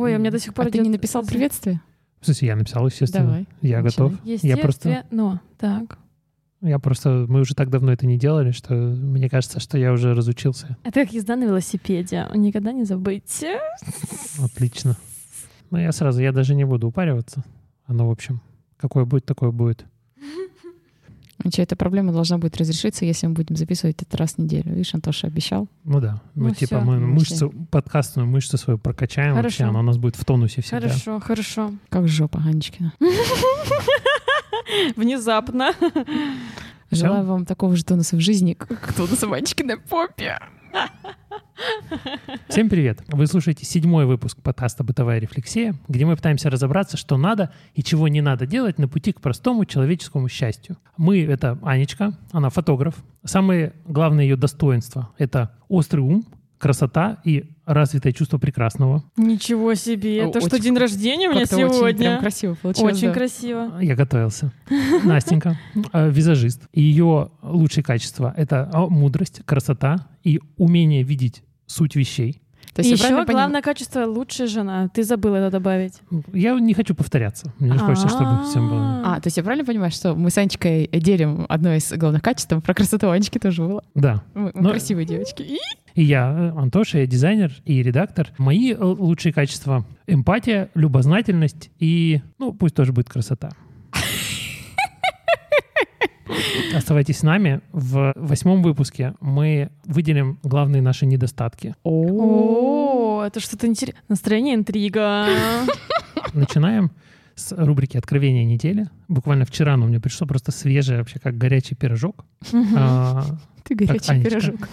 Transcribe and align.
Ой, 0.00 0.16
у 0.16 0.18
меня 0.18 0.30
до 0.30 0.38
сих 0.38 0.54
пор 0.54 0.66
А 0.66 0.70
ты 0.70 0.78
идет- 0.78 0.84
не 0.84 0.90
написал 0.90 1.24
приветствие? 1.24 1.80
В 2.20 2.24
смысле, 2.26 2.48
я 2.48 2.56
написал, 2.56 2.86
естественно. 2.86 3.24
Давай. 3.26 3.48
Я 3.62 3.82
Начинай. 3.82 4.10
готов. 4.10 4.24
Я 4.24 4.56
просто, 4.58 4.88
Естественно. 4.90 5.40
Так. 5.58 5.98
я 6.60 6.78
просто, 6.78 7.24
мы 7.28 7.40
уже 7.40 7.54
так 7.54 7.70
давно 7.70 7.92
это 7.92 8.06
не 8.06 8.18
делали, 8.18 8.50
что 8.50 8.74
мне 8.74 9.28
кажется, 9.30 9.58
что 9.60 9.78
я 9.78 9.92
уже 9.92 10.14
разучился. 10.14 10.76
Это 10.84 11.00
как 11.04 11.12
езда 11.12 11.36
на 11.36 11.44
велосипеде. 11.44 12.26
Никогда 12.34 12.72
не 12.72 12.84
забыть. 12.84 13.42
Отлично. 14.42 14.96
Ну, 15.70 15.78
я 15.78 15.92
сразу, 15.92 16.20
я 16.20 16.32
даже 16.32 16.54
не 16.54 16.64
буду 16.64 16.88
упариваться. 16.88 17.44
Оно, 17.86 18.08
в 18.08 18.10
общем, 18.10 18.40
какое 18.76 19.04
будет, 19.04 19.24
такое 19.24 19.50
будет. 19.50 19.84
Значит, 21.42 21.60
эта 21.60 21.76
проблема 21.76 22.12
должна 22.12 22.36
будет 22.38 22.56
разрешиться, 22.58 23.04
если 23.04 23.26
мы 23.26 23.32
будем 23.34 23.56
записывать 23.56 23.96
этот 24.02 24.14
раз 24.14 24.34
в 24.34 24.38
неделю. 24.38 24.72
Видишь, 24.74 24.94
Антоша 24.94 25.26
обещал. 25.26 25.68
Ну 25.84 26.00
да. 26.00 26.20
Ну, 26.34 26.48
Ну 26.48 26.54
типа 26.54 26.76
всё. 26.76 26.80
мы 26.80 26.98
Ну, 26.98 27.06
мышцу, 27.14 27.54
подкастную 27.70 28.28
мышцу 28.28 28.58
свою 28.58 28.78
прокачаем 28.78 29.34
вообще, 29.34 29.58
Хорошо. 29.58 29.70
она 29.70 29.80
у 29.80 29.82
нас 29.82 29.96
будет 29.96 30.16
в 30.16 30.24
тонусе 30.24 30.60
всегда. 30.60 30.88
Хорошо, 30.88 31.20
хорошо. 31.20 31.72
Как 31.88 32.08
жопа 32.08 32.42
Анечкина. 32.44 32.92
Внезапно. 34.96 35.72
Желаю 36.90 37.24
вам 37.24 37.46
такого 37.46 37.76
же 37.76 37.84
тонуса 37.84 38.16
в 38.16 38.20
жизни, 38.20 38.54
как 38.54 38.92
тонуса 38.92 39.26
в 39.28 39.32
Анечкиной 39.32 39.76
попе. 39.78 40.38
Всем 42.48 42.68
привет! 42.68 43.02
Вы 43.08 43.26
слушаете 43.26 43.64
седьмой 43.64 44.06
выпуск 44.06 44.38
подкаста 44.42 44.82
«Бытовая 44.82 45.18
рефлексия», 45.18 45.74
где 45.88 46.04
мы 46.04 46.16
пытаемся 46.16 46.50
разобраться, 46.50 46.96
что 46.96 47.16
надо 47.16 47.52
и 47.74 47.82
чего 47.82 48.08
не 48.08 48.20
надо 48.20 48.46
делать 48.46 48.78
на 48.78 48.88
пути 48.88 49.12
к 49.12 49.20
простому 49.20 49.64
человеческому 49.64 50.28
счастью. 50.28 50.76
Мы— 50.96 51.22
это 51.26 51.58
Анечка, 51.62 52.14
она 52.32 52.50
фотограф. 52.50 52.94
Самые 53.24 53.72
главные 53.86 54.28
ее 54.28 54.36
достоинства— 54.36 55.10
это 55.18 55.56
острый 55.68 56.00
ум, 56.00 56.24
красота 56.60 57.18
и 57.24 57.50
развитое 57.64 58.12
чувство 58.12 58.38
прекрасного. 58.38 59.02
Ничего 59.16 59.74
себе. 59.74 60.18
Это 60.18 60.40
что, 60.40 60.56
очень- 60.56 60.64
день 60.64 60.76
рождения 60.76 61.28
у 61.28 61.32
меня 61.32 61.40
Как-то 61.40 61.56
очень 61.56 61.74
сегодня? 61.74 62.18
красиво 62.20 62.54
получилось. 62.54 62.96
Очень 62.96 63.08
да. 63.08 63.14
красиво. 63.14 63.80
Я 63.80 63.96
готовился. 63.96 64.52
Настенька, 65.04 65.58
э, 65.92 66.10
визажист. 66.10 66.68
Ее 66.74 67.30
лучшие 67.42 67.82
качества— 67.82 68.34
это 68.36 68.68
а, 68.72 68.86
мудрость, 68.86 69.40
красота 69.46 70.06
и 70.22 70.40
умение 70.58 71.02
видеть 71.02 71.42
суть 71.66 71.96
вещей. 71.96 72.42
То 72.74 72.82
есть 72.82 73.02
Еще 73.02 73.24
главное 73.24 73.62
качество— 73.62 74.04
лучшая 74.06 74.46
жена. 74.46 74.88
Ты 74.88 75.02
забыл 75.02 75.34
это 75.34 75.50
добавить. 75.50 75.94
Я 76.32 76.54
не 76.58 76.74
хочу 76.74 76.94
повторяться. 76.94 77.52
Мне 77.58 77.72
же 77.74 77.80
хочется, 77.80 78.08
чтобы 78.08 78.44
всем 78.44 78.68
было... 78.68 79.02
А, 79.04 79.20
то 79.20 79.26
есть 79.26 79.36
я 79.36 79.42
правильно 79.42 79.64
понимаю, 79.64 79.90
что 79.90 80.14
мы 80.14 80.30
с 80.30 80.38
Анечкой 80.38 80.88
делим 80.92 81.46
одно 81.48 81.74
из 81.74 81.92
главных 81.92 82.22
качеств, 82.22 82.54
про 82.62 82.74
красоту 82.74 83.10
Анечки 83.10 83.38
тоже 83.38 83.62
было. 83.62 83.84
Да. 83.94 84.22
Мы, 84.34 84.52
мы 84.54 84.70
красивые 84.70 85.04
девочки. 85.06 85.42
И 85.42 85.58
И 85.94 86.04
я, 86.04 86.52
э, 86.54 86.58
Антоша, 86.58 86.98
я 86.98 87.06
дизайнер 87.06 87.52
и 87.64 87.82
редактор. 87.82 88.28
Мои 88.38 88.72
э, 88.72 88.76
лучшие 88.80 89.32
качества— 89.32 89.84
эмпатия, 90.06 90.70
любознательность 90.74 91.70
и, 91.78 92.20
ну, 92.38 92.52
пусть 92.52 92.74
тоже 92.76 92.92
будет 92.92 93.08
красота. 93.08 93.50
Оставайтесь 96.74 97.18
с 97.18 97.22
нами. 97.22 97.60
В 97.72 98.12
восьмом 98.16 98.62
выпуске 98.62 99.14
мы 99.20 99.70
выделим 99.84 100.38
главные 100.42 100.82
наши 100.82 101.06
недостатки. 101.06 101.74
О, 101.82 103.22
это 103.26 103.40
что-то 103.40 103.66
интересное. 103.66 104.02
Настроение 104.08 104.54
интрига. 104.54 105.26
Начинаем 106.32 106.92
с 107.34 107.52
рубрики 107.56 107.96
«Откровения 107.96 108.44
недели». 108.44 108.88
Буквально 109.08 109.44
вчера 109.44 109.74
оно 109.74 109.86
мне 109.86 110.00
пришло 110.00 110.26
просто 110.26 110.52
свежее, 110.52 110.98
вообще 110.98 111.18
как 111.18 111.38
горячий 111.38 111.74
пирожок. 111.74 112.24
А, 112.76 113.24
ты 113.64 113.74
горячий 113.74 114.22
пирожок. 114.22 114.68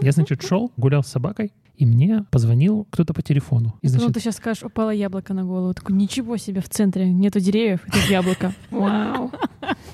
Я, 0.00 0.12
значит, 0.12 0.42
шел, 0.42 0.72
гулял 0.76 1.02
с 1.02 1.08
собакой, 1.08 1.52
и 1.80 1.86
мне 1.86 2.24
позвонил 2.30 2.86
кто-то 2.90 3.14
по 3.14 3.22
телефону. 3.22 3.74
И, 3.80 3.86
Ну, 3.86 3.92
значит, 3.92 4.12
ты 4.12 4.20
сейчас 4.20 4.36
скажешь, 4.36 4.62
упало 4.62 4.90
яблоко 4.90 5.32
на 5.32 5.44
голову. 5.44 5.72
Такой, 5.72 5.96
ничего 5.96 6.36
себе, 6.36 6.60
в 6.60 6.68
центре 6.68 7.10
нету 7.10 7.40
деревьев, 7.40 7.80
это 7.86 7.98
яблоко. 8.12 8.52
Вау. 8.70 9.32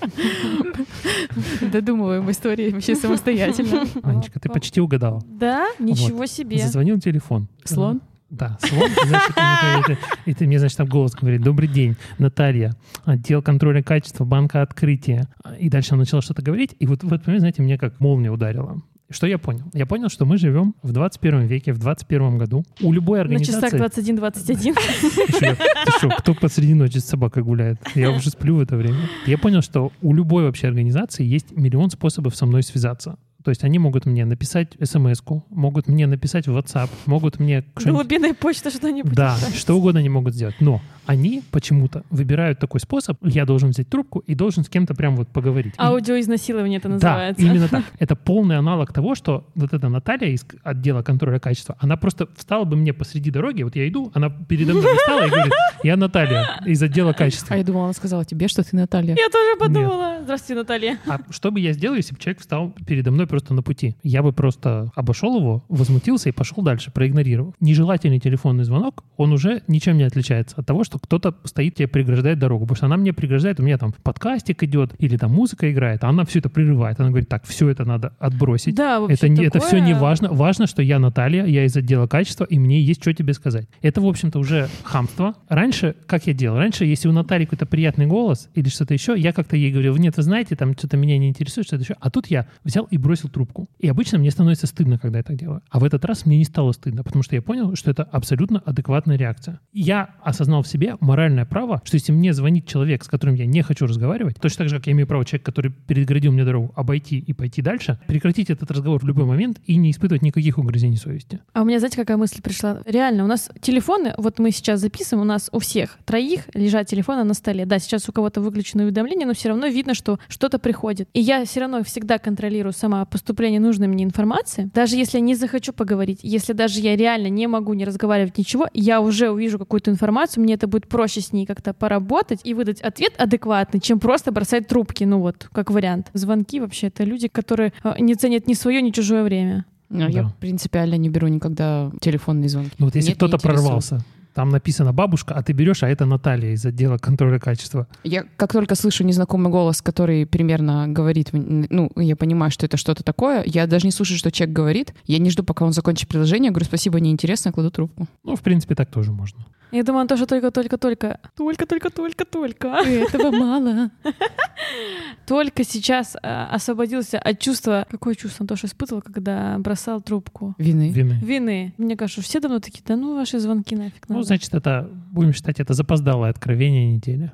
Додумываем 1.72 2.28
истории 2.28 2.72
вообще 2.72 2.96
самостоятельно. 2.96 3.84
Анечка, 4.02 4.40
ты 4.40 4.48
почти 4.48 4.80
угадала. 4.80 5.22
Да? 5.28 5.68
Ничего 5.78 6.26
себе. 6.26 6.58
Зазвонил 6.58 6.98
телефон. 6.98 7.48
Слон? 7.64 8.00
Да, 8.30 8.58
слон. 8.60 8.90
Значит, 9.06 9.98
и 10.24 10.34
ты 10.34 10.48
мне, 10.48 10.58
значит, 10.58 10.76
там 10.76 10.88
голос 10.88 11.12
говорит, 11.12 11.42
добрый 11.42 11.68
день, 11.68 11.94
Наталья, 12.18 12.74
отдел 13.04 13.42
контроля 13.42 13.84
качества, 13.84 14.24
банка 14.24 14.62
открытия. 14.62 15.28
И 15.60 15.68
дальше 15.68 15.90
она 15.92 16.00
начала 16.00 16.20
что-то 16.20 16.42
говорить, 16.42 16.74
и 16.80 16.86
вот 16.88 17.04
в 17.04 17.12
этот 17.12 17.28
момент, 17.28 17.42
знаете, 17.42 17.62
мне 17.62 17.78
как 17.78 18.00
молния 18.00 18.32
ударила. 18.32 18.82
Что 19.08 19.26
я 19.26 19.38
понял? 19.38 19.62
Я 19.72 19.86
понял, 19.86 20.08
что 20.08 20.24
мы 20.24 20.36
живем 20.36 20.74
в 20.82 20.92
21 20.92 21.42
веке, 21.46 21.72
в 21.72 21.78
21 21.78 22.38
году. 22.38 22.64
У 22.80 22.92
любой 22.92 23.22
На 23.24 23.38
часах 23.44 23.72
организации... 23.72 24.12
21-21. 24.12 25.56
Ты 25.84 25.90
что, 25.98 26.08
кто 26.08 26.34
посреди 26.34 26.74
ночи 26.74 26.98
с 26.98 27.04
собакой 27.04 27.44
гуляет? 27.44 27.78
Я 27.94 28.10
уже 28.10 28.30
сплю 28.30 28.56
в 28.56 28.60
это 28.60 28.76
время. 28.76 29.08
Я 29.26 29.38
понял, 29.38 29.62
что 29.62 29.92
у 30.02 30.12
любой 30.12 30.44
вообще 30.44 30.66
организации 30.66 31.24
есть 31.24 31.52
миллион 31.52 31.90
способов 31.90 32.34
со 32.34 32.46
мной 32.46 32.62
связаться. 32.62 33.16
То 33.44 33.50
есть 33.50 33.62
они 33.62 33.78
могут 33.78 34.06
мне 34.06 34.24
написать 34.24 34.76
смс-ку, 34.82 35.46
могут 35.50 35.86
мне 35.86 36.08
написать 36.08 36.48
в 36.48 36.56
WhatsApp, 36.56 36.90
могут 37.06 37.38
мне 37.38 37.64
Голубиная 37.76 38.34
почта, 38.34 38.70
что-нибудь. 38.72 39.12
да, 39.14 39.36
что 39.54 39.74
угодно 39.76 40.00
они 40.00 40.08
могут 40.08 40.34
сделать. 40.34 40.56
Но 40.58 40.80
они 41.06 41.42
почему-то 41.50 42.04
выбирают 42.10 42.58
такой 42.58 42.80
способ, 42.80 43.18
я 43.22 43.44
должен 43.44 43.70
взять 43.70 43.88
трубку 43.88 44.20
и 44.20 44.34
должен 44.34 44.64
с 44.64 44.68
кем-то 44.68 44.94
прям 44.94 45.16
вот 45.16 45.28
поговорить. 45.28 45.74
Аудиоизнасилование 45.78 46.78
это 46.78 46.88
да, 46.88 46.94
называется. 46.94 47.44
именно 47.44 47.68
так. 47.68 47.84
Это 47.98 48.14
полный 48.16 48.58
аналог 48.58 48.92
того, 48.92 49.14
что 49.14 49.46
вот 49.54 49.72
эта 49.72 49.88
Наталья 49.88 50.28
из 50.28 50.44
отдела 50.62 51.02
контроля 51.02 51.38
качества, 51.38 51.76
она 51.80 51.96
просто 51.96 52.28
встала 52.36 52.64
бы 52.64 52.76
мне 52.76 52.92
посреди 52.92 53.30
дороги, 53.30 53.62
вот 53.62 53.76
я 53.76 53.88
иду, 53.88 54.10
она 54.14 54.30
передо 54.30 54.74
мной 54.74 54.96
встала 54.96 55.26
и 55.26 55.30
говорит, 55.30 55.52
я 55.82 55.96
Наталья 55.96 56.60
из 56.64 56.82
отдела 56.82 57.12
качества. 57.12 57.54
А 57.54 57.58
я 57.58 57.64
думала, 57.64 57.84
она 57.84 57.92
сказала 57.92 58.24
тебе, 58.24 58.48
что 58.48 58.62
ты 58.62 58.76
Наталья. 58.76 59.14
Я 59.16 59.28
тоже 59.30 59.58
подумала. 59.58 60.18
Здравствуйте, 60.22 60.60
Наталья. 60.60 60.98
А 61.06 61.20
что 61.30 61.50
бы 61.50 61.60
я 61.60 61.72
сделал, 61.72 61.96
если 61.96 62.14
бы 62.14 62.20
человек 62.20 62.40
встал 62.40 62.74
передо 62.86 63.10
мной 63.10 63.26
просто 63.26 63.54
на 63.54 63.62
пути? 63.62 63.96
Я 64.02 64.22
бы 64.22 64.32
просто 64.32 64.90
обошел 64.94 65.36
его, 65.38 65.64
возмутился 65.68 66.28
и 66.28 66.32
пошел 66.32 66.62
дальше, 66.62 66.90
проигнорировав. 66.90 67.54
Нежелательный 67.60 68.18
телефонный 68.18 68.64
звонок, 68.64 69.04
он 69.16 69.32
уже 69.32 69.62
ничем 69.68 69.98
не 69.98 70.04
отличается 70.04 70.56
от 70.58 70.66
того, 70.66 70.84
что 70.84 70.95
кто-то 70.98 71.34
стоит 71.44 71.74
тебе 71.76 71.88
преграждает 71.88 72.38
дорогу. 72.38 72.64
Потому 72.64 72.76
что 72.76 72.86
она 72.86 72.96
мне 72.96 73.12
преграждает, 73.12 73.60
у 73.60 73.62
меня 73.62 73.78
там 73.78 73.92
подкастик 74.02 74.62
идет, 74.62 74.94
или 74.98 75.16
там 75.16 75.32
музыка 75.32 75.70
играет, 75.70 76.04
а 76.04 76.08
она 76.08 76.24
все 76.24 76.38
это 76.40 76.48
прерывает. 76.48 76.98
Она 77.00 77.10
говорит, 77.10 77.28
так, 77.28 77.44
все 77.44 77.68
это 77.68 77.84
надо 77.84 78.14
отбросить. 78.18 78.74
Да, 78.74 79.00
вообще 79.00 79.14
Это, 79.14 79.28
не, 79.28 79.42
это 79.44 79.52
такое- 79.58 79.68
все 79.68 79.78
не 79.80 79.94
важно. 79.94 80.32
Важно, 80.32 80.66
что 80.66 80.82
я 80.82 80.98
Наталья, 80.98 81.44
я 81.46 81.64
из 81.64 81.76
отдела 81.76 82.06
качества, 82.06 82.44
и 82.44 82.58
мне 82.58 82.80
есть 82.80 83.02
что 83.02 83.12
тебе 83.12 83.32
сказать. 83.34 83.68
Это, 83.82 84.00
в 84.00 84.06
общем-то, 84.06 84.38
уже 84.38 84.68
хамство. 84.82 85.34
Раньше, 85.48 85.94
как 86.06 86.26
я 86.26 86.32
делал? 86.32 86.58
Раньше, 86.58 86.84
если 86.84 87.08
у 87.08 87.12
Натальи 87.12 87.44
какой-то 87.44 87.66
приятный 87.66 88.06
голос 88.06 88.48
или 88.54 88.68
что-то 88.68 88.94
еще, 88.94 89.14
я 89.16 89.32
как-то 89.32 89.56
ей 89.56 89.70
говорил, 89.72 89.96
нет, 89.96 90.16
вы 90.16 90.22
знаете, 90.22 90.56
там 90.56 90.76
что-то 90.76 90.96
меня 90.96 91.18
не 91.18 91.28
интересует, 91.28 91.66
что-то 91.66 91.82
еще. 91.82 91.96
А 92.00 92.10
тут 92.10 92.26
я 92.28 92.46
взял 92.64 92.84
и 92.90 92.98
бросил 92.98 93.28
трубку. 93.28 93.68
И 93.78 93.88
обычно 93.88 94.18
мне 94.18 94.30
становится 94.30 94.66
стыдно, 94.66 94.98
когда 94.98 95.18
я 95.18 95.24
так 95.24 95.36
делаю. 95.36 95.62
А 95.70 95.78
в 95.78 95.84
этот 95.84 96.04
раз 96.04 96.26
мне 96.26 96.38
не 96.38 96.44
стало 96.44 96.72
стыдно, 96.72 97.02
потому 97.02 97.22
что 97.22 97.34
я 97.36 97.42
понял, 97.42 97.74
что 97.76 97.90
это 97.90 98.02
абсолютно 98.02 98.60
адекватная 98.64 99.16
реакция. 99.16 99.60
Я 99.72 100.10
осознал 100.22 100.62
в 100.62 100.68
себе 100.68 100.85
моральное 101.00 101.44
право, 101.44 101.80
что 101.84 101.96
если 101.96 102.12
мне 102.12 102.32
звонит 102.32 102.66
человек, 102.66 103.04
с 103.04 103.08
которым 103.08 103.34
я 103.34 103.46
не 103.46 103.62
хочу 103.62 103.86
разговаривать, 103.86 104.36
точно 104.40 104.64
так 104.64 104.68
же, 104.68 104.76
как 104.76 104.86
я 104.86 104.92
имею 104.92 105.06
право 105.06 105.24
человек, 105.24 105.44
который 105.44 105.70
переградил 105.70 106.32
мне 106.32 106.44
дорогу, 106.44 106.72
обойти 106.76 107.18
и 107.18 107.32
пойти 107.32 107.62
дальше, 107.62 107.98
прекратить 108.06 108.50
этот 108.50 108.70
разговор 108.70 109.00
в 109.02 109.06
любой 109.06 109.24
момент 109.24 109.58
и 109.66 109.76
не 109.76 109.90
испытывать 109.90 110.22
никаких 110.22 110.58
угрызений 110.58 110.96
совести. 110.96 111.40
А 111.52 111.62
у 111.62 111.64
меня, 111.64 111.78
знаете, 111.78 111.96
какая 111.96 112.16
мысль 112.16 112.42
пришла? 112.42 112.82
Реально, 112.86 113.24
у 113.24 113.26
нас 113.26 113.50
телефоны, 113.60 114.14
вот 114.18 114.38
мы 114.38 114.50
сейчас 114.50 114.80
записываем, 114.80 115.22
у 115.22 115.28
нас 115.28 115.48
у 115.52 115.58
всех 115.58 115.98
троих 116.04 116.42
лежат 116.54 116.86
телефоны 116.86 117.24
на 117.24 117.34
столе. 117.34 117.66
Да, 117.66 117.78
сейчас 117.78 118.08
у 118.08 118.12
кого-то 118.12 118.40
выключено 118.40 118.84
уведомление, 118.84 119.26
но 119.26 119.34
все 119.34 119.48
равно 119.48 119.66
видно, 119.66 119.94
что 119.94 120.18
что-то 120.28 120.58
приходит. 120.58 121.08
И 121.12 121.20
я 121.20 121.44
все 121.44 121.60
равно 121.60 121.82
всегда 121.82 122.18
контролирую 122.18 122.72
сама 122.72 123.04
поступление 123.04 123.60
нужной 123.60 123.88
мне 123.88 124.04
информации. 124.04 124.70
Даже 124.74 124.96
если 124.96 125.18
я 125.18 125.24
не 125.24 125.34
захочу 125.34 125.72
поговорить, 125.72 126.20
если 126.22 126.52
даже 126.52 126.80
я 126.80 126.96
реально 126.96 127.28
не 127.28 127.46
могу 127.46 127.74
не 127.74 127.84
разговаривать 127.84 128.38
ничего, 128.38 128.68
я 128.74 129.00
уже 129.00 129.30
увижу 129.30 129.58
какую-то 129.58 129.90
информацию, 129.90 130.42
мне 130.42 130.54
это 130.54 130.66
будет 130.66 130.75
проще 130.84 131.22
с 131.22 131.32
ней 131.32 131.46
как-то 131.46 131.72
поработать 131.72 132.40
и 132.44 132.52
выдать 132.52 132.82
ответ 132.82 133.14
адекватный, 133.18 133.80
чем 133.80 133.98
просто 133.98 134.32
бросать 134.32 134.68
трубки, 134.68 135.04
ну 135.04 135.20
вот, 135.20 135.48
как 135.52 135.70
вариант. 135.70 136.10
Звонки 136.12 136.60
вообще 136.60 136.88
это 136.88 137.04
люди, 137.04 137.28
которые 137.28 137.72
э, 137.82 137.94
не 137.98 138.14
ценят 138.14 138.46
ни 138.46 138.52
свое, 138.54 138.82
ни 138.82 138.90
чужое 138.90 139.24
время. 139.24 139.64
Ну, 139.88 140.08
Я 140.08 140.22
Да. 140.24 140.34
принципиально 140.40 140.96
не 140.96 141.08
беру 141.08 141.28
никогда 141.28 141.90
телефонные 142.00 142.48
звонки. 142.48 142.72
Ну 142.78 142.86
вот 142.86 142.94
если 142.96 143.12
кто-то 143.14 143.36
интересует. 143.36 143.62
прорвался, 143.62 144.00
там 144.36 144.50
написано 144.50 144.92
бабушка, 144.92 145.34
а 145.34 145.42
ты 145.42 145.54
берешь, 145.54 145.82
а 145.82 145.88
это 145.88 146.04
Наталья 146.04 146.52
из 146.52 146.66
отдела 146.66 146.98
контроля 146.98 147.38
качества. 147.38 147.88
Я 148.04 148.24
как 148.36 148.52
только 148.52 148.74
слышу 148.74 149.02
незнакомый 149.02 149.50
голос, 149.50 149.80
который 149.80 150.26
примерно 150.26 150.86
говорит, 150.88 151.30
ну, 151.32 151.90
я 151.96 152.16
понимаю, 152.16 152.50
что 152.50 152.66
это 152.66 152.76
что-то 152.76 153.02
такое, 153.02 153.42
я 153.46 153.66
даже 153.66 153.86
не 153.86 153.92
слушаю, 153.92 154.18
что 154.18 154.30
человек 154.30 154.54
говорит, 154.54 154.94
я 155.06 155.18
не 155.18 155.30
жду, 155.30 155.42
пока 155.42 155.64
он 155.64 155.72
закончит 155.72 156.08
предложение, 156.10 156.50
говорю, 156.50 156.66
спасибо, 156.66 157.00
неинтересно, 157.00 157.50
кладу 157.50 157.70
трубку. 157.70 158.08
Ну, 158.24 158.36
в 158.36 158.42
принципе, 158.42 158.74
так 158.74 158.90
тоже 158.90 159.10
можно. 159.10 159.46
Я 159.72 159.82
думаю, 159.82 160.02
он 160.02 160.08
тоже 160.08 160.26
только-только-только... 160.26 161.18
Только-только-только-только. 161.36 162.68
Этого 162.68 163.30
мало. 163.30 163.90
Только 165.26 165.64
сейчас 165.64 166.16
а, 166.22 166.48
освободился 166.52 167.18
от 167.18 167.40
чувства... 167.40 167.84
Какое 167.90 168.14
чувство 168.14 168.44
он 168.44 168.48
тоже 168.48 168.66
испытывал, 168.66 169.02
когда 169.02 169.58
бросал 169.58 170.00
трубку? 170.00 170.54
Вины. 170.58 170.90
Вины. 170.90 171.18
Вины. 171.20 171.74
Мне 171.78 171.96
кажется, 171.96 172.22
все 172.22 172.38
давно 172.38 172.60
такие, 172.60 172.82
да 172.86 172.96
ну 172.96 173.16
ваши 173.16 173.40
звонки 173.40 173.74
нафиг 173.74 174.08
Ну. 174.08 174.22
Значит, 174.26 174.54
это, 174.54 174.90
будем 175.10 175.32
считать, 175.32 175.60
это 175.60 175.74
запоздалое 175.74 176.30
откровение 176.30 176.92
недели. 176.92 177.32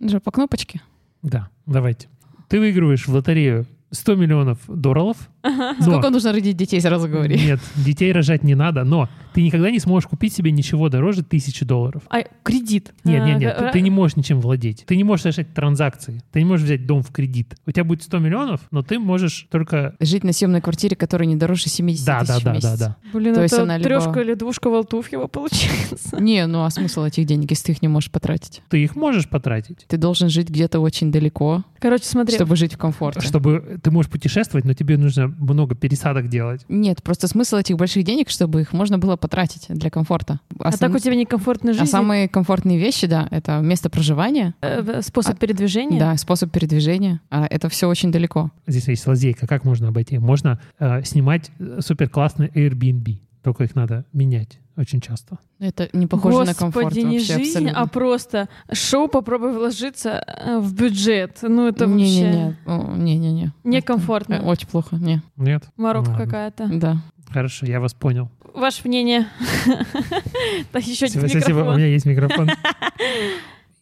Же 0.00 0.20
по 0.20 0.30
кнопочке. 0.30 0.80
Да, 1.22 1.48
давайте. 1.66 2.08
Ты 2.48 2.58
выигрываешь 2.58 3.06
в 3.06 3.14
лотерею 3.14 3.66
100 3.92 4.14
миллионов 4.16 4.58
долларов. 4.68 5.16
но- 5.44 5.74
Сколько 5.80 6.10
нужно 6.10 6.32
родить 6.32 6.56
детей, 6.56 6.80
сразу 6.80 7.08
говори. 7.08 7.36
Нет, 7.36 7.60
детей 7.76 8.10
рожать 8.12 8.42
не 8.42 8.54
надо, 8.54 8.84
но 8.84 9.08
ты 9.34 9.42
никогда 9.42 9.70
не 9.70 9.78
сможешь 9.80 10.08
купить 10.08 10.32
себе 10.32 10.50
ничего 10.50 10.88
дороже 10.88 11.22
тысячи 11.22 11.64
долларов. 11.64 12.02
А, 12.10 12.22
кредит. 12.42 12.92
Нет, 13.04 13.22
А, 13.22 13.26
нет, 13.26 13.38
нет, 13.38 13.56
ты, 13.58 13.64
ра- 13.64 13.72
ты 13.72 13.80
не 13.80 13.90
можешь 13.90 14.16
ничем 14.16 14.40
владеть. 14.40 14.84
Ты 14.86 14.96
не 14.96 15.04
можешь 15.04 15.22
совершать 15.22 15.52
транзакции. 15.54 16.22
Ты 16.32 16.40
не 16.40 16.44
можешь 16.46 16.64
взять 16.64 16.86
дом 16.86 17.02
в 17.02 17.10
кредит. 17.12 17.56
У 17.66 17.70
тебя 17.72 17.84
будет 17.84 18.02
100 18.02 18.18
миллионов, 18.18 18.60
но 18.70 18.82
ты 18.82 18.98
можешь 18.98 19.46
только... 19.50 19.94
Жить 20.00 20.24
на 20.24 20.32
съемной 20.32 20.60
квартире, 20.60 20.96
которая 20.96 21.26
не 21.28 21.36
дороже 21.36 21.68
70 21.68 22.06
Да, 22.06 22.20
да, 22.20 22.26
тысяч 22.26 22.40
в 22.40 22.44
да, 22.44 22.50
да, 22.50 22.54
месяц. 22.56 22.78
да. 22.78 22.96
Блин, 23.12 23.34
То 23.34 23.42
есть 23.42 23.54
это 23.54 23.62
она 23.64 23.76
либо- 23.78 23.88
трешка 23.88 24.20
или 24.20 24.34
двушка 24.34 24.70
Волтуфьева 24.70 25.26
получается. 25.26 26.20
Не, 26.20 26.46
ну 26.46 26.64
а 26.64 26.70
смысл 26.70 27.02
этих 27.04 27.26
денег, 27.26 27.50
если 27.50 27.66
ты 27.66 27.72
их 27.72 27.82
не 27.82 27.88
можешь 27.88 28.10
потратить? 28.10 28.62
Ты 28.68 28.82
их 28.82 28.96
можешь 28.96 29.28
потратить, 29.28 29.84
Ты 29.88 29.96
должен 29.96 30.28
жить 30.28 30.48
где-то 30.48 30.80
очень 30.80 31.10
далеко, 31.12 31.64
Короче, 31.78 32.04
смотри. 32.04 32.34
чтобы 32.36 32.56
жить 32.56 32.74
в 32.74 32.78
комфорте. 32.78 33.20
чтобы 33.20 33.78
ты 33.82 33.90
можешь 33.90 34.10
путешествовать, 34.10 34.64
но 34.64 34.74
тебе 34.74 34.96
нужно 34.96 35.28
много 35.28 35.74
пересадок 35.74 36.28
делать. 36.28 36.64
Нет, 36.68 37.02
просто 37.02 37.28
смысл 37.28 37.56
этих 37.56 37.76
больших 37.76 38.04
денег, 38.04 38.30
чтобы 38.30 38.62
их 38.62 38.72
можно 38.72 38.98
было 38.98 39.16
потратить 39.16 39.66
для 39.68 39.90
комфорта. 39.90 40.40
А 40.58 40.72
так 40.72 40.94
у 40.94 40.98
тебя 40.98 41.14
некомфортная 41.14 41.74
а 41.74 41.76
жизнь? 41.76 41.90
самые 41.90 42.28
комфортные 42.28 42.78
вещи, 42.78 43.06
да, 43.06 43.28
это 43.30 43.58
место 43.60 43.90
проживания, 43.90 44.54
э, 44.60 45.02
способ 45.02 45.34
а- 45.34 45.36
передвижения? 45.36 45.98
да, 45.98 46.16
способ 46.16 46.50
передвижения, 46.50 47.20
а 47.30 47.46
это 47.46 47.68
все 47.68 47.88
очень 47.88 48.12
далеко. 48.12 48.50
Здесь 48.66 48.88
есть 48.88 49.06
лазейка, 49.06 49.46
как 49.46 49.64
можно 49.64 49.88
обойти. 49.88 50.18
Можно 50.18 50.60
э, 50.78 51.02
снимать 51.04 51.50
супер 51.80 52.08
классный 52.08 52.48
Airbnb, 52.48 53.18
только 53.42 53.64
их 53.64 53.74
надо 53.74 54.04
менять 54.12 54.61
очень 54.76 55.00
часто. 55.00 55.38
Это 55.58 55.88
не 55.92 56.06
похоже 56.06 56.38
Господи, 56.38 56.48
на 56.48 56.54
комфорт 56.54 56.94
не 56.96 57.04
вообще 57.04 57.34
жизнь, 57.34 57.48
абсолютно. 57.58 57.78
а 57.80 57.86
просто 57.86 58.48
шоу 58.72 59.08
«Попробуй 59.08 59.52
вложиться 59.52 60.22
э, 60.26 60.58
в 60.58 60.74
бюджет». 60.74 61.38
Ну, 61.42 61.68
это 61.68 61.86
вообще 61.86 62.56
Не-не-не, 62.66 63.52
некомфортно. 63.64 64.34
Это, 64.34 64.44
Очень 64.44 64.68
плохо, 64.68 64.96
не. 64.96 65.22
Нет? 65.36 65.64
Морока 65.76 66.14
какая-то. 66.14 66.68
Да. 66.68 66.96
Хорошо, 67.30 67.66
я 67.66 67.80
вас 67.80 67.94
понял. 67.94 68.30
Ваше 68.54 68.86
мнение? 68.86 69.26
Да, 70.72 70.78
еще 70.78 71.06
один 71.06 71.20
спасибо, 71.20 71.44
у 71.44 71.48
микрофон. 71.60 71.76
меня 71.76 71.86
есть 71.86 72.06
микрофон. 72.06 72.50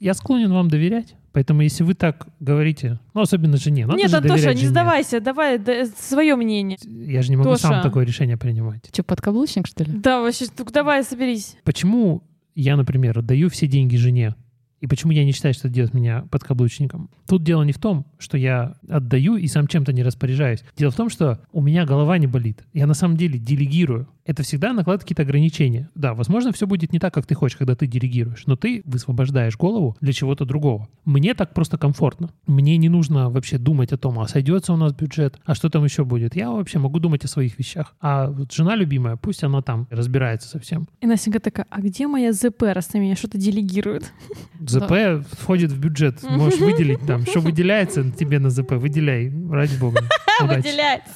Я 0.00 0.14
склонен 0.14 0.50
вам 0.50 0.69
доверять, 0.69 1.14
поэтому 1.32 1.61
если 1.61 1.85
вы 1.85 1.93
так 1.94 2.26
говорите, 2.41 2.99
ну, 3.12 3.20
особенно 3.20 3.58
жене, 3.58 3.87
надо 3.87 3.99
Нет, 3.99 4.11
же 4.11 4.17
Антоша, 4.17 4.49
не 4.55 4.56
жене. 4.61 4.69
сдавайся, 4.70 5.20
давай 5.20 5.61
свое 5.99 6.37
мнение. 6.37 6.79
Я 6.82 7.20
же 7.23 7.31
не 7.31 7.37
могу 7.37 7.55
сам 7.56 7.73
Тоша. 7.73 7.82
такое 7.82 8.06
решение 8.06 8.38
принимать. 8.38 8.88
Че, 8.91 9.02
подкаблучник, 9.02 9.67
что 9.67 9.85
ли? 9.85 9.93
Да, 9.93 10.23
вообще, 10.23 10.47
ну, 10.58 10.64
давай, 10.64 11.05
соберись. 11.05 11.56
Почему 11.64 12.23
я, 12.55 12.76
например, 12.76 13.19
отдаю 13.19 13.50
все 13.50 13.67
деньги 13.67 13.97
жене, 13.97 14.35
и 14.80 14.86
почему 14.86 15.12
я 15.12 15.24
не 15.24 15.32
считаю, 15.32 15.54
что 15.54 15.68
это 15.68 15.74
делает 15.74 15.94
меня 15.94 16.24
подкаблучником? 16.30 17.10
Тут 17.28 17.44
дело 17.44 17.62
не 17.62 17.72
в 17.72 17.78
том, 17.78 18.06
что 18.18 18.38
я 18.38 18.76
отдаю 18.88 19.36
и 19.36 19.46
сам 19.46 19.66
чем-то 19.66 19.92
не 19.92 20.02
распоряжаюсь. 20.02 20.64
Дело 20.76 20.90
в 20.90 20.96
том, 20.96 21.10
что 21.10 21.40
у 21.52 21.60
меня 21.60 21.84
голова 21.84 22.16
не 22.18 22.26
болит. 22.26 22.64
Я 22.72 22.86
на 22.86 22.94
самом 22.94 23.16
деле 23.16 23.38
делегирую. 23.38 24.08
Это 24.24 24.42
всегда 24.42 24.72
накладывает 24.72 25.02
какие-то 25.02 25.22
ограничения. 25.22 25.90
Да, 25.94 26.14
возможно, 26.14 26.52
все 26.52 26.66
будет 26.66 26.92
не 26.92 26.98
так, 26.98 27.12
как 27.12 27.26
ты 27.26 27.34
хочешь, 27.34 27.56
когда 27.56 27.74
ты 27.74 27.86
делегируешь, 27.86 28.44
но 28.46 28.54
ты 28.54 28.82
высвобождаешь 28.84 29.56
голову 29.56 29.96
для 30.00 30.12
чего-то 30.12 30.44
другого. 30.44 30.88
Мне 31.04 31.34
так 31.34 31.52
просто 31.52 31.78
комфортно. 31.78 32.30
Мне 32.46 32.76
не 32.76 32.88
нужно 32.88 33.28
вообще 33.28 33.58
думать 33.58 33.92
о 33.92 33.98
том, 33.98 34.20
а 34.20 34.28
сойдется 34.28 34.72
у 34.72 34.76
нас 34.76 34.92
бюджет, 34.92 35.40
а 35.44 35.54
что 35.54 35.68
там 35.68 35.84
еще 35.84 36.04
будет. 36.04 36.36
Я 36.36 36.50
вообще 36.50 36.78
могу 36.78 37.00
думать 37.00 37.24
о 37.24 37.28
своих 37.28 37.58
вещах. 37.58 37.96
А 38.00 38.30
вот 38.30 38.52
жена 38.52 38.76
любимая, 38.76 39.16
пусть 39.16 39.42
она 39.42 39.62
там 39.62 39.88
разбирается 39.90 40.48
со 40.48 40.60
всем. 40.60 40.86
И 41.00 41.06
Настенька 41.06 41.40
такая, 41.40 41.66
а 41.68 41.80
где 41.80 42.06
моя 42.06 42.32
ЗП, 42.32 42.62
раз 42.62 42.92
на 42.92 42.98
меня 42.98 43.16
что-то 43.16 43.36
делегирует? 43.36 44.12
ЗП 44.70 45.26
входит 45.38 45.72
в 45.72 45.78
бюджет. 45.78 46.22
Можешь 46.22 46.61
выделить 46.61 47.05
там, 47.06 47.26
что 47.26 47.40
выделяется 47.40 48.11
тебе 48.11 48.38
на 48.38 48.50
ЗП, 48.50 48.72
выделяй, 48.72 49.32
ради 49.50 49.76
бога. 49.76 50.02
Удачи. 50.43 50.56
Выделяется. 50.58 51.14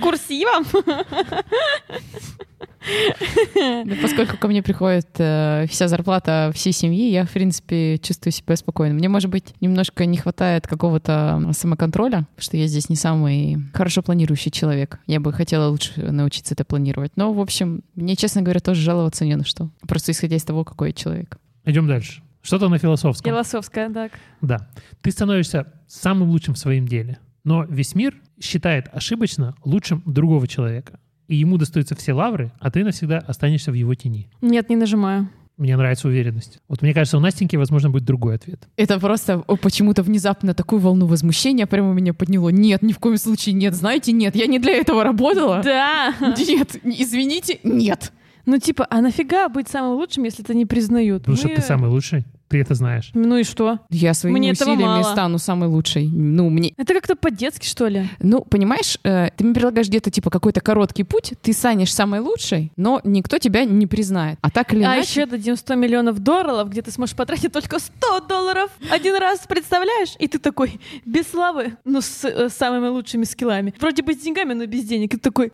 Курсивом? 0.00 0.64
Да, 3.54 3.94
поскольку 4.00 4.36
ко 4.36 4.48
мне 4.48 4.62
приходит 4.62 5.08
э, 5.18 5.66
вся 5.68 5.88
зарплата 5.88 6.50
всей 6.54 6.72
семьи, 6.72 7.10
я, 7.10 7.24
в 7.24 7.30
принципе, 7.30 7.98
чувствую 7.98 8.32
себя 8.32 8.56
спокойно. 8.56 8.94
Мне, 8.94 9.08
может 9.08 9.30
быть, 9.30 9.54
немножко 9.60 10.04
не 10.04 10.16
хватает 10.16 10.66
какого-то 10.66 11.50
самоконтроля, 11.52 12.26
что 12.38 12.56
я 12.56 12.66
здесь 12.66 12.88
не 12.88 12.96
самый 12.96 13.58
хорошо 13.72 14.02
планирующий 14.02 14.50
человек. 14.50 14.98
Я 15.06 15.20
бы 15.20 15.32
хотела 15.32 15.68
лучше 15.68 15.92
научиться 16.10 16.54
это 16.54 16.64
планировать. 16.64 17.12
Но, 17.16 17.32
в 17.32 17.40
общем, 17.40 17.82
мне, 17.94 18.16
честно 18.16 18.42
говоря, 18.42 18.60
тоже 18.60 18.80
жаловаться 18.80 19.24
не 19.24 19.36
на 19.36 19.44
что. 19.44 19.70
Просто 19.86 20.12
исходя 20.12 20.36
из 20.36 20.44
того, 20.44 20.64
какой 20.64 20.88
я 20.88 20.94
человек. 20.94 21.38
Идем 21.64 21.86
дальше. 21.86 22.22
Что-то 22.42 22.68
на 22.68 22.78
философском. 22.78 23.30
Философская, 23.30 23.88
так. 23.90 24.12
Да. 24.40 24.68
Ты 25.00 25.10
становишься 25.10 25.72
самым 25.86 26.30
лучшим 26.30 26.54
в 26.54 26.58
своем 26.58 26.86
деле. 26.86 27.18
Но 27.44 27.64
весь 27.64 27.94
мир 27.94 28.20
считает 28.40 28.88
ошибочно 28.92 29.54
лучшим 29.64 30.02
другого 30.04 30.46
человека. 30.46 30.98
И 31.28 31.36
ему 31.36 31.56
достаются 31.56 31.94
все 31.94 32.12
лавры, 32.12 32.52
а 32.60 32.70
ты 32.70 32.84
навсегда 32.84 33.18
останешься 33.18 33.70
в 33.70 33.74
его 33.74 33.94
тени. 33.94 34.28
Нет, 34.40 34.68
не 34.68 34.76
нажимаю. 34.76 35.30
Мне 35.56 35.76
нравится 35.76 36.08
уверенность. 36.08 36.58
Вот 36.66 36.82
мне 36.82 36.92
кажется, 36.94 37.18
у 37.18 37.20
Настеньки, 37.20 37.56
возможно, 37.56 37.90
будет 37.90 38.04
другой 38.04 38.34
ответ. 38.34 38.66
Это 38.76 38.98
просто 38.98 39.38
почему-то 39.38 40.02
внезапно 40.02 40.54
такую 40.54 40.80
волну 40.80 41.06
возмущения 41.06 41.66
прямо 41.66 41.92
меня 41.92 42.14
подняло. 42.14 42.48
Нет, 42.48 42.82
ни 42.82 42.92
в 42.92 42.98
коем 42.98 43.18
случае 43.18 43.54
нет. 43.54 43.74
Знаете, 43.74 44.12
нет, 44.12 44.34
я 44.34 44.46
не 44.46 44.58
для 44.58 44.72
этого 44.72 45.04
работала. 45.04 45.62
Да. 45.62 46.14
Нет, 46.20 46.76
извините, 46.82 47.60
нет. 47.62 48.12
Ну, 48.44 48.58
типа, 48.58 48.86
а 48.90 49.00
нафига 49.00 49.48
быть 49.48 49.68
самым 49.68 49.96
лучшим, 49.96 50.24
если 50.24 50.42
это 50.44 50.54
не 50.54 50.66
признают? 50.66 51.22
Потому 51.22 51.36
что 51.36 51.48
Мы- 51.48 51.54
ты 51.56 51.62
самый 51.62 51.90
лучший. 51.90 52.24
Ты 52.52 52.60
это 52.60 52.74
знаешь. 52.74 53.10
Ну 53.14 53.38
и 53.38 53.44
что? 53.44 53.78
Я 53.88 54.12
своими 54.12 54.38
Мне 54.38 54.52
усилиями 54.52 55.02
стану 55.04 55.38
самой 55.38 55.70
лучшей. 55.70 56.06
Ну, 56.12 56.50
мне... 56.50 56.74
Это 56.76 56.92
как-то 56.92 57.16
по-детски, 57.16 57.64
что 57.64 57.88
ли? 57.88 58.10
Ну, 58.18 58.42
понимаешь, 58.42 58.98
э, 59.04 59.30
ты 59.34 59.42
мне 59.42 59.54
предлагаешь 59.54 59.88
где-то, 59.88 60.10
типа, 60.10 60.28
какой-то 60.28 60.60
короткий 60.60 61.04
путь, 61.04 61.32
ты 61.40 61.54
станешь 61.54 61.94
самой 61.94 62.20
лучшей, 62.20 62.70
но 62.76 63.00
никто 63.04 63.38
тебя 63.38 63.64
не 63.64 63.86
признает. 63.86 64.38
А 64.42 64.50
так 64.50 64.74
или 64.74 64.82
А 64.82 64.96
иначе... 64.96 65.00
еще 65.00 65.24
дадим 65.24 65.56
100 65.56 65.74
миллионов 65.76 66.18
долларов, 66.18 66.68
где 66.68 66.82
ты 66.82 66.90
сможешь 66.90 67.16
потратить 67.16 67.52
только 67.52 67.78
100 67.78 68.20
долларов 68.28 68.70
один 68.90 69.16
раз, 69.16 69.46
представляешь? 69.48 70.14
И 70.18 70.28
ты 70.28 70.38
такой, 70.38 70.78
без 71.06 71.28
славы, 71.28 71.78
но 71.86 72.02
с 72.02 72.22
э, 72.22 72.50
самыми 72.50 72.88
лучшими 72.88 73.24
скиллами. 73.24 73.72
Вроде 73.80 74.02
бы 74.02 74.12
с 74.12 74.18
деньгами, 74.18 74.52
но 74.52 74.66
без 74.66 74.84
денег. 74.84 75.14
И 75.14 75.16
ты 75.16 75.22
такой... 75.22 75.52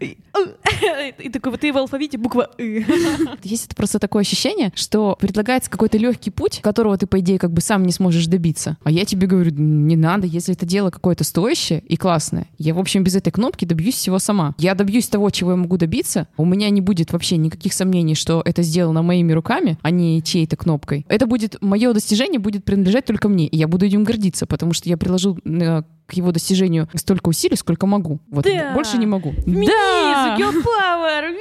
И 0.00 1.28
такой, 1.28 1.52
вот 1.52 1.60
ты 1.60 1.72
в 1.72 1.76
алфавите 1.76 2.16
буква 2.16 2.50
«ы». 2.58 2.86
Есть 3.42 3.66
это 3.66 3.76
просто 3.76 3.98
такое 3.98 4.22
ощущение, 4.22 4.72
что 4.74 5.16
предлагается 5.20 5.70
какой-то 5.70 5.98
легкий 5.98 6.21
путь, 6.30 6.60
которого 6.62 6.96
ты, 6.96 7.06
по 7.06 7.20
идее, 7.20 7.38
как 7.38 7.52
бы 7.52 7.60
сам 7.60 7.84
не 7.84 7.92
сможешь 7.92 8.26
добиться. 8.26 8.76
А 8.84 8.90
я 8.90 9.04
тебе 9.04 9.26
говорю, 9.26 9.50
не 9.52 9.96
надо, 9.96 10.26
если 10.26 10.54
это 10.54 10.66
дело 10.66 10.90
какое-то 10.90 11.24
стоящее 11.24 11.80
и 11.80 11.96
классное. 11.96 12.46
Я, 12.58 12.74
в 12.74 12.78
общем, 12.78 13.04
без 13.04 13.16
этой 13.16 13.30
кнопки 13.30 13.64
добьюсь 13.64 13.96
всего 13.96 14.18
сама. 14.18 14.54
Я 14.58 14.74
добьюсь 14.74 15.08
того, 15.08 15.30
чего 15.30 15.52
я 15.52 15.56
могу 15.56 15.76
добиться. 15.76 16.28
У 16.36 16.44
меня 16.44 16.70
не 16.70 16.80
будет 16.80 17.12
вообще 17.12 17.36
никаких 17.36 17.72
сомнений, 17.72 18.14
что 18.14 18.42
это 18.44 18.62
сделано 18.62 19.02
моими 19.02 19.32
руками, 19.32 19.78
а 19.82 19.90
не 19.90 20.22
чьей-то 20.22 20.56
кнопкой. 20.56 21.04
Это 21.08 21.26
будет, 21.26 21.56
мое 21.60 21.92
достижение 21.92 22.38
будет 22.38 22.64
принадлежать 22.64 23.04
только 23.04 23.28
мне, 23.28 23.46
и 23.46 23.56
я 23.56 23.68
буду 23.68 23.86
этим 23.86 24.04
гордиться, 24.04 24.46
потому 24.46 24.72
что 24.72 24.88
я 24.88 24.96
приложил 24.96 25.38
э, 25.44 25.82
к 26.06 26.14
его 26.14 26.32
достижению 26.32 26.88
столько 26.94 27.28
усилий, 27.28 27.56
сколько 27.56 27.86
могу. 27.86 28.20
Вот, 28.30 28.44
Да. 28.44 28.72
больше 28.74 28.98
не 28.98 29.06
могу. 29.06 29.32
Феминизм, 29.32 29.72
Да! 29.72 30.36
power. 30.38 31.36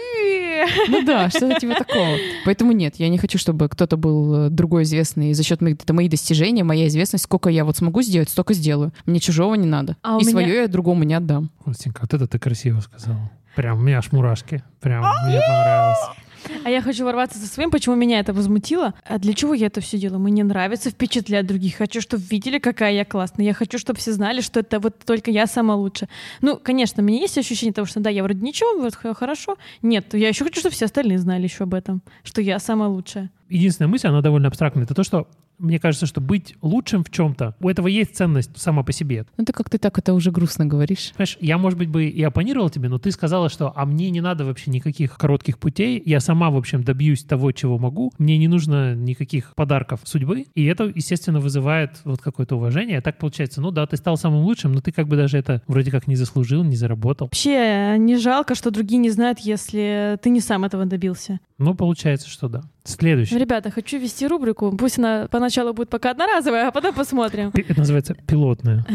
Ну 0.90 1.04
да, 1.06 1.30
что-то 1.30 1.60
типа 1.60 1.76
такого. 1.76 2.16
Поэтому 2.46 2.72
нет, 2.72 2.96
я 2.98 3.10
не 3.10 3.18
хочу, 3.18 3.38
чтобы 3.38 3.68
кто-то 3.70 3.98
был 3.98 4.36
э, 4.46 4.50
другой 4.50 4.84
известный 4.84 5.34
за 5.34 5.44
счет 5.44 5.62
моих, 5.62 5.78
это 5.78 5.94
мои 5.94 6.08
достижения, 6.08 6.64
моя 6.64 6.88
известность. 6.88 7.24
Сколько 7.26 7.50
я 7.50 7.66
вот 7.66 7.78
смогу 7.78 8.02
сделать, 8.02 8.30
столько 8.30 8.54
сделаю. 8.54 8.94
Мне 9.06 9.20
чужого 9.20 9.56
не 9.56 9.68
надо. 9.68 9.98
А 10.04 10.18
И 10.18 10.22
меня- 10.22 10.32
свое 10.32 10.56
я 10.62 10.68
другому 10.68 11.04
не 11.04 11.14
отдам. 11.16 11.50
Настенька, 11.66 12.02
вот 12.04 12.14
это 12.14 12.28
ты 12.28 12.40
красиво 12.40 12.80
сказала. 12.82 13.32
Прям, 13.56 13.80
у 13.80 13.82
меня 13.82 13.98
аж 13.98 14.12
мурашки. 14.12 14.64
Прям, 14.80 15.02
мне 15.28 15.40
понравилось. 15.48 15.98
А 16.64 16.70
я 16.70 16.82
хочу 16.82 17.06
ворваться 17.06 17.40
со 17.40 17.48
своим, 17.48 17.72
почему 17.72 17.96
меня 17.96 18.20
это 18.20 18.34
возмутило. 18.34 18.94
А 19.06 19.20
для 19.20 19.34
чего 19.34 19.54
я 19.54 19.68
это 19.68 19.82
все 19.82 19.98
делаю? 19.98 20.20
Мне 20.20 20.44
нравится 20.44 20.90
впечатлять 20.90 21.46
других. 21.46 21.78
Хочу, 21.78 22.02
чтобы 22.02 22.24
видели, 22.24 22.60
какая 22.60 22.94
я 22.94 23.06
классная. 23.06 23.46
Я 23.46 23.54
хочу, 23.54 23.78
чтобы 23.78 24.00
все 24.00 24.12
знали, 24.12 24.42
что 24.42 24.60
это 24.60 24.80
вот 24.80 25.00
только 25.06 25.32
я 25.32 25.48
самая 25.48 25.78
лучшая. 25.78 26.10
Ну, 26.42 26.60
конечно, 26.62 27.04
у 27.04 27.06
меня 27.06 27.20
есть 27.20 27.38
ощущение 27.38 27.74
того, 27.74 27.86
что 27.86 28.00
да, 28.00 28.10
я 28.10 28.24
вроде 28.24 28.42
ничего, 28.42 28.80
вот 28.80 28.96
хорошо. 28.96 29.58
Нет, 29.82 30.14
я 30.14 30.30
еще 30.30 30.44
хочу, 30.44 30.60
чтобы 30.60 30.74
все 30.74 30.86
остальные 30.86 31.20
знали 31.20 31.44
еще 31.44 31.64
об 31.64 31.74
этом, 31.74 32.02
что 32.24 32.42
я 32.42 32.60
самая 32.60 32.90
лучшая. 32.90 33.32
Единственная 33.50 33.90
мысль, 33.90 34.08
она 34.08 34.22
довольно 34.22 34.48
абстрактная, 34.48 34.84
это 34.86 34.94
то, 34.94 35.04
что 35.04 35.28
мне 35.62 35.80
кажется, 35.80 36.06
что 36.06 36.20
быть 36.20 36.56
лучшим 36.62 37.04
в 37.04 37.10
чем-то, 37.10 37.56
у 37.60 37.70
этого 37.70 37.88
есть 37.88 38.16
ценность 38.16 38.52
сама 38.56 38.84
по 38.84 38.92
себе. 38.92 39.26
Ну 39.38 39.46
ты 39.46 39.54
как 39.54 39.70
ты 39.70 39.78
так 39.78 39.98
это 39.98 40.14
уже 40.14 40.32
грустно 40.32 40.66
говоришь. 40.66 41.12
Понимаешь, 41.16 41.38
я, 41.40 41.58
может 41.58 41.78
быть, 41.78 41.90
бы 41.90 42.06
и 42.06 42.24
оппонировал 42.24 42.70
тебе, 42.70 42.90
но 42.90 42.98
ты 42.98 43.12
сказала, 43.12 43.50
что 43.50 43.72
а 43.76 43.86
мне 43.86 44.10
не 44.10 44.22
надо 44.22 44.46
вообще 44.46 44.72
никаких 44.72 45.18
коротких 45.18 45.60
путей, 45.60 46.02
я 46.06 46.20
сама, 46.20 46.50
в 46.50 46.58
общем, 46.58 46.84
добьюсь 46.84 47.24
того, 47.24 47.52
чего 47.52 47.78
могу, 47.78 48.12
мне 48.18 48.38
не 48.38 48.48
нужно 48.48 48.96
никаких 48.96 49.54
подарков 49.56 50.02
судьбы, 50.04 50.46
и 50.56 50.66
это, 50.66 50.92
естественно, 50.94 51.40
вызывает 51.40 52.02
вот 52.04 52.22
какое-то 52.22 52.56
уважение. 52.56 52.98
А 52.98 53.02
так 53.02 53.18
получается, 53.18 53.62
ну 53.62 53.72
да, 53.72 53.86
ты 53.86 53.98
стал 53.98 54.18
самым 54.18 54.44
лучшим, 54.44 54.74
но 54.74 54.82
ты 54.82 54.92
как 54.92 55.08
бы 55.08 55.16
даже 55.16 55.38
это 55.38 55.62
вроде 55.68 55.92
как 55.92 56.08
не 56.08 56.16
заслужил, 56.16 56.64
не 56.64 56.76
заработал. 56.76 57.28
Вообще 57.28 57.96
не 57.98 58.18
жалко, 58.18 58.56
что 58.56 58.72
другие 58.72 59.00
не 59.00 59.10
знают, 59.10 59.40
если 59.40 60.18
ты 60.22 60.30
не 60.30 60.40
сам 60.40 60.64
этого 60.64 60.86
добился. 60.86 61.40
Ну, 61.58 61.76
получается, 61.76 62.28
что 62.28 62.50
да. 62.50 62.64
Следующий. 62.84 63.38
Ребята, 63.38 63.70
хочу 63.72 63.98
вести 63.98 64.28
рубрику. 64.28 64.76
Пусть 64.76 64.98
она 64.98 65.28
поначалу 65.30 65.74
будет 65.74 65.90
пока 65.90 66.12
одноразовая, 66.12 66.68
а 66.68 66.72
потом 66.72 66.94
посмотрим. 66.96 67.52
Это 67.54 67.78
называется 67.78 68.16
пилотная. 68.28 68.86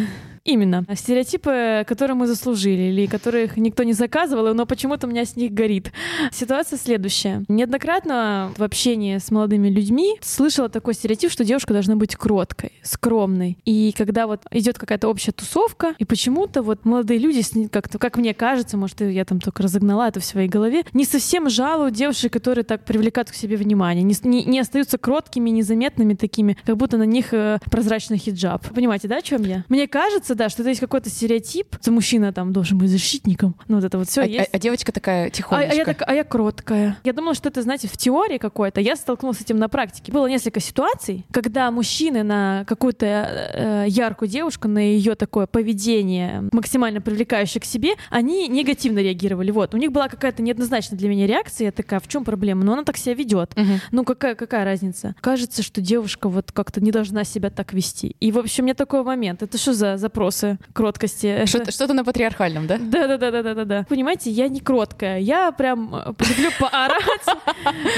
Именно. 0.46 0.84
Стереотипы, 0.94 1.84
которые 1.86 2.14
мы 2.14 2.28
заслужили, 2.28 2.82
или 2.82 3.06
которых 3.06 3.56
никто 3.56 3.82
не 3.82 3.92
заказывал, 3.92 4.54
но 4.54 4.64
почему-то 4.64 5.08
у 5.08 5.10
меня 5.10 5.24
с 5.24 5.34
них 5.34 5.52
горит. 5.52 5.90
Ситуация 6.32 6.78
следующая. 6.78 7.44
Неоднократно 7.48 8.52
в 8.56 8.62
общении 8.62 9.18
с 9.18 9.32
молодыми 9.32 9.68
людьми 9.68 10.16
слышала 10.22 10.68
такой 10.68 10.94
стереотип, 10.94 11.32
что 11.32 11.44
девушка 11.44 11.72
должна 11.72 11.96
быть 11.96 12.14
кроткой, 12.14 12.72
скромной. 12.82 13.58
И 13.64 13.92
когда 13.96 14.28
вот 14.28 14.42
идет 14.52 14.78
какая-то 14.78 15.08
общая 15.08 15.32
тусовка, 15.32 15.94
и 15.98 16.04
почему-то 16.04 16.62
вот 16.62 16.84
молодые 16.84 17.18
люди, 17.18 17.42
как-то, 17.68 17.98
как 17.98 18.16
мне 18.16 18.32
кажется, 18.32 18.76
может, 18.76 19.00
я 19.00 19.24
там 19.24 19.40
только 19.40 19.64
разогнала 19.64 20.06
это 20.06 20.20
в 20.20 20.24
своей 20.24 20.48
голове, 20.48 20.84
не 20.92 21.04
совсем 21.04 21.50
жалуют 21.50 21.94
девушек, 21.94 22.32
которые 22.32 22.64
так 22.64 22.84
привлекают 22.84 23.32
к 23.32 23.34
себе 23.34 23.56
внимание, 23.56 24.04
не, 24.04 24.14
не, 24.22 24.44
не 24.44 24.60
остаются 24.60 24.96
кроткими, 24.96 25.50
незаметными 25.50 26.14
такими, 26.14 26.56
как 26.64 26.76
будто 26.76 26.98
на 26.98 27.06
них 27.06 27.34
э, 27.34 27.58
прозрачный 27.68 28.18
хиджаб. 28.18 28.64
Понимаете, 28.72 29.08
да, 29.08 29.16
о 29.16 29.22
чем 29.22 29.42
я? 29.42 29.64
Мне 29.68 29.88
кажется, 29.88 30.35
да, 30.36 30.48
что 30.48 30.62
это 30.62 30.70
есть 30.70 30.80
какой-то 30.80 31.10
стереотип, 31.10 31.76
что 31.80 31.92
мужчина 31.92 32.32
там 32.32 32.52
должен 32.52 32.78
быть 32.78 32.90
защитником. 32.90 33.56
Ну, 33.68 33.76
вот 33.76 33.84
это 33.84 33.98
вот 33.98 34.08
все 34.08 34.22
а, 34.22 34.24
есть. 34.24 34.50
А, 34.52 34.56
а 34.56 34.58
девочка 34.58 34.92
такая 34.92 35.30
тихонечко. 35.30 35.70
А, 35.70 35.74
а, 35.74 35.76
я 35.76 35.84
так, 35.84 36.02
а 36.06 36.14
я 36.14 36.24
кроткая. 36.24 36.98
Я 37.04 37.12
думала, 37.12 37.34
что 37.34 37.48
это, 37.48 37.62
знаете, 37.62 37.88
в 37.88 37.96
теории 37.96 38.38
какой-то. 38.38 38.80
Я 38.80 38.96
столкнулась 38.96 39.38
с 39.38 39.40
этим 39.40 39.58
на 39.58 39.68
практике. 39.68 40.12
Было 40.12 40.26
несколько 40.26 40.60
ситуаций, 40.60 41.24
когда 41.30 41.70
мужчины 41.70 42.22
на 42.22 42.64
какую-то 42.66 43.06
э, 43.06 43.84
яркую 43.88 44.28
девушку, 44.28 44.68
на 44.68 44.78
ее 44.78 45.14
такое 45.14 45.46
поведение 45.46 46.48
максимально 46.52 47.00
привлекающее 47.00 47.60
к 47.60 47.64
себе, 47.64 47.90
они 48.10 48.48
негативно 48.48 49.00
реагировали. 49.00 49.50
Вот. 49.50 49.74
У 49.74 49.78
них 49.78 49.92
была 49.92 50.08
какая-то 50.08 50.42
неоднозначная 50.42 50.98
для 50.98 51.08
меня 51.08 51.26
реакция. 51.26 51.66
Я 51.66 51.72
такая, 51.72 52.00
в 52.00 52.08
чем 52.08 52.24
проблема? 52.24 52.64
Ну, 52.64 52.72
она 52.72 52.84
так 52.84 52.96
себя 52.96 53.14
ведет. 53.14 53.52
Угу. 53.56 53.80
Ну, 53.92 54.04
какая, 54.04 54.34
какая 54.34 54.64
разница? 54.64 55.14
Кажется, 55.20 55.62
что 55.62 55.80
девушка 55.80 56.28
вот 56.28 56.52
как-то 56.52 56.80
не 56.80 56.90
должна 56.90 57.24
себя 57.24 57.50
так 57.50 57.72
вести. 57.72 58.16
И, 58.20 58.32
в 58.32 58.38
общем, 58.38 58.64
у 58.64 58.66
меня 58.66 58.74
такой 58.74 59.02
момент. 59.02 59.42
Это 59.42 59.58
что 59.58 59.72
за 59.72 59.96
запрос? 59.96 60.25
Вопросы 60.26 60.58
кроткости. 60.72 61.46
Что-то, 61.46 61.70
что-то 61.70 61.94
на 61.94 62.04
патриархальном, 62.04 62.66
да? 62.66 62.78
Да, 62.78 63.06
да, 63.06 63.16
да, 63.16 63.30
да, 63.30 63.42
да, 63.42 63.54
да, 63.54 63.64
да. 63.64 63.86
Понимаете, 63.88 64.30
я 64.30 64.48
не 64.48 64.60
кроткая. 64.60 65.20
Я 65.20 65.52
прям 65.52 65.94
э, 65.94 66.12
люблю 66.30 66.50
поорать, 66.58 67.26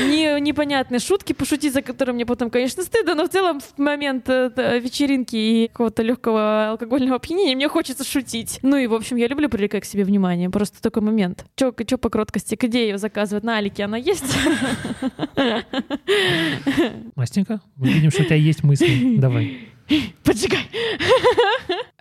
не, 0.06 0.38
непонятные 0.40 1.00
шутки 1.00 1.32
пошутить, 1.32 1.72
за 1.72 1.82
которые 1.82 2.14
мне 2.14 2.26
потом, 2.26 2.50
конечно, 2.50 2.82
стыдно, 2.82 3.14
но 3.14 3.24
в 3.24 3.30
целом 3.30 3.60
в 3.60 3.78
момент 3.78 4.28
э, 4.28 4.78
вечеринки 4.78 5.36
и 5.36 5.68
какого-то 5.68 6.02
легкого 6.02 6.70
алкогольного 6.70 7.16
опьянения 7.16 7.56
мне 7.56 7.68
хочется 7.68 8.04
шутить. 8.04 8.58
Ну 8.62 8.76
и, 8.76 8.86
в 8.86 8.94
общем, 8.94 9.16
я 9.16 9.26
люблю 9.26 9.48
привлекать 9.48 9.84
к 9.84 9.86
себе 9.86 10.04
внимание. 10.04 10.50
Просто 10.50 10.82
такой 10.82 11.02
момент. 11.02 11.46
Чё, 11.56 11.72
чё 11.86 11.96
по 11.98 12.10
кроткости? 12.10 12.56
Где 12.60 12.88
ее 12.88 12.98
заказывать? 12.98 13.44
На 13.44 13.56
Алике 13.56 13.84
она 13.84 13.96
есть? 13.96 14.24
Настенька, 17.16 17.60
мы 17.76 17.88
видим, 17.88 18.10
что 18.10 18.22
у 18.22 18.26
тебя 18.26 18.36
есть 18.36 18.62
мысли. 18.62 19.16
Давай. 19.16 19.77
Поджигай! 20.24 20.68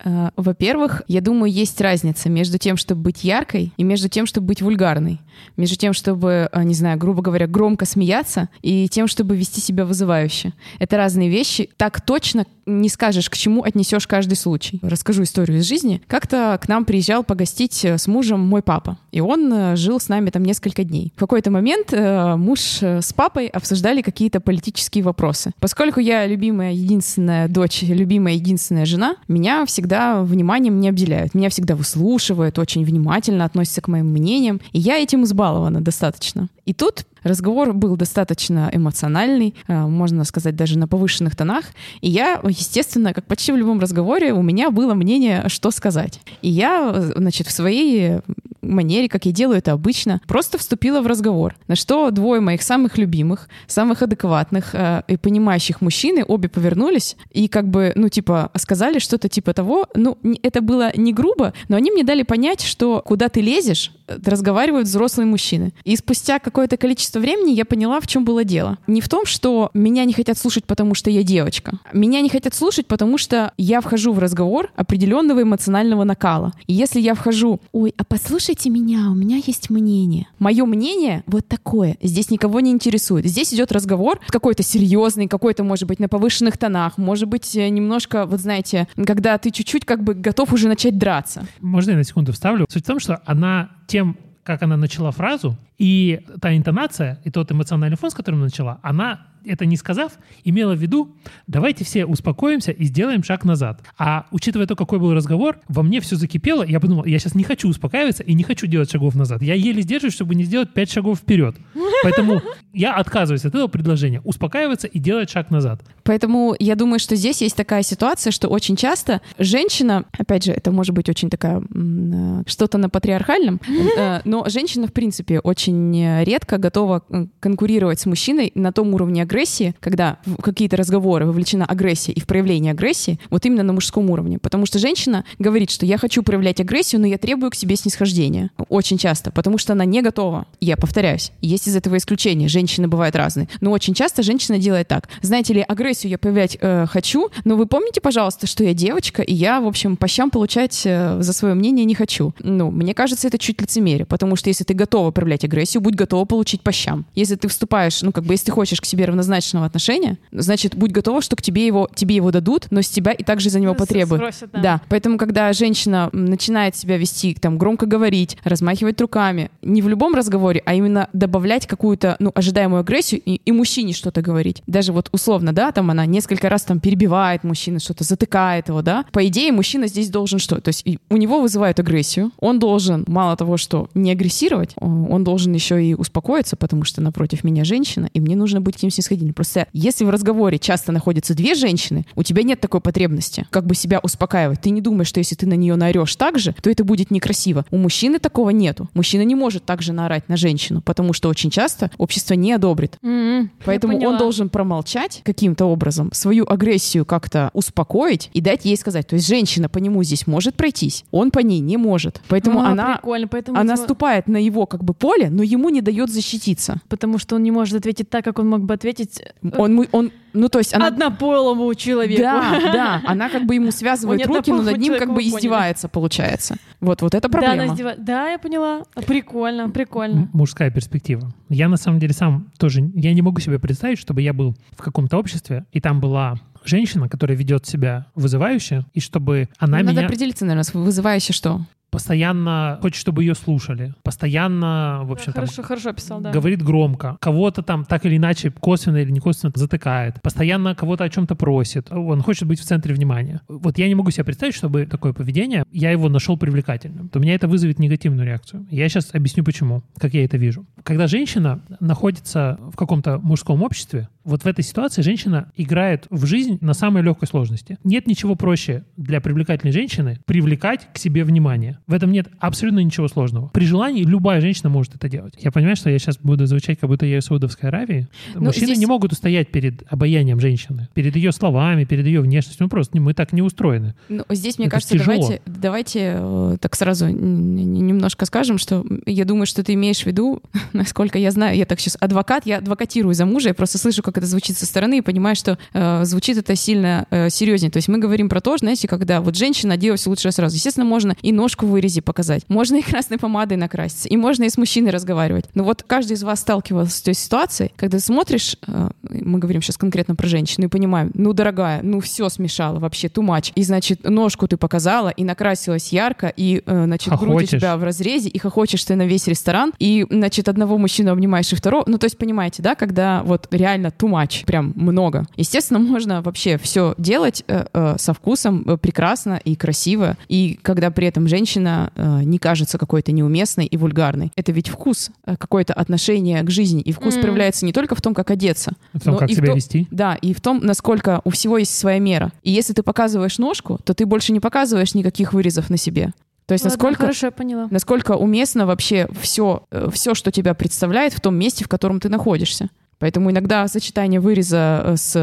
А, 0.03 0.31
во-первых, 0.35 1.01
я 1.07 1.21
думаю, 1.21 1.51
есть 1.51 1.81
разница 1.81 2.29
между 2.29 2.57
тем, 2.57 2.77
чтобы 2.77 3.01
быть 3.01 3.23
яркой, 3.23 3.73
и 3.77 3.83
между 3.83 4.09
тем, 4.09 4.25
чтобы 4.25 4.47
быть 4.47 4.61
вульгарной. 4.61 5.19
Между 5.55 5.75
тем, 5.75 5.93
чтобы, 5.93 6.49
а, 6.51 6.63
не 6.63 6.73
знаю, 6.73 6.97
грубо 6.97 7.21
говоря, 7.21 7.47
громко 7.47 7.85
смеяться, 7.85 8.49
и 8.61 8.87
тем, 8.89 9.07
чтобы 9.07 9.35
вести 9.35 9.59
себя 9.59 9.85
вызывающе. 9.85 10.53
Это 10.79 10.97
разные 10.97 11.29
вещи. 11.29 11.69
Так 11.77 12.01
точно 12.01 12.45
не 12.67 12.89
скажешь, 12.89 13.29
к 13.29 13.35
чему 13.35 13.63
отнесешь 13.63 14.05
каждый 14.07 14.35
случай. 14.35 14.79
Расскажу 14.83 15.23
историю 15.23 15.59
из 15.59 15.65
жизни. 15.65 16.01
Как-то 16.07 16.59
к 16.61 16.67
нам 16.67 16.85
приезжал 16.85 17.23
погостить 17.23 17.83
э, 17.85 17.97
с 17.97 18.07
мужем 18.07 18.41
мой 18.41 18.61
папа, 18.61 18.97
и 19.11 19.21
он 19.21 19.51
э, 19.51 19.75
жил 19.77 19.99
с 19.99 20.09
нами 20.09 20.29
там 20.29 20.43
несколько 20.43 20.83
дней. 20.83 21.13
В 21.15 21.19
какой-то 21.19 21.49
момент 21.49 21.93
э, 21.93 22.35
муж 22.35 22.81
с 22.81 23.13
папой 23.13 23.47
обсуждали 23.47 24.01
какие-то 24.01 24.41
политические 24.41 25.03
вопросы. 25.03 25.51
Поскольку 25.59 26.01
я 26.01 26.25
любимая 26.27 26.73
единственная 26.73 27.47
дочь, 27.47 27.76
любимая 27.81 28.33
единственная 28.35 28.85
жена, 28.85 29.15
меня 29.27 29.65
всегда 29.65 30.21
вниманием 30.23 30.79
не 30.79 30.89
обделяют. 30.89 31.33
Меня 31.33 31.49
всегда 31.49 31.75
выслушивают, 31.75 32.59
очень 32.59 32.83
внимательно 32.83 33.45
относятся 33.45 33.81
к 33.81 33.87
моим 33.87 34.07
мнениям, 34.07 34.59
и 34.71 34.79
я 34.79 34.97
этим 34.97 35.23
избалована 35.23 35.81
достаточно. 35.81 36.47
И 36.65 36.73
тут 36.73 37.05
разговор 37.23 37.73
был 37.73 37.95
достаточно 37.95 38.69
эмоциональный, 38.71 39.55
можно 39.67 40.23
сказать, 40.23 40.55
даже 40.55 40.77
на 40.77 40.87
повышенных 40.87 41.35
тонах. 41.35 41.65
И 42.01 42.09
я, 42.09 42.39
естественно, 42.43 43.13
как 43.13 43.25
почти 43.25 43.51
в 43.51 43.57
любом 43.57 43.79
разговоре, 43.79 44.33
у 44.33 44.41
меня 44.41 44.69
было 44.71 44.93
мнение, 44.93 45.45
что 45.47 45.71
сказать. 45.71 46.19
И 46.41 46.49
я, 46.49 46.93
значит, 47.15 47.47
в 47.47 47.51
своей 47.51 48.19
манере, 48.67 49.09
как 49.09 49.25
я 49.25 49.31
делаю 49.31 49.57
это 49.57 49.71
обычно, 49.71 50.21
просто 50.27 50.57
вступила 50.57 51.01
в 51.01 51.07
разговор. 51.07 51.55
На 51.67 51.75
что 51.75 52.11
двое 52.11 52.41
моих 52.41 52.61
самых 52.61 52.97
любимых, 52.97 53.49
самых 53.67 54.01
адекватных 54.01 54.73
э, 54.73 55.03
и 55.07 55.17
понимающих 55.17 55.81
мужчины 55.81 56.23
обе 56.27 56.49
повернулись 56.49 57.15
и 57.31 57.47
как 57.47 57.67
бы, 57.67 57.93
ну, 57.95 58.09
типа, 58.09 58.51
сказали 58.55 58.99
что-то 58.99 59.29
типа 59.29 59.53
того, 59.53 59.87
ну, 59.95 60.17
это 60.43 60.61
было 60.61 60.91
не 60.95 61.13
грубо, 61.13 61.53
но 61.69 61.77
они 61.77 61.91
мне 61.91 62.03
дали 62.03 62.23
понять, 62.23 62.61
что 62.61 63.01
куда 63.05 63.29
ты 63.29 63.41
лезешь, 63.41 63.91
э, 64.07 64.17
разговаривают 64.25 64.87
взрослые 64.87 65.25
мужчины. 65.25 65.73
И 65.83 65.95
спустя 65.95 66.39
какое-то 66.39 66.77
количество 66.77 67.06
времени 67.15 67.51
я 67.51 67.65
поняла, 67.65 67.99
в 67.99 68.07
чем 68.07 68.25
было 68.25 68.43
дело. 68.43 68.77
Не 68.87 69.01
в 69.01 69.09
том, 69.09 69.25
что 69.25 69.69
меня 69.73 70.05
не 70.05 70.13
хотят 70.13 70.37
слушать, 70.37 70.65
потому 70.65 70.93
что 70.93 71.09
я 71.09 71.23
девочка. 71.23 71.79
Меня 71.93 72.21
не 72.21 72.29
хотят 72.29 72.53
слушать, 72.53 72.87
потому 72.87 73.17
что 73.17 73.53
я 73.57 73.81
вхожу 73.81 74.13
в 74.13 74.19
разговор 74.19 74.71
определенного 74.75 75.43
эмоционального 75.43 76.03
накала. 76.03 76.53
И 76.67 76.73
если 76.73 76.99
я 76.99 77.13
вхожу, 77.13 77.59
ой, 77.71 77.93
а 77.97 78.03
послушайте 78.03 78.69
меня, 78.69 79.09
у 79.09 79.15
меня 79.15 79.37
есть 79.37 79.69
мнение. 79.69 80.27
Мое 80.39 80.65
мнение 80.65 81.23
вот 81.27 81.47
такое. 81.47 81.97
Здесь 82.01 82.29
никого 82.29 82.59
не 82.59 82.71
интересует. 82.71 83.25
Здесь 83.25 83.53
идет 83.53 83.71
разговор 83.71 84.19
какой-то 84.27 84.63
серьезный, 84.63 85.27
какой-то, 85.27 85.63
может 85.63 85.87
быть, 85.87 85.99
на 85.99 86.07
повышенных 86.07 86.57
тонах, 86.57 86.97
может 86.97 87.27
быть, 87.27 87.55
э, 87.55 87.69
немножко, 87.69 88.25
вот 88.25 88.39
знаете, 88.39 88.87
когда 89.05 89.37
ты 89.37 89.51
чуть-чуть 89.51 89.85
как 89.85 90.03
бы 90.03 90.13
готов 90.13 90.53
уже 90.53 90.67
начать 90.67 90.97
драться. 90.97 91.47
Можно 91.61 91.91
я 91.91 91.97
на 91.97 92.03
секунду 92.03 92.33
вставлю? 92.33 92.65
Суть 92.69 92.83
в 92.83 92.87
том, 92.87 92.99
что 92.99 93.21
она 93.25 93.69
тем, 93.87 94.17
как 94.47 94.63
она 94.63 94.77
начала 94.77 95.11
фразу, 95.11 95.57
и 95.77 96.21
та 96.41 96.55
интонация, 96.55 97.19
и 97.25 97.29
тот 97.29 97.51
эмоциональный 97.51 97.97
фон, 97.97 98.09
с 98.11 98.13
которым 98.13 98.39
она 98.39 98.45
начала, 98.45 98.79
она 98.81 99.27
это 99.45 99.65
не 99.65 99.77
сказав, 99.77 100.13
имела 100.43 100.73
в 100.73 100.79
виду, 100.79 101.15
давайте 101.47 101.83
все 101.83 102.05
успокоимся 102.05 102.71
и 102.71 102.85
сделаем 102.85 103.23
шаг 103.23 103.43
назад. 103.45 103.81
А 103.97 104.25
учитывая 104.31 104.65
то, 104.65 104.75
какой 104.75 104.99
был 104.99 105.13
разговор, 105.13 105.59
во 105.67 105.83
мне 105.83 105.99
все 105.99 106.15
закипело, 106.15 106.63
я 106.63 106.79
подумал, 106.79 107.05
я 107.05 107.19
сейчас 107.19 107.35
не 107.35 107.43
хочу 107.43 107.67
успокаиваться 107.69 108.23
и 108.23 108.33
не 108.33 108.43
хочу 108.43 108.67
делать 108.67 108.89
шагов 108.91 109.15
назад. 109.15 109.41
Я 109.41 109.53
еле 109.53 109.81
сдерживаюсь, 109.81 110.13
чтобы 110.13 110.35
не 110.35 110.43
сделать 110.43 110.73
пять 110.73 110.91
шагов 110.91 111.19
вперед. 111.19 111.55
Поэтому 112.03 112.41
я 112.73 112.95
отказываюсь 112.95 113.45
от 113.45 113.53
этого 113.53 113.67
предложения, 113.67 114.21
успокаиваться 114.23 114.87
и 114.87 114.99
делать 114.99 115.29
шаг 115.29 115.49
назад. 115.49 115.81
Поэтому 116.07 116.55
я 116.57 116.75
думаю, 116.75 116.99
что 116.99 117.17
здесь 117.17 117.41
есть 117.41 117.57
такая 117.57 117.83
ситуация, 117.83 118.31
что 118.31 118.47
очень 118.47 118.77
часто 118.77 119.21
женщина, 119.37 120.05
опять 120.17 120.45
же, 120.45 120.53
это 120.53 120.71
может 120.71 120.95
быть 120.95 121.09
очень 121.09 121.29
такая 121.29 121.61
э, 121.61 122.43
что-то 122.47 122.77
на 122.77 122.89
патриархальном, 122.89 123.59
э, 123.97 124.21
но 124.23 124.45
женщина, 124.47 124.87
в 124.87 124.93
принципе, 124.93 125.39
очень 125.39 126.23
редко 126.23 126.57
готова 126.59 127.03
конкурировать 127.41 127.99
с 127.99 128.05
мужчиной 128.05 128.53
на 128.55 128.71
том 128.71 128.93
уровне 128.93 129.21
агрессии, 129.21 129.75
когда 129.81 130.19
в 130.25 130.41
какие-то 130.41 130.77
разговоры 130.77 131.25
вовлечена 131.25 131.65
агрессия 131.65 132.13
и 132.13 132.21
в 132.21 132.25
проявление 132.25 132.71
агрессии, 132.71 133.19
вот 133.29 133.45
именно 133.45 133.63
на 133.63 133.73
мужском 133.73 134.09
уровне. 134.09 134.39
Потому 134.39 134.65
что 134.65 134.79
женщина 134.79 135.25
говорит, 135.39 135.71
что 135.71 135.85
я 135.85 135.97
хочу 135.97 136.23
проявлять 136.23 136.61
агрессию, 136.61 137.01
но 137.01 137.07
я 137.07 137.17
требую 137.17 137.51
к 137.51 137.55
себе 137.55 137.75
снисхождения. 137.75 138.51
Очень 138.69 138.97
часто, 138.97 139.29
потому 139.31 139.57
что 139.57 139.73
она 139.73 139.83
не 139.83 140.01
готова. 140.01 140.45
Я 140.61 140.77
повторяюсь, 140.77 141.33
есть 141.41 141.67
из 141.67 141.75
этого 141.75 141.97
исключения. 141.97 142.47
Женщины 142.47 142.87
бывают 142.87 143.17
разные. 143.17 143.49
Но 143.59 143.71
очень 143.71 143.93
часто 143.93 144.23
женщина 144.23 144.57
делает 144.57 144.87
так. 144.87 145.09
Знаете 145.21 145.53
ли, 145.53 145.65
агрессию 145.97 146.11
я 146.11 146.17
проявлять 146.17 146.57
э, 146.59 146.85
хочу, 146.87 147.29
но 147.43 147.55
вы 147.55 147.65
помните, 147.65 148.01
пожалуйста, 148.01 148.47
что 148.47 148.63
я 148.63 148.73
девочка, 148.73 149.21
и 149.21 149.33
я, 149.33 149.59
в 149.61 149.67
общем, 149.67 149.97
по 149.97 150.07
щам 150.07 150.29
получать 150.29 150.83
э, 150.85 151.21
за 151.21 151.33
свое 151.33 151.53
мнение 151.55 151.85
не 151.85 151.95
хочу. 151.95 152.33
Ну, 152.39 152.71
мне 152.71 152.93
кажется, 152.93 153.27
это 153.27 153.37
чуть 153.37 153.61
лицемерие, 153.61 154.05
потому 154.05 154.35
что 154.35 154.49
если 154.49 154.63
ты 154.63 154.73
готова 154.73 155.11
проявлять 155.11 155.43
агрессию, 155.43 155.81
будь 155.81 155.95
готова 155.95 156.25
получить 156.25 156.61
по 156.61 156.71
щам. 156.71 157.05
Если 157.15 157.35
ты 157.35 157.47
вступаешь, 157.47 158.01
ну, 158.01 158.11
как 158.11 158.23
бы, 158.25 158.33
если 158.33 158.47
ты 158.47 158.51
хочешь 158.51 158.81
к 158.81 158.85
себе 158.85 159.05
равнозначного 159.05 159.65
отношения, 159.65 160.17
значит, 160.31 160.75
будь 160.75 160.91
готова, 160.91 161.21
что 161.21 161.35
к 161.35 161.41
тебе 161.41 161.65
его, 161.65 161.89
тебе 161.95 162.15
его 162.15 162.31
дадут, 162.31 162.67
но 162.69 162.81
с 162.81 162.89
тебя 162.89 163.11
и 163.11 163.23
также 163.23 163.49
за 163.49 163.59
него 163.59 163.73
потребуют. 163.73 164.21
Спросят, 164.21 164.51
да. 164.53 164.61
да. 164.61 164.81
Поэтому, 164.89 165.17
когда 165.17 165.51
женщина 165.53 166.09
начинает 166.11 166.75
себя 166.75 166.97
вести, 166.97 167.33
там, 167.33 167.57
громко 167.57 167.85
говорить, 167.85 168.37
размахивать 168.43 168.99
руками, 169.01 169.49
не 169.61 169.81
в 169.81 169.89
любом 169.89 170.13
разговоре, 170.13 170.61
а 170.65 170.73
именно 170.73 171.09
добавлять 171.13 171.65
какую-то, 171.67 172.15
ну, 172.19 172.31
ожидаемую 172.35 172.81
агрессию 172.81 173.21
и, 173.25 173.41
и 173.43 173.51
мужчине 173.51 173.93
что-то 173.93 174.21
говорить. 174.21 174.61
Даже 174.67 174.93
вот 174.93 175.09
условно, 175.11 175.53
да, 175.53 175.71
там 175.71 175.86
она 175.91 176.05
несколько 176.05 176.49
раз 176.49 176.63
там 176.63 176.79
перебивает 176.79 177.43
мужчину, 177.43 177.79
что-то 177.79 178.03
затыкает 178.03 178.69
его, 178.69 178.81
да. 178.81 179.05
По 179.11 179.25
идее, 179.27 179.51
мужчина 179.51 179.87
здесь 179.87 180.09
должен 180.09 180.39
что? 180.39 180.59
То 180.61 180.69
есть 180.69 180.85
у 181.09 181.17
него 181.17 181.41
вызывают 181.41 181.79
агрессию. 181.79 182.31
Он 182.39 182.59
должен, 182.59 183.05
мало 183.07 183.35
того, 183.35 183.57
что 183.57 183.89
не 183.93 184.11
агрессировать, 184.11 184.71
он 184.77 185.23
должен 185.23 185.53
еще 185.53 185.83
и 185.83 185.93
успокоиться, 185.93 186.55
потому 186.55 186.83
что 186.83 187.01
напротив 187.01 187.43
меня 187.43 187.63
женщина, 187.63 188.09
и 188.13 188.19
мне 188.19 188.35
нужно 188.35 188.61
быть 188.61 188.77
к 188.77 188.83
ним 188.83 188.91
снисходительным. 188.91 189.33
Просто 189.33 189.67
если 189.73 190.05
в 190.05 190.09
разговоре 190.09 190.59
часто 190.59 190.91
находятся 190.91 191.33
две 191.33 191.55
женщины, 191.55 192.05
у 192.15 192.23
тебя 192.23 192.43
нет 192.43 192.59
такой 192.59 192.81
потребности 192.81 193.45
как 193.49 193.65
бы 193.65 193.75
себя 193.75 193.99
успокаивать. 194.01 194.61
Ты 194.61 194.69
не 194.69 194.81
думаешь, 194.81 195.07
что 195.07 195.19
если 195.19 195.35
ты 195.35 195.47
на 195.47 195.53
нее 195.53 195.75
наорешь 195.75 196.15
так 196.15 196.39
же, 196.39 196.53
то 196.61 196.69
это 196.69 196.83
будет 196.83 197.11
некрасиво. 197.11 197.65
У 197.71 197.77
мужчины 197.77 198.19
такого 198.19 198.49
нету. 198.49 198.89
Мужчина 198.93 199.21
не 199.23 199.35
может 199.35 199.65
так 199.65 199.81
же 199.81 199.93
наорать 199.93 200.29
на 200.29 200.37
женщину, 200.37 200.81
потому 200.81 201.13
что 201.13 201.29
очень 201.29 201.49
часто 201.49 201.91
общество 201.97 202.33
не 202.33 202.53
одобрит. 202.53 202.97
М-м, 203.01 203.51
Поэтому 203.65 203.97
он 203.99 204.17
должен 204.17 204.49
промолчать 204.49 205.21
каким-то 205.23 205.65
образом, 205.65 205.76
свою 206.11 206.45
агрессию 206.47 207.05
как-то 207.05 207.49
успокоить 207.53 208.29
и 208.33 208.41
дать 208.41 208.65
ей 208.65 208.77
сказать. 208.77 209.07
То 209.07 209.15
есть 209.15 209.27
женщина 209.27 209.69
по 209.69 209.77
нему 209.77 210.03
здесь 210.03 210.27
может 210.27 210.55
пройтись, 210.55 211.05
он 211.11 211.31
по 211.31 211.39
ней 211.39 211.59
не 211.59 211.77
может. 211.77 212.21
Поэтому 212.27 212.59
А, 212.61 212.69
она, 212.69 212.99
поэтому, 213.01 213.57
она 213.57 213.73
видимо, 213.73 213.85
ступает 213.85 214.27
на 214.27 214.37
его 214.37 214.65
как 214.65 214.83
бы 214.83 214.93
поле, 214.93 215.29
но 215.29 215.43
ему 215.43 215.69
не 215.69 215.81
дает 215.81 216.09
защититься. 216.09 216.81
потому 216.89 217.17
что 217.17 217.35
он 217.35 217.43
не 217.43 217.51
может 217.51 217.75
ответить 217.75 218.09
так, 218.09 218.23
как 218.23 218.39
он 218.39 218.49
мог 218.49 218.61
бы 218.61 218.73
ответить 218.73 219.21
э, 219.21 219.49
Он, 219.57 219.85
он 219.91 220.11
ну 220.33 220.49
то 220.49 220.59
есть 220.59 220.73
она... 220.73 220.87
однополому 220.87 221.73
человеку. 221.75 222.21
Да, 222.21 222.59
да, 222.73 223.01
она 223.05 223.29
как 223.29 223.45
бы 223.45 223.55
ему 223.55 223.71
связывает 223.71 224.27
Он 224.27 224.35
руки, 224.35 224.51
но 224.51 224.61
над 224.61 224.77
ним 224.77 224.93
как 224.97 225.09
бы 225.09 225.15
поняли. 225.15 225.29
издевается, 225.29 225.87
получается. 225.89 226.55
Вот, 226.79 227.01
вот 227.01 227.15
это 227.15 227.27
Да, 227.27 227.37
она 227.39 227.47
проблема. 227.47 227.73
издева- 227.73 227.95
да, 227.97 228.29
я 228.29 228.37
поняла. 228.37 228.83
Прикольно, 229.07 229.69
прикольно. 229.69 230.29
Мужская 230.33 230.69
перспектива. 230.71 231.31
Я 231.49 231.69
на 231.69 231.77
самом 231.77 231.99
деле 231.99 232.13
сам 232.13 232.51
тоже, 232.57 232.81
я 232.93 233.13
не 233.13 233.21
могу 233.21 233.39
себе 233.39 233.59
представить, 233.59 233.99
чтобы 233.99 234.21
я 234.21 234.33
был 234.33 234.55
в 234.77 234.81
каком-то 234.81 235.17
обществе, 235.17 235.65
и 235.71 235.79
там 235.81 235.99
была 235.99 236.35
женщина, 236.63 237.07
которая 237.07 237.37
ведет 237.37 237.65
себя 237.65 238.07
вызывающе, 238.15 238.85
и 238.93 238.99
чтобы 238.99 239.49
она 239.57 239.77
Надо 239.79 239.91
меня 239.91 240.05
определиться, 240.05 240.45
наверное, 240.45 240.69
вызывающе 240.73 241.33
что. 241.33 241.61
Постоянно 241.97 242.77
хочет, 242.81 242.99
чтобы 242.99 243.23
ее 243.23 243.33
слушали, 243.33 243.95
постоянно, 244.03 245.01
в 245.03 245.11
общем, 245.11 245.33
там, 245.33 245.45
хорошо, 245.45 245.63
хорошо 245.63 245.89
описал, 245.89 246.21
да. 246.21 246.31
говорит 246.31 246.61
громко, 246.61 247.17
кого-то 247.19 247.63
там 247.63 247.85
так 247.85 248.05
или 248.05 248.17
иначе 248.17 248.51
косвенно 248.51 248.97
или 248.97 249.09
не 249.09 249.19
косвенно 249.19 249.51
затыкает, 249.55 250.21
постоянно 250.21 250.75
кого-то 250.75 251.03
о 251.03 251.09
чем-то 251.09 251.35
просит, 251.35 251.91
он 251.91 252.21
хочет 252.21 252.47
быть 252.47 252.59
в 252.59 252.63
центре 252.63 252.93
внимания. 252.93 253.41
Вот 253.47 253.79
я 253.79 253.87
не 253.87 253.95
могу 253.95 254.11
себе 254.11 254.25
представить, 254.25 254.53
чтобы 254.53 254.85
такое 254.85 255.13
поведение, 255.13 255.65
я 255.71 255.89
его 255.89 256.07
нашел 256.07 256.37
привлекательным. 256.37 257.09
То 257.09 257.17
у 257.17 257.21
меня 257.21 257.33
это 257.33 257.47
вызовет 257.47 257.79
негативную 257.79 258.27
реакцию. 258.27 258.67
Я 258.69 258.87
сейчас 258.89 259.09
объясню 259.13 259.43
почему, 259.43 259.83
как 259.97 260.13
я 260.13 260.23
это 260.23 260.37
вижу. 260.37 260.67
Когда 260.83 261.07
женщина 261.07 261.61
находится 261.79 262.59
в 262.71 262.75
каком-то 262.75 263.17
мужском 263.17 263.63
обществе, 263.63 264.07
вот 264.27 264.43
в 264.43 264.45
этой 264.45 264.63
ситуации 264.63 265.01
женщина 265.01 265.51
играет 265.55 266.05
в 266.09 266.25
жизнь 266.25 266.57
на 266.61 266.73
самой 266.73 267.01
легкой 267.01 267.27
сложности. 267.27 267.77
Нет 267.85 268.07
ничего 268.07 268.35
проще 268.35 268.83
для 268.97 269.21
привлекательной 269.21 269.71
женщины 269.71 270.19
привлекать 270.25 270.87
к 270.93 270.97
себе 270.97 271.23
внимание. 271.23 271.79
В 271.87 271.93
этом 271.93 272.11
нет 272.11 272.27
абсолютно 272.39 272.79
ничего 272.79 273.07
сложного. 273.07 273.47
При 273.47 273.65
желании 273.65 274.03
любая 274.03 274.41
женщина 274.41 274.69
может 274.69 274.95
это 274.95 275.07
делать. 275.07 275.33
Я 275.39 275.51
понимаю, 275.51 275.77
что 275.77 275.89
я 275.89 275.97
сейчас 275.97 276.17
буду 276.17 276.45
звучать, 276.45 276.77
как 276.77 276.89
будто 276.89 277.05
я 277.05 277.19
из 277.19 277.23
Саудовской 277.25 277.69
Аравии. 277.69 278.07
Ну, 278.35 278.41
Мужчины 278.43 278.67
здесь- 278.67 278.79
не 278.79 278.85
могут 278.85 279.13
устоять 279.13 279.49
перед 279.49 279.83
обаянием 279.89 280.39
женщины, 280.41 280.89
перед 280.93 281.15
ее 281.15 281.31
словами, 281.31 281.85
перед 281.85 282.05
ее 282.05 282.19
внешностью. 282.19 282.65
Ну 282.65 282.69
просто 282.69 282.99
мы 282.99 283.13
так 283.13 283.31
не 283.31 283.41
устроены. 283.41 283.95
Ну, 284.09 284.25
здесь, 284.29 284.57
мне 284.57 284.67
Это 284.67 284.75
кажется, 284.75 284.97
тяжело. 284.97 285.15
давайте, 285.15 285.41
давайте 285.45 286.13
э, 286.17 286.57
так 286.59 286.75
сразу 286.75 287.07
немножко 287.07 288.25
скажем, 288.25 288.57
что 288.57 288.85
я 289.05 289.25
думаю, 289.25 289.45
что 289.45 289.63
ты 289.63 289.73
имеешь 289.73 290.01
в 290.01 290.05
виду, 290.05 290.41
насколько 290.73 291.17
я 291.17 291.31
знаю, 291.31 291.57
я 291.57 291.65
так 291.65 291.79
сейчас 291.79 291.97
адвокат, 291.99 292.45
я 292.45 292.57
адвокатирую 292.57 293.13
за 293.13 293.25
мужа, 293.25 293.49
я 293.49 293.53
просто 293.53 293.77
слышу, 293.77 294.01
как 294.03 294.16
это 294.17 294.25
звучит 294.25 294.57
со 294.57 294.65
стороны, 294.65 294.99
и 294.99 295.01
понимаю, 295.01 295.35
что 295.35 295.57
э, 295.73 296.05
звучит 296.05 296.37
это 296.37 296.55
сильно 296.55 297.05
э, 297.09 297.29
серьезнее. 297.29 297.71
То 297.71 297.77
есть 297.77 297.87
мы 297.87 297.99
говорим 297.99 298.29
про 298.29 298.41
то, 298.41 298.57
знаете, 298.57 298.87
когда 298.87 299.21
вот 299.21 299.35
женщина 299.35 299.75
оделась 299.75 300.05
лучше 300.07 300.31
сразу. 300.31 300.55
Естественно, 300.55 300.85
можно 300.85 301.15
и 301.21 301.31
ножку 301.31 301.65
в 301.65 301.69
вырезе 301.69 302.01
показать, 302.01 302.43
можно 302.47 302.77
и 302.77 302.81
красной 302.81 303.17
помадой 303.17 303.57
накраситься, 303.57 304.07
и 304.09 304.17
можно 304.17 304.43
и 304.43 304.49
с 304.49 304.57
мужчиной 304.57 304.91
разговаривать. 304.91 305.45
Но 305.53 305.63
вот 305.63 305.83
каждый 305.83 306.13
из 306.13 306.23
вас 306.23 306.39
сталкивался 306.39 306.97
с 306.97 307.01
той 307.01 307.13
ситуацией, 307.13 307.71
когда 307.75 307.99
смотришь, 307.99 308.57
э, 308.67 308.89
мы 309.03 309.39
говорим 309.39 309.61
сейчас 309.61 309.77
конкретно 309.77 310.15
про 310.15 310.27
женщину, 310.27 310.67
и 310.67 310.69
понимаем, 310.69 311.11
ну, 311.13 311.33
дорогая, 311.33 311.81
ну, 311.83 311.99
все 311.99 312.29
смешало 312.29 312.79
вообще, 312.79 313.07
too 313.07 313.23
much. 313.25 313.51
И, 313.55 313.63
значит, 313.63 314.03
ножку 314.03 314.47
ты 314.47 314.57
показала, 314.57 315.09
и 315.09 315.23
накрасилась 315.23 315.91
ярко, 315.93 316.27
и, 316.35 316.63
э, 316.65 316.83
значит, 316.85 317.13
грудь 317.13 317.21
у 317.21 317.25
Хохочешь. 317.33 317.59
тебя 317.59 317.77
в 317.77 317.83
разрезе, 317.83 318.29
и 318.29 318.39
хохочешь 318.39 318.83
ты 318.83 318.95
на 318.95 319.05
весь 319.05 319.27
ресторан, 319.27 319.73
и, 319.79 320.05
значит, 320.09 320.49
одного 320.49 320.77
мужчину 320.77 321.11
обнимаешь 321.11 321.51
и 321.51 321.55
второго. 321.55 321.83
Ну, 321.87 321.97
то 321.97 322.05
есть, 322.05 322.17
понимаете, 322.17 322.63
да, 322.63 322.75
когда 322.75 323.23
вот 323.23 323.47
реально 323.51 323.91
too 324.07 324.11
much, 324.11 324.45
прям 324.45 324.73
много. 324.75 325.25
Естественно, 325.35 325.79
можно 325.79 326.21
вообще 326.21 326.57
все 326.57 326.93
делать 326.97 327.43
э, 327.47 327.65
э, 327.73 327.95
со 327.99 328.13
вкусом, 328.13 328.63
э, 328.67 328.77
прекрасно 328.77 329.39
и 329.43 329.55
красиво, 329.55 330.17
и 330.27 330.59
когда 330.61 330.91
при 330.91 331.07
этом 331.07 331.27
женщина 331.27 331.91
э, 331.95 332.21
не 332.23 332.37
кажется 332.39 332.77
какой-то 332.77 333.11
неуместной 333.11 333.65
и 333.65 333.77
вульгарной. 333.77 334.31
Это 334.35 334.51
ведь 334.51 334.69
вкус, 334.69 335.11
э, 335.25 335.35
какое-то 335.37 335.73
отношение 335.73 336.41
к 336.43 336.49
жизни, 336.49 336.81
и 336.81 336.91
вкус 336.91 337.15
М. 337.15 337.21
проявляется 337.21 337.65
не 337.65 337.73
только 337.73 337.95
в 337.95 338.01
том, 338.01 338.13
как 338.13 338.31
одеться, 338.31 338.73
В 338.93 339.01
том, 339.01 339.13
Но 339.13 339.19
как 339.19 339.29
и 339.29 339.33
в 339.33 339.37
себя 339.37 339.47
то- 339.47 339.53
вести. 339.55 339.87
да, 339.91 340.15
и 340.15 340.33
в 340.33 340.41
том, 340.41 340.59
насколько 340.63 341.21
у 341.23 341.29
всего 341.29 341.57
есть 341.57 341.75
своя 341.77 341.99
мера. 341.99 342.31
И 342.43 342.51
если 342.51 342.73
ты 342.73 342.83
показываешь 342.83 343.37
ножку, 343.37 343.79
то 343.83 343.93
ты 343.93 344.05
больше 344.05 344.33
не 344.33 344.39
показываешь 344.39 344.93
никаких 344.93 345.33
вырезов 345.33 345.69
на 345.69 345.77
себе. 345.77 346.11
То 346.45 346.53
есть 346.53 346.63
Ладно, 346.63 346.75
насколько, 346.77 347.01
Хорошо, 347.01 347.27
я 347.27 347.31
поняла. 347.31 347.67
насколько 347.71 348.13
уместно 348.13 348.65
вообще 348.65 349.09
все, 349.19 349.63
все, 349.91 350.13
что 350.15 350.31
тебя 350.31 350.53
представляет 350.53 351.11
в 351.13 351.19
том 351.19 351.35
месте, 351.35 351.65
в 351.65 351.67
котором 351.67 351.99
ты 351.99 352.07
находишься. 352.07 352.69
Поэтому 352.99 353.31
иногда 353.31 353.67
сочетание 353.67 354.19
выреза 354.19 354.81
э, 354.83 354.95
с 354.97 355.15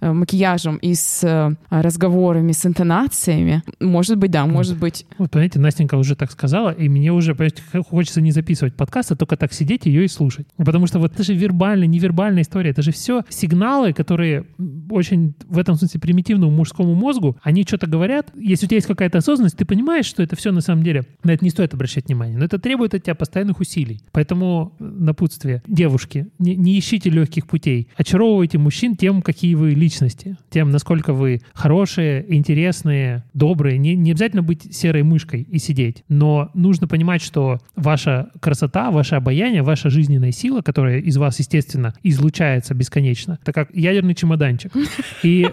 э, 0.00 0.12
макияжем 0.12 0.76
и 0.76 0.94
с 0.94 1.24
э, 1.24 1.50
разговорами, 1.70 2.52
с 2.52 2.64
интонациями, 2.64 3.62
может 3.80 4.18
быть, 4.18 4.30
да, 4.30 4.46
может 4.46 4.78
быть... 4.78 5.06
Вот, 5.18 5.30
понимаете, 5.30 5.58
Настенька 5.58 5.96
уже 5.96 6.14
так 6.14 6.30
сказала, 6.30 6.70
и 6.70 6.88
мне 6.88 7.12
уже, 7.12 7.34
понимаете, 7.34 7.62
хочется 7.88 8.20
не 8.20 8.30
записывать 8.30 8.74
подкаст, 8.74 9.12
а 9.12 9.16
только 9.16 9.36
так 9.36 9.52
сидеть 9.52 9.86
ее 9.86 10.04
и 10.04 10.08
слушать. 10.08 10.46
Потому 10.56 10.86
что 10.86 10.98
вот 10.98 11.12
это 11.14 11.22
же 11.22 11.34
вербальная, 11.34 11.88
невербальная 11.88 12.42
история, 12.42 12.70
это 12.70 12.82
же 12.82 12.92
все 12.92 13.24
сигналы, 13.28 13.92
которые 13.92 14.44
очень 14.90 15.34
в 15.46 15.58
этом 15.58 15.74
смысле 15.74 16.00
примитивному 16.00 16.52
мужскому 16.52 16.94
мозгу, 16.94 17.36
они 17.42 17.64
что-то 17.64 17.86
говорят. 17.86 18.30
Если 18.36 18.66
у 18.66 18.68
тебя 18.68 18.76
есть 18.76 18.86
какая-то 18.86 19.18
осознанность, 19.18 19.56
ты 19.56 19.64
понимаешь, 19.64 20.06
что 20.06 20.22
это 20.22 20.36
все 20.36 20.52
на 20.52 20.60
самом 20.60 20.84
деле, 20.84 21.04
на 21.24 21.32
это 21.32 21.44
не 21.44 21.50
стоит 21.50 21.74
обращать 21.74 22.06
внимание, 22.06 22.38
но 22.38 22.44
это 22.44 22.58
требует 22.58 22.94
от 22.94 23.02
тебя 23.02 23.14
постоянных 23.14 23.60
усилий. 23.60 24.00
Поэтому 24.12 24.74
напутствие. 24.78 25.62
Девушки, 25.66 26.28
не, 26.38 26.54
не 26.56 26.78
ищите 26.78 27.07
легких 27.10 27.46
путей. 27.46 27.88
Очаровывайте 27.96 28.58
мужчин 28.58 28.96
тем, 28.96 29.22
какие 29.22 29.54
вы 29.54 29.70
личности, 29.70 30.36
тем, 30.50 30.70
насколько 30.70 31.12
вы 31.12 31.40
хорошие, 31.52 32.24
интересные, 32.34 33.24
добрые. 33.34 33.78
Не, 33.78 33.94
не 33.94 34.12
обязательно 34.12 34.42
быть 34.42 34.74
серой 34.74 35.02
мышкой 35.02 35.42
и 35.42 35.58
сидеть, 35.58 36.04
но 36.08 36.50
нужно 36.54 36.88
понимать, 36.88 37.22
что 37.22 37.58
ваша 37.76 38.30
красота, 38.40 38.90
ваше 38.90 39.14
обаяние, 39.14 39.62
ваша 39.62 39.90
жизненная 39.90 40.32
сила, 40.32 40.62
которая 40.62 40.98
из 40.98 41.16
вас, 41.16 41.38
естественно, 41.38 41.94
излучается 42.02 42.74
бесконечно, 42.74 43.38
это 43.42 43.52
как 43.52 43.74
ядерный 43.74 44.14
чемоданчик. 44.14 44.72
И, 45.22 45.48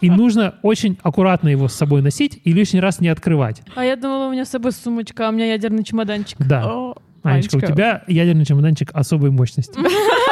и 0.00 0.10
нужно 0.10 0.54
очень 0.62 0.98
аккуратно 1.02 1.48
его 1.48 1.68
с 1.68 1.74
собой 1.74 2.02
носить 2.02 2.40
и 2.44 2.52
лишний 2.52 2.80
раз 2.80 3.00
не 3.00 3.08
открывать. 3.08 3.62
А 3.74 3.84
я 3.84 3.96
думала, 3.96 4.28
у 4.28 4.32
меня 4.32 4.44
с 4.44 4.50
собой 4.50 4.72
сумочка, 4.72 5.26
а 5.26 5.30
у 5.30 5.32
меня 5.32 5.46
ядерный 5.46 5.84
чемоданчик. 5.84 6.38
Да. 6.38 6.64
О, 6.66 6.94
Анечка, 7.22 7.56
у 7.56 7.58
Анечка. 7.58 7.72
тебя 7.72 8.04
ядерный 8.06 8.44
чемоданчик 8.44 8.90
особой 8.92 9.30
мощности. 9.30 9.78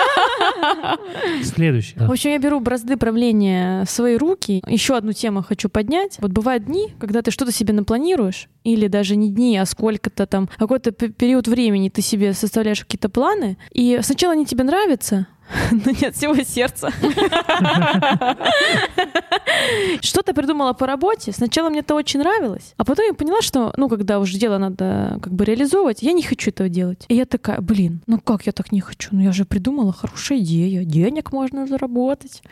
Следующий. 1.42 1.94
В 1.98 2.10
общем, 2.10 2.30
я 2.30 2.38
беру 2.38 2.60
бразды 2.60 2.96
правления 2.96 3.84
в 3.84 3.90
свои 3.90 4.16
руки. 4.16 4.62
Еще 4.66 4.96
одну 4.96 5.12
тему 5.12 5.42
хочу 5.42 5.68
поднять. 5.68 6.16
Вот 6.20 6.32
бывают 6.32 6.64
дни, 6.64 6.94
когда 6.98 7.22
ты 7.22 7.30
что-то 7.30 7.52
себе 7.52 7.72
напланируешь, 7.72 8.48
или 8.64 8.88
даже 8.88 9.16
не 9.16 9.30
дни, 9.30 9.56
а 9.58 9.66
сколько-то 9.66 10.26
там, 10.26 10.48
какой-то 10.56 10.90
период 10.90 11.46
времени 11.46 11.90
ты 11.90 12.00
себе 12.00 12.32
составляешь 12.32 12.80
какие-то 12.80 13.08
планы, 13.08 13.58
и 13.72 14.00
сначала 14.02 14.32
они 14.32 14.46
тебе 14.46 14.64
нравятся, 14.64 15.26
но 15.72 15.90
не 15.90 16.06
от 16.06 16.16
всего 16.16 16.34
сердца. 16.36 16.90
Что-то 20.00 20.34
придумала 20.34 20.72
по 20.72 20.86
работе. 20.86 21.32
Сначала 21.32 21.70
мне 21.70 21.80
это 21.80 21.94
очень 21.94 22.20
нравилось, 22.20 22.74
а 22.76 22.84
потом 22.84 23.06
я 23.06 23.14
поняла, 23.14 23.42
что, 23.42 23.72
ну, 23.76 23.88
когда 23.88 24.20
уже 24.20 24.38
дело 24.38 24.58
надо 24.58 25.18
как 25.22 25.32
бы 25.32 25.44
реализовывать, 25.44 26.02
я 26.02 26.12
не 26.12 26.22
хочу 26.22 26.50
этого 26.50 26.68
делать. 26.68 27.04
И 27.08 27.14
я 27.14 27.24
такая, 27.24 27.60
блин, 27.60 28.00
ну 28.06 28.18
как 28.18 28.46
я 28.46 28.52
так 28.52 28.72
не 28.72 28.80
хочу? 28.80 29.10
Ну 29.12 29.20
я 29.20 29.32
же 29.32 29.44
придумала 29.44 29.92
хорошая 29.92 30.38
идея, 30.38 30.84
денег 30.84 31.32
можно 31.32 31.66
заработать. 31.66 32.42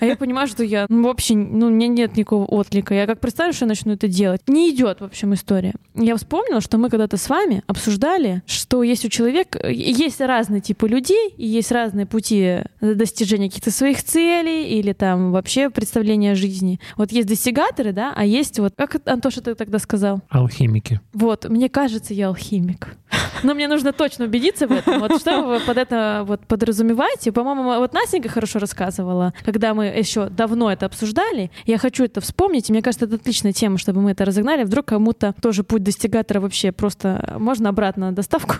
А 0.00 0.04
я 0.04 0.16
понимаю, 0.16 0.48
что 0.48 0.62
я 0.62 0.86
ну, 0.88 1.04
вообще, 1.04 1.34
ну, 1.34 1.66
у 1.66 1.70
меня 1.70 1.88
нет 1.88 2.16
никакого 2.16 2.44
отклика. 2.44 2.94
Я 2.94 3.06
как 3.06 3.20
представлю, 3.20 3.52
что 3.52 3.64
я 3.64 3.68
начну 3.68 3.92
это 3.92 4.08
делать. 4.08 4.42
Не 4.46 4.70
идет, 4.70 5.00
в 5.00 5.04
общем, 5.04 5.34
история. 5.34 5.74
Я 5.94 6.16
вспомнила, 6.16 6.60
что 6.60 6.78
мы 6.78 6.90
когда-то 6.90 7.16
с 7.16 7.28
вами 7.28 7.62
обсуждали, 7.66 8.42
что 8.46 8.82
есть 8.82 9.04
у 9.04 9.08
человека, 9.08 9.68
есть 9.68 10.20
разные 10.20 10.60
типы 10.60 10.88
людей, 10.88 11.30
и 11.36 11.46
есть 11.46 11.72
разные 11.72 12.06
пути 12.06 12.27
достижения 12.80 13.48
каких-то 13.48 13.70
своих 13.70 14.02
целей 14.02 14.78
или 14.78 14.92
там 14.92 15.32
вообще 15.32 15.70
представления 15.70 16.32
о 16.32 16.34
жизни. 16.34 16.80
Вот 16.96 17.12
есть 17.12 17.28
достигаторы, 17.28 17.92
да, 17.92 18.12
а 18.14 18.24
есть 18.24 18.58
вот, 18.58 18.74
как 18.76 18.96
Антоша 19.06 19.40
ты 19.42 19.54
тогда 19.54 19.78
сказал? 19.78 20.20
Алхимики. 20.28 21.00
Вот, 21.12 21.48
мне 21.48 21.68
кажется, 21.68 22.14
я 22.14 22.28
алхимик. 22.28 22.96
Но 23.42 23.54
мне 23.54 23.68
нужно 23.68 23.92
точно 23.92 24.24
убедиться 24.24 24.66
в 24.66 24.72
этом. 24.72 25.00
Вот 25.00 25.20
что 25.20 25.42
вы 25.42 25.60
под 25.60 25.76
это 25.76 26.24
вот 26.26 26.40
подразумеваете? 26.46 27.32
По-моему, 27.32 27.78
вот 27.78 27.92
Настенька 27.92 28.28
хорошо 28.28 28.58
рассказывала, 28.58 29.32
когда 29.44 29.74
мы 29.74 29.86
еще 29.86 30.28
давно 30.28 30.70
это 30.70 30.86
обсуждали. 30.86 31.50
Я 31.64 31.78
хочу 31.78 32.04
это 32.04 32.20
вспомнить, 32.20 32.68
и 32.68 32.72
мне 32.72 32.82
кажется, 32.82 33.06
это 33.06 33.16
отличная 33.16 33.52
тема, 33.52 33.78
чтобы 33.78 34.00
мы 34.00 34.12
это 34.12 34.24
разогнали. 34.24 34.64
Вдруг 34.64 34.86
кому-то 34.86 35.34
тоже 35.40 35.62
путь 35.64 35.82
достигатора 35.82 36.40
вообще 36.40 36.72
просто 36.72 37.36
можно 37.38 37.68
обратно 37.68 38.06
на 38.06 38.12
доставку. 38.12 38.54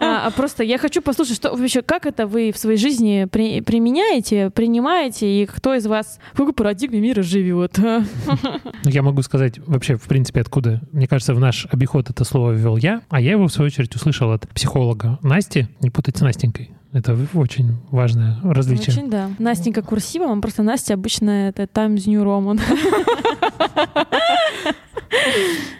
А, 0.00 0.26
а 0.26 0.30
просто 0.30 0.62
я 0.62 0.78
хочу 0.78 1.02
послушать, 1.02 1.36
что 1.36 1.54
вообще, 1.54 1.82
как 1.82 2.06
это 2.06 2.26
вы 2.26 2.52
в 2.52 2.58
своей 2.58 2.78
жизни 2.78 3.26
применяете, 3.30 4.50
принимаете, 4.50 5.26
и 5.26 5.46
кто 5.46 5.74
из 5.74 5.86
вас 5.86 6.18
в 6.32 6.36
какой 6.36 6.52
парадигме 6.52 7.00
мира 7.00 7.22
живет? 7.22 7.78
Я 8.84 9.02
могу 9.02 9.22
сказать 9.22 9.58
вообще, 9.66 9.96
в 9.96 10.02
принципе, 10.02 10.40
откуда. 10.40 10.80
Мне 10.92 11.06
кажется, 11.06 11.34
в 11.34 11.40
наш 11.40 11.66
обиход 11.70 12.10
это 12.10 12.24
слово 12.24 12.52
ввел 12.52 12.76
я, 12.76 13.02
а 13.08 13.20
я 13.20 13.32
его, 13.32 13.43
в 13.48 13.52
свою 13.52 13.66
очередь, 13.66 13.94
услышал 13.94 14.32
от 14.32 14.48
психолога 14.48 15.18
Насти. 15.22 15.68
Не 15.80 15.90
путать 15.90 16.16
с 16.16 16.20
Настенькой. 16.20 16.70
Это 16.92 17.18
очень 17.34 17.76
важное 17.90 18.38
различие. 18.44 18.94
Очень, 18.94 19.10
да. 19.10 19.30
Настенька 19.40 19.82
курсивом, 19.82 20.38
а 20.38 20.40
просто 20.40 20.62
Настя 20.62 20.94
обычно 20.94 21.48
это 21.48 21.66
Times 21.66 22.06
New 22.06 22.22
Roman. 22.22 22.60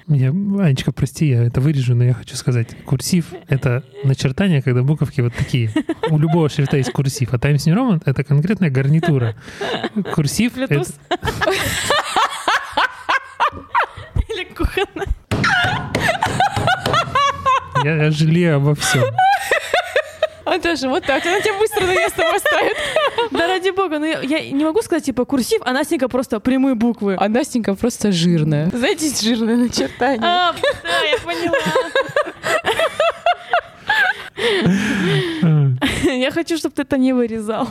Мне, 0.07 0.29
Анечка, 0.29 0.93
прости, 0.93 1.27
я 1.29 1.45
это 1.45 1.61
вырежу, 1.61 1.95
но 1.95 2.05
я 2.05 2.15
хочу 2.15 2.37
сказать, 2.37 2.77
курсив— 2.85 3.27
это 3.49 3.85
начертание, 4.03 4.61
когда 4.61 4.83
буковки 4.83 5.21
вот 5.21 5.35
такие. 5.35 5.71
У 6.11 6.19
любого 6.19 6.49
шрифта 6.49 6.77
есть 6.79 6.91
курсив, 6.93 7.33
а 7.33 7.39
Times 7.39 7.67
New 7.67 7.77
Roman— 7.77 8.03
это 8.05 8.25
конкретная 8.25 8.71
гарнитура. 8.71 9.37
Курсив— 10.15 10.59
это... 10.59 10.75
Или 14.29 14.45
кухонная. 14.53 15.14
Я, 17.85 18.05
я 18.05 18.11
жалею 18.11 18.57
обо 18.57 18.75
всем. 18.75 19.05
Антоша, 20.47 20.89
вот 20.89 21.05
так, 21.05 21.25
она 21.27 21.41
тебя 21.41 21.59
быстро 21.59 21.85
на 21.87 21.95
место 21.95 22.23
поставит. 22.33 22.77
Да 23.31 23.47
ради 23.47 23.71
бога, 23.71 23.99
ну 23.99 24.07
я 24.07 24.51
не 24.51 24.65
могу 24.65 24.81
сказать, 24.83 25.05
типа, 25.05 25.25
курсив, 25.27 25.61
а 25.65 25.73
Настенька 25.73 26.09
просто 26.09 26.41
прямые 26.41 26.75
буквы. 26.75 27.17
А 27.19 27.29
Настенька 27.29 27.75
просто 27.75 28.11
жирная. 28.11 28.71
Знаете, 28.71 29.11
жирное 29.23 29.57
начертание. 29.57 30.23
А, 30.23 30.55
да, 30.83 31.01
я 31.03 31.19
поняла. 31.19 31.59
Я 36.05 36.31
хочу, 36.31 36.57
чтобы 36.57 36.75
ты 36.75 36.83
это 36.83 36.97
не 36.99 37.13
вырезал. 37.13 37.69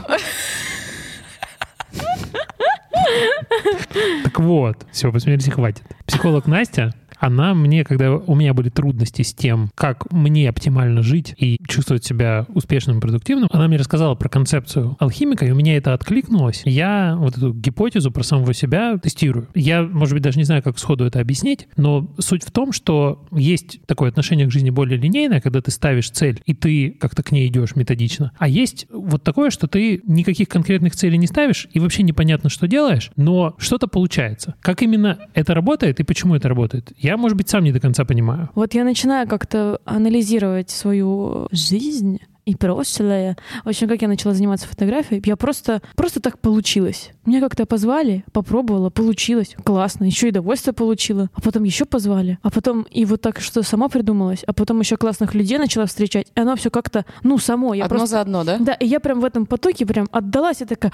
Так 4.24 4.40
вот, 4.40 4.78
все, 4.92 5.10
и 5.10 5.50
хватит. 5.50 5.84
Психолог 6.06 6.48
Настя 6.48 6.94
она 7.24 7.54
мне, 7.54 7.86
когда 7.86 8.12
у 8.12 8.36
меня 8.36 8.54
были 8.54 8.68
трудности 8.70 9.22
с 9.22 9.34
тем, 9.34 9.70
как 9.76 10.12
мне 10.12 10.50
оптимально 10.50 11.02
жить 11.04 11.34
и 11.38 11.58
чувствовать 11.68 12.04
себя 12.04 12.46
успешным 12.50 12.98
и 12.98 13.02
продуктивным, 13.02 13.48
она 13.52 13.70
мне 13.70 13.78
рассказала 13.78 14.16
про 14.16 14.28
концепцию 14.28 14.98
алхимика, 15.00 15.46
и 15.46 15.52
у 15.52 15.56
меня 15.56 15.78
это 15.78 15.94
откликнулось. 15.94 16.64
Я 16.66 17.16
вот 17.18 17.38
эту 17.38 17.54
гипотезу 17.54 18.12
про 18.12 18.24
самого 18.24 18.54
себя 18.54 18.98
тестирую. 18.98 19.48
Я, 19.56 19.84
может 19.84 20.16
быть, 20.16 20.24
даже 20.24 20.38
не 20.38 20.44
знаю, 20.44 20.62
как 20.64 20.78
сходу 20.78 21.06
это 21.06 21.22
объяснить, 21.22 21.68
но 21.78 22.10
суть 22.20 22.44
в 22.44 22.52
том, 22.52 22.74
что 22.74 23.26
есть 23.32 23.80
такое 23.86 24.10
отношение 24.10 24.46
к 24.46 24.52
жизни 24.52 24.70
более 24.70 24.98
линейное, 24.98 25.40
когда 25.40 25.62
ты 25.62 25.72
ставишь 25.72 26.10
цель, 26.10 26.42
и 26.46 26.54
ты 26.54 26.92
как-то 26.92 27.24
к 27.24 27.32
ней 27.32 27.48
идешь 27.48 27.78
методично. 27.78 28.34
А 28.38 28.50
есть 28.50 28.86
вот 28.92 29.24
такое, 29.24 29.50
что 29.50 29.68
ты 29.68 30.02
никаких 30.06 30.50
конкретных 30.50 30.94
целей 30.94 31.18
не 31.18 31.28
ставишь, 31.28 31.70
и 31.72 31.80
вообще 31.80 32.04
непонятно, 32.04 32.50
что 32.50 32.68
делаешь, 32.68 33.12
но 33.16 33.56
что-то 33.60 33.88
получается. 33.88 34.56
Как 34.60 34.82
именно 34.82 35.20
это 35.34 35.54
работает 35.54 36.02
и 36.02 36.04
почему 36.04 36.36
это 36.36 36.50
работает? 36.50 36.92
Я 36.98 37.13
я, 37.14 37.18
может 37.18 37.38
быть, 37.38 37.50
сам 37.50 37.64
не 37.64 37.72
до 37.72 37.80
конца 37.80 38.06
понимаю. 38.06 38.50
Вот 38.56 38.74
я 38.74 38.84
начинаю 38.84 39.28
как-то 39.28 39.80
анализировать 39.86 40.70
свою 40.70 41.48
жизнь 41.52 42.20
и 42.46 42.56
прошлое. 42.56 43.38
В 43.64 43.70
общем, 43.70 43.88
как 43.88 44.02
я 44.02 44.08
начала 44.08 44.34
заниматься 44.34 44.68
фотографией, 44.68 45.22
я 45.26 45.36
просто, 45.36 45.82
просто 45.96 46.20
так 46.20 46.40
получилось. 46.40 47.12
Меня 47.26 47.40
как-то 47.40 47.66
позвали, 47.66 48.26
попробовала, 48.32 48.90
получилось, 48.90 49.56
классно, 49.64 50.06
еще 50.06 50.28
и 50.28 50.30
удовольствие 50.32 50.74
получила, 50.74 51.30
а 51.34 51.42
потом 51.42 51.64
еще 51.64 51.86
позвали, 51.86 52.38
а 52.42 52.50
потом 52.50 52.84
и 52.84 53.06
вот 53.06 53.22
так 53.22 53.40
что 53.40 53.64
сама 53.64 53.88
придумалась, 53.88 54.44
а 54.46 54.54
потом 54.54 54.80
еще 54.80 54.98
классных 54.98 55.34
людей 55.34 55.58
начала 55.58 55.86
встречать, 55.86 56.28
и 56.36 56.40
оно 56.40 56.56
все 56.56 56.70
как-то, 56.70 57.06
ну, 57.24 57.38
само. 57.38 57.74
Я 57.74 57.86
одно 57.86 57.98
просто, 57.98 58.16
за 58.16 58.22
одно, 58.22 58.44
да? 58.44 58.58
Да, 58.60 58.74
и 58.74 58.86
я 58.86 59.00
прям 59.00 59.22
в 59.22 59.26
этом 59.26 59.46
потоке 59.46 59.86
прям 59.86 60.08
отдалась 60.12 60.62
и 60.62 60.66
такая, 60.66 60.92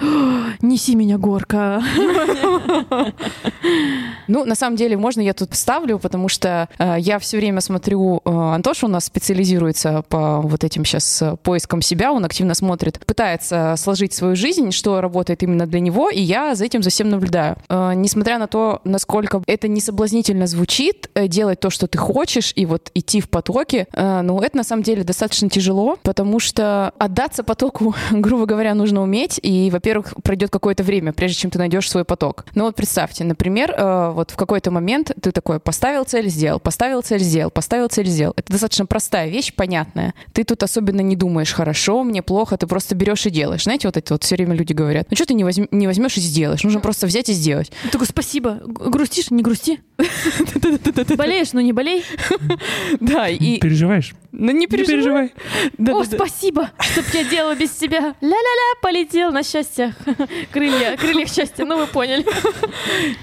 неси 0.60 0.94
меня, 0.94 1.18
горка. 1.18 1.82
Ну, 4.28 4.44
на 4.44 4.54
самом 4.54 4.76
деле, 4.76 4.96
можно 4.96 5.20
я 5.20 5.34
тут 5.34 5.54
ставлю, 5.54 5.98
потому 5.98 6.28
что 6.28 6.68
э, 6.78 6.96
я 7.00 7.18
все 7.18 7.38
время 7.38 7.60
смотрю, 7.60 8.22
э, 8.24 8.30
Антоша 8.30 8.86
у 8.86 8.88
нас 8.88 9.06
специализируется 9.06 10.04
по 10.08 10.40
вот 10.40 10.62
этим 10.62 10.84
сейчас 10.84 11.22
э, 11.22 11.36
поиском 11.40 11.82
себя, 11.82 12.12
он 12.12 12.24
активно 12.24 12.54
смотрит, 12.54 13.04
пытается 13.04 13.74
сложить 13.76 14.12
свою 14.12 14.36
жизнь, 14.36 14.70
что 14.70 15.00
работает 15.00 15.42
именно 15.42 15.66
для 15.66 15.80
него, 15.80 16.10
и 16.10 16.20
я 16.20 16.54
за 16.54 16.64
этим 16.64 16.82
за 16.82 16.90
всем 16.90 17.08
наблюдаю. 17.10 17.56
Э, 17.68 17.92
несмотря 17.94 18.38
на 18.38 18.46
то, 18.46 18.80
насколько 18.84 19.42
это 19.46 19.68
несоблазнительно 19.68 20.46
звучит, 20.46 21.10
э, 21.14 21.28
делать 21.28 21.60
то, 21.60 21.70
что 21.70 21.86
ты 21.86 21.98
хочешь, 21.98 22.52
и 22.56 22.66
вот 22.66 22.90
идти 22.94 23.20
в 23.20 23.28
потоке, 23.28 23.86
э, 23.92 24.20
ну, 24.22 24.40
это 24.40 24.56
на 24.56 24.64
самом 24.64 24.82
деле 24.82 25.04
достаточно 25.04 25.48
тяжело, 25.48 25.98
потому 26.02 26.38
что 26.38 26.92
отдаться 26.98 27.42
потоку, 27.42 27.94
грубо 28.10 28.46
говоря, 28.46 28.74
нужно 28.74 29.02
уметь, 29.02 29.40
и, 29.42 29.70
во-первых, 29.70 30.14
пройдет 30.22 30.50
какое-то 30.50 30.82
время, 30.82 31.12
прежде 31.12 31.38
чем 31.38 31.50
ты 31.50 31.58
найдешь 31.58 31.90
свой 31.90 32.04
поток. 32.04 32.44
Ну 32.54 32.64
вот 32.64 32.76
представьте, 32.76 33.24
например, 33.24 33.74
вот 34.14 34.30
в 34.30 34.36
какой-то 34.36 34.70
момент 34.70 35.12
ты 35.20 35.32
такой 35.32 35.60
поставил 35.60 36.04
цель, 36.04 36.28
сделал, 36.28 36.60
поставил 36.60 37.02
цель, 37.02 37.20
сделал, 37.20 37.50
поставил 37.50 37.88
цель, 37.88 38.06
сделал. 38.06 38.34
Это 38.36 38.52
достаточно 38.52 38.86
простая 38.86 39.28
вещь, 39.28 39.54
понятная. 39.54 40.14
Ты 40.32 40.44
тут 40.44 40.62
особенно 40.62 41.00
не 41.00 41.16
думаешь, 41.16 41.29
думаешь, 41.30 41.52
хорошо, 41.52 42.02
мне 42.02 42.22
плохо, 42.22 42.56
ты 42.56 42.66
просто 42.66 42.96
берешь 42.96 43.24
и 43.24 43.30
делаешь. 43.30 43.62
Знаете, 43.62 43.86
вот 43.86 43.96
это 43.96 44.14
вот 44.14 44.24
все 44.24 44.34
время 44.34 44.54
люди 44.56 44.72
говорят, 44.72 45.06
ну 45.10 45.16
что 45.16 45.26
ты 45.26 45.34
не, 45.34 45.44
возьм, 45.44 45.66
не 45.70 45.86
возьмешь 45.86 46.16
и 46.16 46.20
сделаешь? 46.20 46.64
Нужно 46.64 46.80
просто 46.80 47.06
взять 47.06 47.28
и 47.28 47.32
сделать. 47.32 47.70
Такой, 47.92 48.06
спасибо. 48.08 48.60
Грустишь, 48.64 49.30
не 49.30 49.42
грусти. 49.42 49.80
Болеешь, 51.16 51.52
но 51.52 51.60
не 51.60 51.72
болей. 51.72 52.04
Да, 53.00 53.28
и... 53.28 53.60
Переживаешь? 53.60 54.14
Ну 54.40 54.52
не 54.52 54.66
переживай. 54.66 55.32
О, 55.78 56.04
спасибо, 56.04 56.70
чтоб 56.80 57.04
я 57.14 57.24
делала 57.24 57.54
без 57.54 57.76
себя. 57.78 58.14
Ля-ля-ля, 58.20 58.80
полетел 58.82 59.30
на 59.30 59.42
счастье. 59.42 59.94
Крылья, 60.52 60.96
крылья 60.96 61.26
счастья, 61.26 61.64
ну 61.64 61.78
вы 61.78 61.86
поняли. 61.86 62.26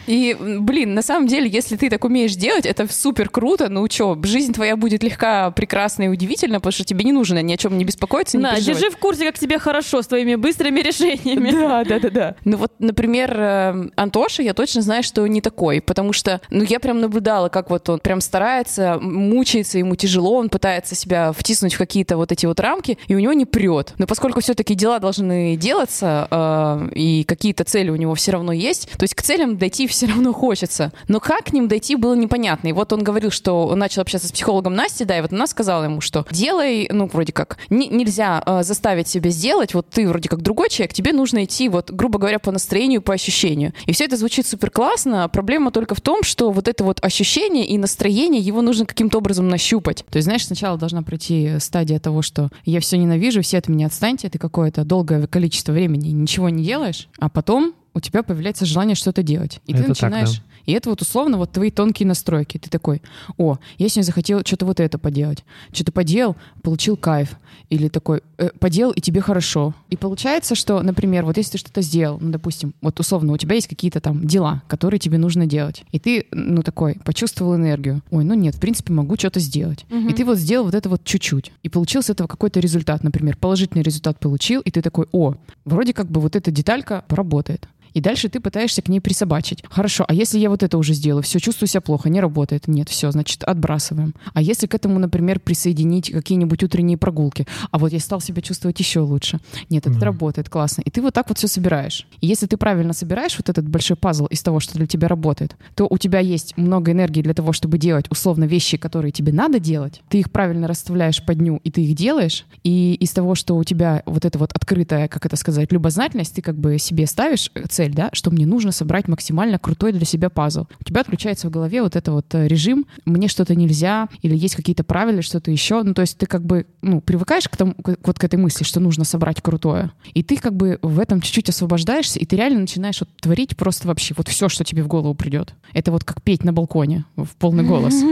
И, 0.08 0.36
блин, 0.40 0.94
на 0.94 1.02
самом 1.02 1.28
деле, 1.28 1.50
если 1.50 1.76
ты 1.76 1.90
так 1.90 2.04
умеешь 2.06 2.36
делать, 2.36 2.66
это 2.66 2.92
супер 2.92 3.30
круто. 3.30 3.70
Ну 3.70 3.88
что, 3.90 4.18
жизнь 4.24 4.54
твоя 4.54 4.76
будет 4.76 5.04
легка, 5.04 5.52
прекрасна 5.52 6.04
и 6.04 6.08
удивительна, 6.08 6.60
потому 6.60 6.72
что 6.72 6.84
тебе 6.84 7.04
не 7.04 7.12
нужно 7.12 7.42
ни 7.42 7.54
о 7.54 7.58
чем 7.58 7.78
не 7.78 7.84
беспокоиться 7.84 7.98
беспокоиться, 7.98 8.38
не 8.38 8.44
да, 8.44 8.54
переживать. 8.56 8.80
держи 8.80 8.92
в 8.92 8.98
курсе, 8.98 9.26
как 9.26 9.40
тебе 9.40 9.60
хорошо 9.60 10.02
с 10.02 10.08
твоими 10.08 10.36
быстрыми 10.36 10.80
решениями. 10.80 11.52
Да, 11.52 11.84
да, 11.84 12.00
да, 12.00 12.10
да. 12.10 12.36
Ну 12.46 12.58
вот, 12.58 12.74
например, 12.80 13.36
э, 13.38 13.90
Антоша, 13.96 14.44
я 14.44 14.54
точно 14.54 14.82
знаю, 14.82 15.04
что 15.04 15.26
не 15.28 15.42
такой, 15.42 15.82
потому 15.82 16.14
что, 16.14 16.42
ну, 16.50 16.64
я 16.64 16.80
прям 16.80 17.02
наблюдала, 17.02 17.50
как 17.50 17.70
вот 17.70 17.90
он 17.90 18.00
прям 18.00 18.22
старается, 18.22 19.00
мучается, 19.02 19.80
ему 19.80 19.96
тяжело, 19.96 20.36
он 20.36 20.50
пытается 20.50 20.96
себя 20.96 21.07
втиснуть 21.36 21.74
в 21.74 21.78
какие-то 21.78 22.18
вот 22.18 22.32
эти 22.32 22.46
вот 22.46 22.60
рамки, 22.60 22.98
и 23.08 23.16
у 23.16 23.20
него 23.20 23.34
не 23.34 23.46
прет. 23.46 23.94
Но 23.98 24.08
поскольку 24.08 24.42
все-таки 24.42 24.76
дела 24.76 25.00
должны 25.00 25.56
делаться, 25.56 26.28
э, 26.30 26.90
и 26.96 27.24
какие-то 27.24 27.64
цели 27.64 27.90
у 27.90 27.96
него 27.96 28.16
все 28.16 28.32
равно 28.32 28.52
есть, 28.52 28.90
то 28.98 29.04
есть 29.04 29.16
к 29.16 29.22
целям 29.22 29.58
дойти 29.58 29.88
все 29.88 30.08
равно 30.08 30.34
хочется. 30.34 30.92
Но 31.08 31.20
как 31.20 31.46
к 31.46 31.54
ним 31.54 31.68
дойти 31.68 31.96
было 31.96 32.16
непонятно. 32.16 32.68
И 32.68 32.72
вот 32.72 32.92
он 32.94 33.04
говорил, 33.04 33.32
что 33.32 33.68
он 33.68 33.80
начал 33.80 34.02
общаться 34.02 34.28
с 34.28 34.32
психологом 34.32 34.74
Настей, 34.74 35.06
да, 35.06 35.18
и 35.18 35.22
вот 35.22 35.34
она 35.34 35.48
сказала 35.48 35.84
ему, 35.84 36.02
что 36.02 36.26
делай, 36.32 36.90
ну, 36.92 37.08
вроде 37.12 37.34
как, 37.34 37.58
не, 37.70 37.88
нельзя 37.88 38.42
э, 38.46 38.64
заставить 38.64 39.08
себя 39.08 39.30
сделать, 39.30 39.74
вот 39.74 39.90
ты 39.90 40.08
вроде 40.08 40.30
как 40.30 40.42
другой 40.42 40.70
человек, 40.70 40.94
тебе 40.94 41.14
нужно 41.14 41.44
идти, 41.44 41.70
вот, 41.70 41.92
грубо 41.92 42.20
говоря, 42.20 42.40
по 42.40 42.52
настроению, 42.52 43.02
по 43.02 43.14
ощущению. 43.14 43.74
И 43.86 43.94
все 43.94 44.06
это 44.06 44.18
звучит 44.18 44.48
супер 44.48 44.70
классно, 44.72 45.28
проблема 45.30 45.72
только 45.72 45.96
в 45.96 46.02
том, 46.02 46.24
что 46.24 46.52
вот 46.52 46.68
это 46.68 46.84
вот 46.84 47.04
ощущение 47.04 47.66
и 47.66 47.78
настроение, 47.78 48.42
его 48.42 48.62
нужно 48.62 48.86
каким-то 48.86 49.18
образом 49.18 49.48
нащупать. 49.48 50.06
То 50.10 50.18
есть, 50.18 50.26
знаешь, 50.26 50.46
сначала 50.46 50.78
должна 50.78 50.97
пройти 51.04 51.60
стадия 51.60 52.00
того, 52.00 52.22
что 52.22 52.50
я 52.66 52.80
все 52.80 52.98
ненавижу, 52.98 53.42
все 53.42 53.58
от 53.58 53.68
меня 53.68 53.88
отстаньте, 53.88 54.30
ты 54.30 54.38
какое-то 54.38 54.84
долгое 54.84 55.28
количество 55.28 55.72
времени 55.72 56.10
ничего 56.10 56.50
не 56.50 56.64
делаешь, 56.64 57.08
а 57.20 57.30
потом 57.30 57.74
у 57.94 58.00
тебя 58.00 58.24
появляется 58.24 58.66
желание 58.66 58.96
что-то 58.96 59.24
делать. 59.24 59.60
И 59.66 59.74
это 59.74 59.84
ты 59.84 59.90
начинаешь... 59.90 60.34
Так, 60.34 60.38
да. 60.40 60.57
И 60.68 60.74
это 60.74 60.90
вот 60.90 61.02
условно 61.02 61.38
вот 61.38 61.52
твои 61.52 61.72
тонкие 61.72 62.06
настройки. 62.06 62.60
Ты 62.60 62.70
такой, 62.70 63.02
о, 63.38 63.58
я 63.78 63.90
сегодня 63.90 64.06
захотел 64.06 64.42
что-то 64.46 64.66
вот 64.66 64.80
это 64.80 65.00
поделать. 65.00 65.44
Что-то 65.72 65.92
поделал, 65.92 66.36
получил 66.62 66.98
кайф. 66.98 67.38
Или 67.70 67.88
такой, 67.88 68.22
э, 68.38 68.50
поделал, 68.60 68.92
и 68.92 69.02
тебе 69.02 69.22
хорошо. 69.22 69.74
И 69.90 69.98
получается, 69.98 70.56
что, 70.56 70.82
например, 70.82 71.26
вот 71.26 71.38
если 71.38 71.54
ты 71.54 71.58
что-то 71.58 71.82
сделал, 71.82 72.18
ну, 72.22 72.32
допустим, 72.32 72.74
вот 72.82 73.00
условно, 73.00 73.34
у 73.34 73.38
тебя 73.38 73.56
есть 73.56 73.68
какие-то 73.68 74.00
там 74.00 74.26
дела, 74.28 74.62
которые 74.68 75.00
тебе 75.00 75.18
нужно 75.18 75.46
делать. 75.46 75.84
И 75.92 76.00
ты, 76.00 76.28
ну, 76.32 76.62
такой, 76.64 76.96
почувствовал 77.04 77.56
энергию. 77.56 78.04
Ой, 78.12 78.24
ну 78.24 78.34
нет, 78.34 78.56
в 78.56 78.60
принципе, 78.60 78.94
могу 78.94 79.16
что-то 79.16 79.40
сделать. 79.40 79.86
Угу. 79.90 80.10
И 80.10 80.14
ты 80.14 80.26
вот 80.26 80.38
сделал 80.38 80.66
вот 80.66 80.76
это 80.76 80.90
вот 80.90 81.04
чуть-чуть. 81.04 81.52
И 81.64 81.70
получил 81.70 82.04
с 82.04 82.10
этого 82.10 82.28
какой-то 82.28 82.60
результат. 82.60 83.04
Например, 83.04 83.38
положительный 83.38 83.84
результат 83.84 84.20
получил, 84.20 84.62
и 84.62 84.72
ты 84.72 84.82
такой, 84.82 85.08
о, 85.12 85.36
вроде 85.66 85.94
как 85.94 86.08
бы 86.10 86.20
вот 86.20 86.36
эта 86.36 86.52
деталька 86.52 87.06
поработает. 87.08 87.68
И 87.98 88.00
дальше 88.00 88.30
ты 88.30 88.40
пытаешься 88.40 88.84
к 88.84 88.90
ней 88.90 89.00
присобачить. 89.00 89.64
Хорошо, 89.72 90.06
а 90.08 90.14
если 90.14 90.38
я 90.38 90.52
вот 90.52 90.62
это 90.62 90.78
уже 90.78 90.94
сделаю, 90.94 91.24
все, 91.24 91.40
чувствую 91.40 91.68
себя 91.68 91.82
плохо, 91.82 92.12
не 92.12 92.22
работает. 92.22 92.68
Нет, 92.68 92.90
все, 92.90 93.10
значит, 93.10 93.44
отбрасываем. 93.44 94.14
А 94.36 94.42
если 94.44 94.68
к 94.68 94.76
этому, 94.76 95.00
например, 95.00 95.40
присоединить 95.40 96.12
какие-нибудь 96.12 96.62
утренние 96.62 96.98
прогулки, 96.98 97.48
а 97.72 97.80
вот 97.80 97.92
я 97.92 98.00
стал 98.00 98.22
себя 98.22 98.44
чувствовать 98.44 98.80
еще 98.80 99.00
лучше. 99.00 99.40
Нет, 99.72 99.88
это 99.88 99.96
Мгм. 99.96 100.04
работает, 100.04 100.48
классно. 100.48 100.84
И 100.86 100.92
ты 100.92 101.02
вот 101.02 101.16
так 101.16 101.28
вот 101.28 101.40
все 101.40 101.48
собираешь. 101.48 102.06
И 102.22 102.28
если 102.28 102.46
ты 102.46 102.56
правильно 102.56 102.94
собираешь 102.94 103.36
вот 103.36 103.50
этот 103.50 103.68
большой 103.68 103.98
пазл 103.98 104.28
из 104.28 104.44
того, 104.44 104.60
что 104.60 104.76
для 104.78 104.86
тебя 104.86 105.08
работает, 105.08 105.56
то 105.74 105.88
у 105.90 105.98
тебя 105.98 106.20
есть 106.20 106.56
много 106.56 106.92
энергии 106.92 107.24
для 107.24 107.34
того, 107.34 107.52
чтобы 107.52 107.80
делать 107.80 108.06
условно 108.12 108.44
вещи, 108.44 108.78
которые 108.78 109.12
тебе 109.12 109.34
надо 109.34 109.60
делать. 109.60 110.02
Ты 110.10 110.20
их 110.20 110.30
правильно 110.32 110.68
расставляешь 110.68 111.26
по 111.26 111.34
дню, 111.34 111.62
и 111.64 111.72
ты 111.72 111.82
их 111.82 111.96
делаешь. 111.96 112.46
И 112.64 112.94
из 113.00 113.10
того, 113.10 113.34
что 113.34 113.58
у 113.58 113.64
тебя 113.64 114.04
вот 114.06 114.24
эта 114.24 114.38
вот 114.38 114.52
открытая, 114.54 115.08
как 115.08 115.26
это 115.26 115.36
сказать, 115.36 115.72
любознательность, 115.72 116.36
ты 116.36 116.44
как 116.44 116.60
бы 116.60 116.78
себе 116.78 117.08
ставишь 117.08 117.50
э, 117.56 117.64
цель, 117.88 117.96
да, 117.96 118.10
что 118.14 118.32
мне 118.32 118.46
нужно 118.46 118.72
собрать 118.72 119.08
максимально 119.08 119.60
крутой 119.60 119.94
для 119.94 120.06
себя 120.06 120.30
пазл. 120.30 120.66
У 120.80 120.84
тебя 120.84 121.02
отключается 121.02 121.48
в 121.48 121.52
голове 121.52 121.82
вот 121.82 121.96
это 121.96 122.12
вот 122.12 122.34
э, 122.36 122.48
режим 122.48 122.86
«мне 123.06 123.28
что-то 123.28 123.56
нельзя» 123.56 124.10
или 124.22 124.36
есть 124.36 124.56
какие-то 124.56 124.84
правила, 124.84 125.22
что-то 125.22 125.52
еще. 125.52 125.84
Ну, 125.84 125.94
то 125.94 126.02
есть 126.02 126.18
ты 126.18 126.26
как 126.26 126.44
бы, 126.46 126.66
ну, 126.82 127.02
привыкаешь 127.02 127.48
к 127.48 127.56
тому, 127.56 127.74
к- 127.74 127.98
вот 128.04 128.20
к 128.20 128.24
этой 128.24 128.38
мысли, 128.38 128.64
что 128.64 128.80
нужно 128.80 129.04
собрать 129.06 129.42
крутое. 129.42 129.92
И 130.14 130.24
ты 130.24 130.38
как 130.38 130.54
бы 130.56 130.80
в 130.82 131.00
этом 131.00 131.22
чуть-чуть 131.22 131.50
освобождаешься, 131.50 132.20
и 132.20 132.26
ты 132.26 132.36
реально 132.36 132.62
начинаешь 132.62 133.00
вот 133.00 133.10
творить 133.20 133.56
просто 133.56 133.88
вообще 133.88 134.14
вот 134.18 134.28
все, 134.28 134.50
что 134.50 134.64
тебе 134.64 134.84
в 134.84 134.88
голову 134.88 135.16
придет. 135.16 135.54
Это 135.74 135.92
вот 135.92 136.04
как 136.04 136.22
петь 136.22 136.44
на 136.44 136.54
балконе 136.54 137.06
в 137.16 137.28
полный 137.38 137.64
голос. 137.64 137.94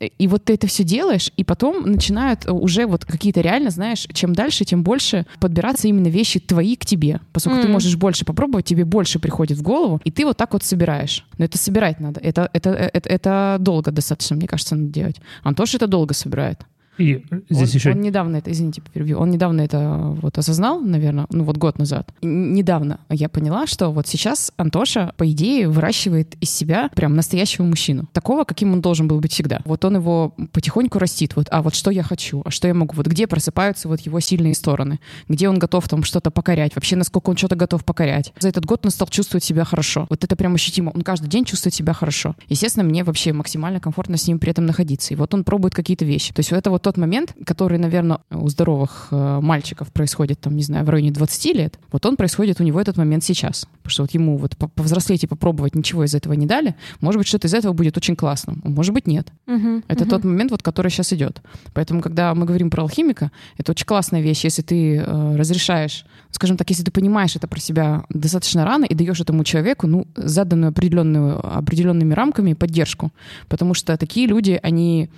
И 0.00 0.28
вот 0.28 0.44
ты 0.44 0.54
это 0.54 0.66
все 0.66 0.84
делаешь, 0.84 1.32
и 1.36 1.44
потом 1.44 1.90
начинают 1.90 2.46
уже 2.46 2.86
вот 2.86 3.04
какие-то 3.04 3.40
реально, 3.40 3.70
знаешь, 3.70 4.06
чем 4.12 4.34
дальше, 4.34 4.64
тем 4.64 4.82
больше 4.82 5.24
подбираться 5.40 5.88
именно 5.88 6.08
вещи 6.08 6.38
твои 6.38 6.76
к 6.76 6.84
тебе. 6.84 7.20
Поскольку 7.32 7.58
ты 7.60 7.64
Мгм. 7.64 7.72
можешь 7.72 7.96
больше 7.96 8.24
попробовать, 8.24 8.66
тебе 8.66 8.84
больше 8.84 9.18
приходит 9.18 9.56
в 9.56 9.62
голову, 9.62 10.00
и 10.04 10.10
ты 10.10 10.24
вот 10.26 10.36
так 10.36 10.52
вот 10.52 10.62
собираешь. 10.62 11.24
Но 11.38 11.46
это 11.46 11.56
собирать 11.56 11.98
надо. 12.00 12.20
Это, 12.20 12.50
это, 12.52 12.70
это, 12.70 13.08
это 13.08 13.56
долго 13.60 13.90
достаточно, 13.90 14.36
мне 14.36 14.46
кажется, 14.46 14.74
надо 14.76 14.88
делать. 14.92 15.16
Антош 15.42 15.74
это 15.74 15.86
долго 15.86 16.12
собирает. 16.14 16.60
И 16.98 17.24
здесь 17.50 17.70
он, 17.70 17.74
еще... 17.74 17.90
он 17.90 18.00
недавно 18.00 18.36
это, 18.36 18.50
извините, 18.50 18.82
перебью, 18.92 19.18
он 19.18 19.30
недавно 19.30 19.60
это 19.60 20.14
вот 20.20 20.38
осознал, 20.38 20.80
наверное, 20.80 21.26
ну 21.30 21.44
вот 21.44 21.56
год 21.56 21.78
назад. 21.78 22.12
И 22.20 22.26
недавно 22.26 23.00
я 23.10 23.28
поняла, 23.28 23.66
что 23.66 23.90
вот 23.90 24.06
сейчас 24.06 24.52
Антоша, 24.56 25.12
по 25.16 25.30
идее, 25.30 25.68
выращивает 25.68 26.36
из 26.40 26.50
себя 26.50 26.90
прям 26.94 27.14
настоящего 27.14 27.64
мужчину. 27.64 28.08
Такого, 28.12 28.44
каким 28.44 28.72
он 28.72 28.80
должен 28.80 29.08
был 29.08 29.20
быть 29.20 29.32
всегда. 29.32 29.60
Вот 29.64 29.84
он 29.84 29.96
его 29.96 30.34
потихоньку 30.52 30.98
растит. 30.98 31.36
Вот, 31.36 31.48
а 31.50 31.62
вот 31.62 31.74
что 31.74 31.90
я 31.90 32.02
хочу, 32.02 32.42
а 32.44 32.50
что 32.50 32.68
я 32.68 32.74
могу, 32.74 32.94
вот 32.94 33.06
где 33.06 33.26
просыпаются 33.26 33.88
вот 33.88 34.00
его 34.00 34.20
сильные 34.20 34.54
стороны, 34.54 35.00
где 35.28 35.48
он 35.48 35.58
готов 35.58 35.88
там 35.88 36.04
что-то 36.04 36.30
покорять, 36.30 36.74
вообще 36.74 36.96
насколько 36.96 37.30
он 37.30 37.36
что-то 37.36 37.56
готов 37.56 37.84
покорять. 37.84 38.32
За 38.38 38.48
этот 38.48 38.64
год 38.64 38.84
он 38.84 38.90
стал 38.90 39.08
чувствовать 39.08 39.44
себя 39.44 39.64
хорошо. 39.64 40.06
Вот 40.08 40.24
это 40.24 40.36
прям 40.36 40.54
ощутимо. 40.54 40.90
Он 40.90 41.02
каждый 41.02 41.28
день 41.28 41.44
чувствует 41.44 41.74
себя 41.74 41.92
хорошо. 41.92 42.34
Естественно, 42.48 42.84
мне 42.84 43.04
вообще 43.04 43.32
максимально 43.32 43.80
комфортно 43.80 44.16
с 44.16 44.26
ним 44.26 44.38
при 44.38 44.50
этом 44.50 44.66
находиться. 44.66 45.14
И 45.14 45.16
вот 45.16 45.34
он 45.34 45.44
пробует 45.44 45.74
какие-то 45.74 46.04
вещи. 46.04 46.32
То 46.32 46.40
есть 46.40 46.52
это 46.52 46.70
вот 46.70 46.85
тот 46.86 46.96
момент, 46.96 47.34
который, 47.44 47.78
наверное, 47.78 48.18
у 48.30 48.48
здоровых 48.48 49.08
э, 49.10 49.40
мальчиков 49.42 49.92
происходит, 49.92 50.40
там, 50.40 50.54
не 50.56 50.62
знаю, 50.62 50.84
в 50.84 50.88
районе 50.90 51.10
20 51.10 51.54
лет, 51.56 51.78
вот 51.90 52.06
он 52.06 52.16
происходит 52.16 52.60
у 52.60 52.64
него 52.64 52.80
этот 52.80 52.96
момент 52.96 53.24
сейчас. 53.24 53.66
Потому 53.82 53.90
что 53.90 54.02
вот 54.04 54.10
ему 54.12 54.36
вот 54.36 54.56
по- 54.56 54.68
повзрослеть 54.68 55.24
и 55.24 55.26
попробовать 55.26 55.74
ничего 55.74 56.04
из 56.04 56.14
этого 56.14 56.34
не 56.34 56.46
дали, 56.46 56.76
может 57.00 57.18
быть, 57.18 57.26
что-то 57.26 57.48
из 57.48 57.54
этого 57.54 57.72
будет 57.72 57.96
очень 57.96 58.14
классным, 58.14 58.62
может 58.64 58.94
быть, 58.94 59.08
нет. 59.08 59.26
Мгм, 59.46 59.82
Это 59.88 60.04
мгм. 60.04 60.10
тот 60.10 60.24
момент, 60.24 60.50
вот, 60.52 60.62
который 60.62 60.90
сейчас 60.90 61.12
идет. 61.12 61.42
Поэтому, 61.74 62.00
когда 62.02 62.32
мы 62.34 62.46
говорим 62.46 62.70
про 62.70 62.82
алхимика, 62.82 63.30
это 63.58 63.72
очень 63.72 63.86
классная 63.86 64.20
вещь, 64.20 64.44
если 64.44 64.62
ты 64.62 64.96
э, 64.98 65.36
разрешаешь, 65.36 66.06
скажем 66.30 66.56
так, 66.56 66.70
если 66.70 66.84
ты 66.84 66.90
понимаешь 66.92 67.34
это 67.36 67.48
про 67.48 67.58
себя 67.60 68.04
достаточно 68.10 68.64
рано 68.64 68.84
и 68.84 68.94
даешь 68.94 69.20
этому 69.20 69.42
человеку, 69.42 69.86
ну, 69.88 70.06
заданную 70.16 70.70
определенную, 70.70 71.40
определенными 71.58 72.14
рамками 72.14 72.52
поддержку. 72.54 73.10
Потому 73.48 73.74
что 73.74 73.96
такие 73.96 74.26
люди, 74.28 74.60
они, 74.62 75.08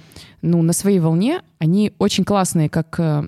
ну, 0.42 0.62
на 0.62 0.72
своей 0.72 1.00
волне, 1.00 1.42
они 1.58 1.92
очень 1.98 2.24
классные, 2.24 2.68
как 2.68 2.98
э, 3.00 3.24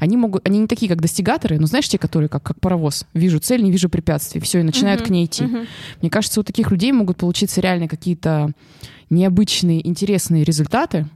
они 0.00 0.16
могут, 0.16 0.46
они 0.46 0.58
не 0.60 0.66
такие, 0.66 0.88
как 0.88 1.00
достигаторы, 1.02 1.58
но 1.58 1.66
знаешь, 1.66 1.88
те, 1.88 1.98
которые 1.98 2.28
как, 2.28 2.42
как 2.42 2.60
паровоз. 2.60 3.06
Вижу 3.14 3.38
цель, 3.40 3.62
не 3.62 3.70
вижу 3.70 3.88
препятствий, 3.88 4.40
все, 4.40 4.60
и 4.60 4.62
начинают 4.62 5.00
Мгм, 5.00 5.06
к 5.06 5.10
ней 5.10 5.24
идти. 5.26 5.44
мгм. 5.44 5.66
Мне 6.00 6.10
кажется, 6.10 6.40
у 6.40 6.44
таких 6.44 6.70
людей 6.70 6.92
могут 6.92 7.18
получиться 7.18 7.60
реально 7.60 7.86
какие-то 7.88 8.50
необычные, 9.10 9.86
интересные 9.86 10.44
результаты, 10.44 11.06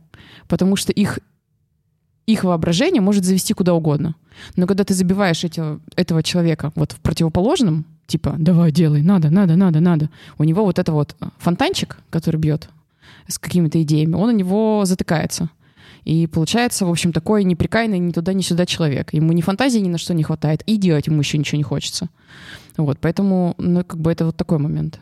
потому 0.49 0.77
что 0.77 0.93
их, 0.93 1.19
их 2.27 2.45
воображение 2.45 3.01
может 3.01 3.25
завести 3.25 3.55
куда 3.55 3.73
угодно. 3.75 4.15
Но 4.57 4.67
когда 4.67 4.85
ты 4.85 4.95
забиваешь 4.95 5.43
эти- 5.45 5.63
этого 5.97 6.23
человека 6.23 6.73
вот 6.75 6.93
в 6.93 7.01
противоположном, 7.01 7.87
типа 8.07 8.37
«давай, 8.39 8.71
делай, 8.73 9.03
надо, 9.03 9.31
надо, 9.31 9.57
надо, 9.57 9.81
надо», 9.81 10.11
у 10.37 10.45
него 10.45 10.65
вот 10.65 10.79
это 10.79 10.93
вот 10.93 11.17
фонтанчик, 11.39 11.99
который 12.11 12.37
бьет 12.37 12.69
с 13.27 13.39
какими-то 13.39 13.83
идеями, 13.83 14.15
он 14.15 14.29
у 14.29 14.33
него 14.33 14.83
затыкается. 14.85 15.51
И 16.05 16.27
получается, 16.27 16.87
в 16.87 16.91
общем, 16.91 17.13
такой 17.13 17.45
неприкаянный 17.45 17.99
ни 17.99 18.13
туда, 18.13 18.33
ни 18.33 18.43
сюда 18.43 18.67
человек. 18.67 19.13
Ему 19.13 19.33
ни 19.33 19.41
фантазии 19.41 19.79
ни 19.79 19.89
на 19.89 19.99
что 19.99 20.15
не 20.15 20.23
хватает, 20.23 20.63
и 20.67 20.77
делать 20.77 21.07
ему 21.07 21.21
еще 21.21 21.39
ничего 21.39 21.59
не 21.59 21.65
хочется. 21.65 22.09
Вот, 22.77 22.99
поэтому, 23.01 23.55
ну, 23.59 23.85
как 23.85 24.01
бы 24.01 24.13
это 24.13 24.25
вот 24.25 24.37
такой 24.37 24.59
момент. 24.59 25.01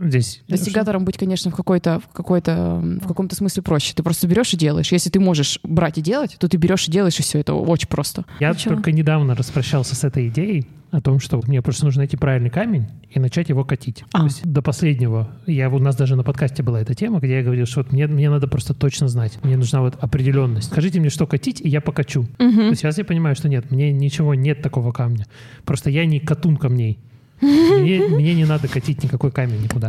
Здесь... 0.00 0.42
Достигатором 0.48 1.04
быть, 1.04 1.16
конечно, 1.16 1.50
в 1.50 1.54
какой-то, 1.54 2.00
в 2.00 2.08
какой-то, 2.12 2.80
в 3.02 3.06
каком-то 3.06 3.36
смысле 3.36 3.62
проще. 3.62 3.94
Ты 3.94 4.02
просто 4.02 4.26
берешь 4.26 4.52
и 4.52 4.56
делаешь. 4.56 4.90
Если 4.90 5.10
ты 5.10 5.20
можешь 5.20 5.60
брать 5.62 5.98
и 5.98 6.02
делать, 6.02 6.36
то 6.38 6.48
ты 6.48 6.56
берешь 6.56 6.88
и 6.88 6.90
делаешь, 6.92 7.18
и 7.20 7.22
все. 7.22 7.38
Это 7.38 7.54
очень 7.54 7.88
просто. 7.88 8.24
Я 8.40 8.50
Ничего. 8.50 8.74
только 8.74 8.90
недавно 8.90 9.34
распрощался 9.36 9.94
с 9.94 10.02
этой 10.02 10.28
идеей 10.28 10.66
о 10.90 11.00
том, 11.00 11.20
что 11.20 11.40
мне 11.46 11.62
просто 11.62 11.84
нужно 11.84 12.00
найти 12.00 12.16
правильный 12.16 12.50
камень 12.50 12.86
и 13.10 13.20
начать 13.20 13.48
его 13.48 13.64
катить. 13.64 14.04
А. 14.12 14.20
То 14.20 14.24
есть 14.24 14.42
до 14.44 14.62
последнего. 14.62 15.30
Я, 15.46 15.68
у 15.70 15.78
нас 15.78 15.94
даже 15.96 16.16
на 16.16 16.22
подкасте 16.24 16.62
была 16.62 16.80
эта 16.80 16.94
тема, 16.94 17.20
где 17.20 17.36
я 17.38 17.42
говорил, 17.42 17.66
что 17.66 17.80
вот 17.80 17.92
мне, 17.92 18.06
мне 18.06 18.28
надо 18.30 18.48
просто 18.48 18.74
точно 18.74 19.06
знать. 19.08 19.38
Мне 19.44 19.56
нужна 19.56 19.82
вот 19.82 19.96
определенность. 20.00 20.68
Скажите 20.70 20.98
мне, 21.00 21.10
что 21.10 21.26
катить, 21.26 21.60
и 21.60 21.68
я 21.68 21.80
покачу. 21.80 22.26
То 22.38 22.44
Мгм. 22.44 22.60
есть 22.70 22.80
сейчас 22.80 22.98
я 22.98 23.04
понимаю, 23.04 23.36
что 23.36 23.48
нет, 23.48 23.70
мне 23.70 23.92
ничего 23.92 24.34
нет 24.34 24.62
такого 24.62 24.90
камня. 24.92 25.26
Просто 25.64 25.90
я 25.90 26.06
не 26.06 26.18
катун 26.18 26.56
камней. 26.56 26.98
Мне, 27.40 28.00
мне 28.08 28.34
не 28.34 28.44
надо 28.44 28.68
катить 28.68 29.02
никакой 29.02 29.30
камень 29.30 29.62
никуда. 29.62 29.88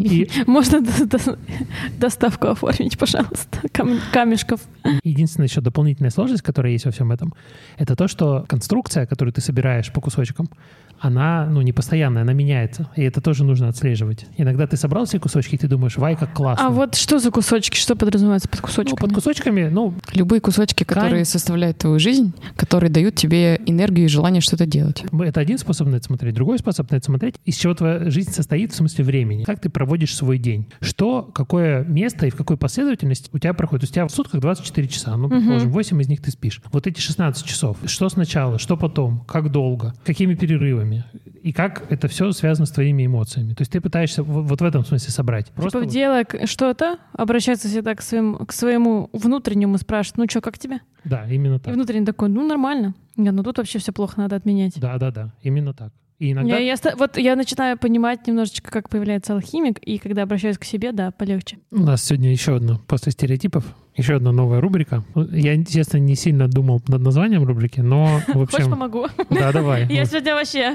И 0.00 0.28
Можно 0.46 0.80
до- 0.80 1.06
до- 1.06 1.38
доставку 1.98 2.48
оформить, 2.48 2.98
пожалуйста, 2.98 3.60
кам- 3.72 4.00
камешков. 4.12 4.60
Единственная 5.04 5.48
еще 5.48 5.60
дополнительная 5.60 6.10
сложность, 6.10 6.42
которая 6.42 6.72
есть 6.72 6.84
во 6.86 6.90
всем 6.90 7.12
этом, 7.12 7.32
это 7.78 7.94
то, 7.96 8.08
что 8.08 8.44
конструкция, 8.48 9.06
которую 9.06 9.32
ты 9.32 9.40
собираешь 9.40 9.92
по 9.92 10.00
кусочкам, 10.00 10.48
она 11.00 11.46
ну, 11.46 11.62
не 11.62 11.72
постоянная, 11.72 12.22
она 12.22 12.32
меняется. 12.32 12.88
И 12.96 13.02
это 13.02 13.20
тоже 13.20 13.44
нужно 13.44 13.68
отслеживать. 13.68 14.26
Иногда 14.36 14.66
ты 14.66 14.76
собрал 14.76 15.06
все 15.06 15.18
кусочки, 15.18 15.54
и 15.54 15.58
ты 15.58 15.66
думаешь, 15.66 15.96
вай, 15.96 16.16
как 16.16 16.32
классно. 16.34 16.66
А 16.66 16.70
вот 16.70 16.94
что 16.94 17.18
за 17.18 17.30
кусочки? 17.30 17.76
Что 17.76 17.96
подразумевается 17.96 18.48
под 18.48 18.60
ну, 18.60 18.66
кусочками? 18.66 19.00
под 19.00 19.12
кусочками, 19.12 19.68
ну, 19.68 19.94
Любые 20.12 20.40
кусочки, 20.40 20.84
которые 20.84 21.24
Ткань. 21.24 21.24
составляют 21.24 21.78
твою 21.78 21.98
жизнь, 21.98 22.34
которые 22.56 22.90
дают 22.90 23.14
тебе 23.14 23.60
энергию 23.66 24.06
и 24.06 24.08
желание 24.08 24.40
что-то 24.40 24.66
делать. 24.66 25.04
это 25.20 25.40
один 25.40 25.58
способ 25.58 25.88
на 25.88 25.96
это 25.96 26.04
смотреть. 26.04 26.34
Другой 26.34 26.58
способ 26.58 26.90
на 26.90 26.96
это 26.96 27.04
смотреть, 27.04 27.36
из 27.44 27.56
чего 27.56 27.74
твоя 27.74 28.10
жизнь 28.10 28.32
состоит 28.32 28.72
в 28.72 28.76
смысле 28.76 29.04
времени. 29.04 29.44
Как 29.44 29.60
ты 29.60 29.70
проводишь 29.70 30.14
свой 30.14 30.38
день. 30.38 30.68
Что, 30.80 31.22
какое 31.22 31.84
место 31.84 32.26
и 32.26 32.30
в 32.30 32.36
какой 32.36 32.56
последовательности 32.56 33.30
у 33.32 33.38
тебя 33.38 33.54
проходит. 33.54 33.88
У 33.88 33.92
тебя 33.92 34.06
в 34.06 34.10
сутках 34.10 34.40
24 34.40 34.88
часа. 34.88 35.16
Ну, 35.16 35.28
предположим, 35.28 35.70
8 35.70 36.02
из 36.02 36.08
них 36.08 36.20
ты 36.20 36.30
спишь. 36.30 36.60
Вот 36.72 36.86
эти 36.86 37.00
16 37.00 37.44
часов. 37.44 37.78
Что 37.86 38.08
сначала, 38.08 38.58
что 38.58 38.76
потом, 38.76 39.20
как 39.26 39.50
долго, 39.50 39.94
какими 40.04 40.34
перерывами. 40.34 40.89
И 41.42 41.52
как 41.52 41.90
это 41.90 42.08
все 42.08 42.30
связано 42.32 42.66
с 42.66 42.70
твоими 42.70 43.06
эмоциями. 43.06 43.54
То 43.54 43.62
есть 43.62 43.72
ты 43.72 43.80
пытаешься 43.80 44.22
в- 44.22 44.46
вот 44.46 44.60
в 44.60 44.64
этом 44.64 44.84
смысле 44.84 45.10
собрать. 45.10 45.50
Просто 45.52 45.78
Типа, 45.78 45.84
вот- 45.84 45.92
делая 45.92 46.26
что-то, 46.44 46.98
обращаться 47.12 47.68
всегда 47.68 47.94
к 47.94 48.02
своему, 48.02 48.38
к 48.46 48.52
своему 48.52 49.08
внутреннему, 49.12 49.78
спрашивать, 49.78 50.18
ну 50.18 50.24
что, 50.28 50.40
как 50.40 50.58
тебе? 50.58 50.80
Да, 51.04 51.26
именно 51.30 51.56
И 51.56 51.58
так. 51.58 51.74
внутренний 51.74 52.06
такой, 52.06 52.28
ну 52.28 52.46
нормально. 52.46 52.94
Не, 53.16 53.30
ну 53.30 53.42
тут 53.42 53.58
вообще 53.58 53.78
все 53.78 53.92
плохо, 53.92 54.14
надо 54.20 54.36
отменять. 54.36 54.78
Да, 54.80 54.98
да, 54.98 55.10
да. 55.10 55.32
Именно 55.42 55.72
так. 55.74 55.92
И 56.18 56.32
иногда... 56.32 56.56
Я, 56.58 56.74
я 56.74 56.96
вот 56.98 57.16
я 57.16 57.34
начинаю 57.34 57.78
понимать 57.78 58.26
немножечко, 58.26 58.70
как 58.70 58.90
появляется 58.90 59.32
алхимик, 59.32 59.78
и 59.78 59.96
когда 59.96 60.22
обращаюсь 60.24 60.58
к 60.58 60.64
себе, 60.64 60.92
да, 60.92 61.10
полегче. 61.10 61.56
У 61.70 61.78
нас 61.80 62.04
сегодня 62.04 62.30
еще 62.30 62.56
одно 62.56 62.78
после 62.86 63.12
стереотипов, 63.12 63.64
еще 63.96 64.16
одна 64.16 64.32
новая 64.32 64.60
рубрика. 64.60 65.02
Ну, 65.14 65.26
Я, 65.32 65.62
честно, 65.64 65.98
не 65.98 66.14
сильно 66.14 66.48
думал 66.48 66.80
над 66.88 67.02
названием 67.02 67.44
рубрики, 67.44 67.80
но, 67.80 68.20
в 68.28 68.32
Хочешь, 68.32 68.54
общем... 68.54 68.70
помогу? 68.70 69.06
Да, 69.30 69.52
давай. 69.52 69.86
Я 69.92 70.04
сегодня 70.04 70.34
вообще 70.34 70.74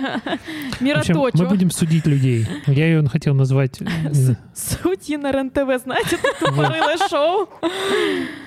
мироточу. 0.79 1.37
мы 1.37 1.49
будем 1.49 1.71
судить 1.71 2.05
людей. 2.05 2.47
Я 2.67 2.87
ее 2.87 3.07
хотел 3.07 3.33
назвать... 3.33 3.79
знаю, 4.11 4.37
Судьи 4.53 5.17
на 5.17 5.31
РЕН-ТВ, 5.31 5.83
знаете, 5.83 6.17
это 6.17 6.45
тупорылое 6.45 6.97
шоу. 7.09 7.49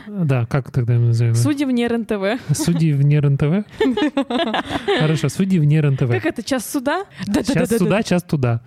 Да, 0.06 0.46
как 0.46 0.70
тогда 0.70 0.94
мы 0.94 1.08
назовем? 1.08 1.34
Судьи 1.34 1.64
вне 1.64 1.88
РЕН-ТВ. 1.88 2.56
Судьи 2.56 2.92
вне 2.92 3.20
РНТВ? 3.20 3.66
Хорошо, 5.00 5.28
судьи 5.28 5.58
вне 5.58 5.80
РНТВ. 5.80 6.08
Как 6.10 6.26
это, 6.26 6.42
час 6.42 6.70
суда? 6.70 7.04
Сейчас 7.26 7.70
сюда, 7.70 8.02
час 8.02 8.22
туда. 8.22 8.60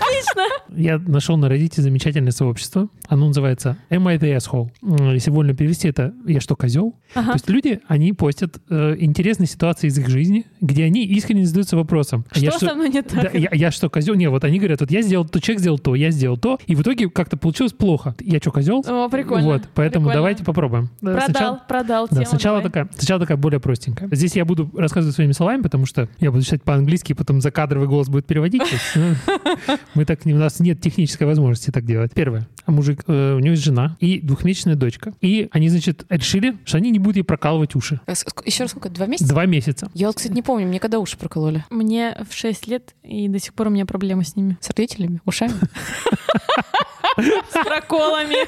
Отлично. 0.00 0.42
Я 0.76 0.98
нашел 0.98 1.36
на 1.36 1.46
Reddit 1.46 1.80
замечательное 1.80 2.32
сообщество. 2.32 2.88
Оно 3.08 3.28
называется 3.28 3.76
Am 3.90 4.06
I 4.08 4.16
the 4.18 4.36
Asshole? 4.36 4.70
Если 5.14 5.30
вольно 5.30 5.54
перевести, 5.54 5.88
это 5.88 6.12
«Я 6.26 6.40
что, 6.40 6.56
козел?» 6.56 6.94
То 7.14 7.20
Ага. 7.20 7.32
есть 7.34 7.48
люди, 7.48 7.80
они 7.88 8.12
постят 8.12 8.56
э, 8.68 8.96
интересные 8.98 9.46
ситуации 9.46 9.86
из 9.86 9.98
их 9.98 10.08
жизни, 10.08 10.44
где 10.60 10.84
они 10.84 11.04
искренне 11.06 11.46
задаются 11.46 11.76
вопросом. 11.76 12.24
а 12.30 12.38
я 12.38 12.50
Что 12.50 12.66
со 12.68 12.74
мной 12.74 12.88
не 12.90 13.00
Да, 13.02 13.22
так? 13.22 13.34
я, 13.34 13.48
я 13.52 13.70
что, 13.70 13.88
козел? 13.88 14.14
Не, 14.14 14.28
вот 14.28 14.44
они 14.44 14.58
говорят, 14.58 14.80
вот 14.80 14.90
я 14.90 15.02
сделал 15.02 15.26
то, 15.26 15.40
человек 15.40 15.60
сделал 15.60 15.78
то, 15.78 15.94
я 15.94 16.10
сделал 16.10 16.36
то, 16.36 16.58
и 16.66 16.74
в 16.74 16.82
итоге 16.82 17.08
как-то 17.08 17.36
получилось 17.36 17.72
плохо. 17.72 18.14
Я 18.20 18.38
что, 18.38 18.50
козел? 18.50 18.84
О, 18.86 19.08
прикольно. 19.08 19.44
Вот, 19.46 19.62
поэтому 19.74 20.06
Прикольно. 20.06 20.14
давайте 20.14 20.44
попробуем. 20.44 20.90
Э, 21.00 21.04
Продал, 21.06 21.24
сначала- 21.26 21.62
продал 21.68 22.08
да, 22.10 22.16
тему. 22.16 22.26
сначала 22.26 22.56
давай. 22.58 22.70
такая, 22.72 22.88
сначала 22.96 23.20
такая 23.20 23.36
более 23.36 23.60
простенькая. 23.60 24.08
Здесь 24.12 24.34
я 24.36 24.44
буду 24.44 24.70
рассказывать 24.76 25.14
своими 25.14 25.32
словами, 25.32 25.62
потому 25.62 25.86
что 25.86 26.08
я 26.18 26.30
буду 26.32 26.42
читать 26.44 26.62
по-английски, 26.62 27.12
потом 27.14 27.40
закадровый 27.40 27.88
голос 27.88 28.08
будет 28.08 28.26
переводить. 28.26 28.62
Мы 29.94 30.04
так, 30.04 30.24
не- 30.26 30.34
у 30.34 30.38
нас 30.38 30.60
нет 30.60 30.80
технической 30.80 31.26
возможности 31.26 31.70
так 31.70 31.84
делать. 31.86 32.12
Первое. 32.14 32.46
Мужик, 32.66 33.04
э, 33.06 33.34
у 33.34 33.38
него 33.38 33.52
есть 33.52 33.62
жена 33.64 33.96
и 34.00 34.20
двухмесячная 34.20 34.74
дочка. 34.74 35.14
И 35.20 35.48
они, 35.52 35.68
значит, 35.68 36.04
решили, 36.10 36.56
что 36.64 36.76
они 36.78 36.90
не 36.90 36.98
будут 36.98 37.16
ей 37.16 37.22
прокалывать 37.22 37.74
уши. 37.76 38.00
Ск- 38.06 38.42
Еще 38.44 38.64
раз 38.64 38.72
сколько? 38.72 38.90
Два 38.90 39.06
месяца? 39.06 39.28
Два 39.28 39.46
месяца. 39.46 39.90
Я 39.94 40.08
вот, 40.08 40.16
кстати, 40.16 40.32
не 40.32 40.42
помню, 40.42 40.66
мне 40.66 40.80
когда 40.80 40.98
уши 40.98 41.16
прокололи? 41.16 41.64
Мне 41.70 42.16
в 42.28 42.34
6 42.34 42.66
лет, 42.66 42.94
и 43.02 43.28
до 43.28 43.38
сих 43.38 43.54
пор 43.54 43.68
у 43.68 43.70
меня 43.70 43.86
проблемы 43.86 44.24
с 44.24 44.36
ними. 44.36 44.58
С 44.60 44.68
родителями? 44.68 45.20
Ушами? 45.24 45.54
С 47.16 47.64
проколами. 47.64 48.46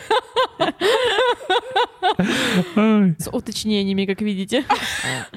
С 3.21 3.29
уточнениями, 3.31 4.07
как 4.07 4.21
видите. 4.21 4.65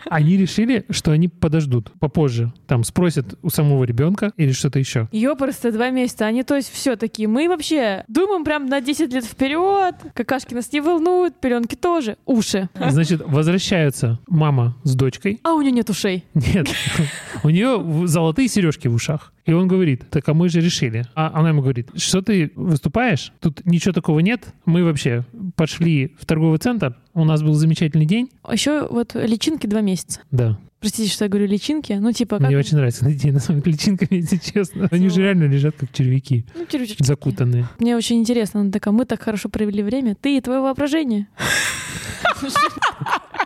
Они 0.09 0.37
решили, 0.37 0.85
что 0.89 1.11
они 1.11 1.27
подождут 1.27 1.91
попозже. 1.99 2.51
Там 2.67 2.83
спросят 2.83 3.37
у 3.41 3.49
самого 3.49 3.83
ребенка 3.83 4.31
или 4.37 4.51
что-то 4.51 4.79
еще. 4.79 5.07
Ёпрсто, 5.11 5.71
два 5.71 5.89
месяца. 5.89 6.25
Они, 6.25 6.43
то 6.43 6.55
есть, 6.55 6.71
все 6.71 6.95
такие. 6.95 7.27
Мы 7.27 7.47
вообще 7.47 8.03
думаем 8.07 8.43
прям 8.43 8.67
на 8.67 8.81
10 8.81 9.13
лет 9.13 9.25
вперед. 9.25 9.95
Какашки 10.13 10.53
нас 10.53 10.71
не 10.71 10.81
волнуют, 10.81 11.39
пеленки 11.39 11.75
тоже. 11.75 12.17
Уши. 12.25 12.69
Значит, 12.75 13.21
возвращаются 13.25 14.19
мама 14.27 14.75
с 14.83 14.95
дочкой. 14.95 15.39
А 15.43 15.53
у 15.53 15.61
нее 15.61 15.71
нет 15.71 15.89
ушей. 15.89 16.25
Нет, 16.33 16.67
у 17.43 17.49
нее 17.49 18.07
золотые 18.07 18.47
сережки 18.47 18.87
в 18.87 18.95
ушах. 18.95 19.33
И 19.45 19.53
он 19.53 19.67
говорит, 19.67 20.09
так 20.09 20.27
а 20.29 20.33
мы 20.33 20.49
же 20.49 20.61
решили. 20.61 21.05
А 21.15 21.31
она 21.33 21.49
ему 21.49 21.61
говорит, 21.61 21.89
что 21.95 22.21
ты 22.21 22.51
выступаешь? 22.55 23.33
Тут 23.39 23.65
ничего 23.65 23.93
такого 23.93 24.19
нет. 24.19 24.53
Мы 24.65 24.83
вообще 24.83 25.25
пошли 25.55 26.15
в 26.19 26.25
торговый 26.25 26.59
центр. 26.59 26.95
У 27.13 27.25
нас 27.25 27.41
был 27.41 27.53
замечательный 27.53 28.05
день. 28.05 28.29
Еще 28.51 28.87
вот 28.87 29.15
личинки 29.15 29.67
два 29.67 29.81
месяца. 29.81 30.21
Да, 30.31 30.57
Простите, 30.81 31.11
что 31.11 31.25
я 31.25 31.29
говорю 31.29 31.45
личинки. 31.45 31.93
Ну, 31.93 32.11
типа, 32.11 32.39
как... 32.39 32.47
мне 32.47 32.57
очень 32.57 32.75
нравится 32.75 33.03
на 33.03 33.11
детей 33.11 33.29
называть 33.31 33.67
личинками, 33.67 34.17
если 34.17 34.37
честно. 34.37 34.87
Они 34.89 35.09
же 35.09 35.21
реально 35.21 35.43
лежат 35.43 35.75
как 35.77 35.93
червяки, 35.93 36.43
Ну, 36.55 36.65
червячки. 36.65 37.03
закутанные. 37.03 37.67
Мне 37.77 37.95
очень 37.95 38.17
интересно. 38.17 38.61
Она 38.61 38.71
такая, 38.71 38.91
мы 38.91 39.05
так 39.05 39.21
хорошо 39.21 39.47
провели 39.49 39.83
время. 39.83 40.15
Ты 40.15 40.37
и 40.37 40.41
твое 40.41 40.59
воображение. 40.59 41.27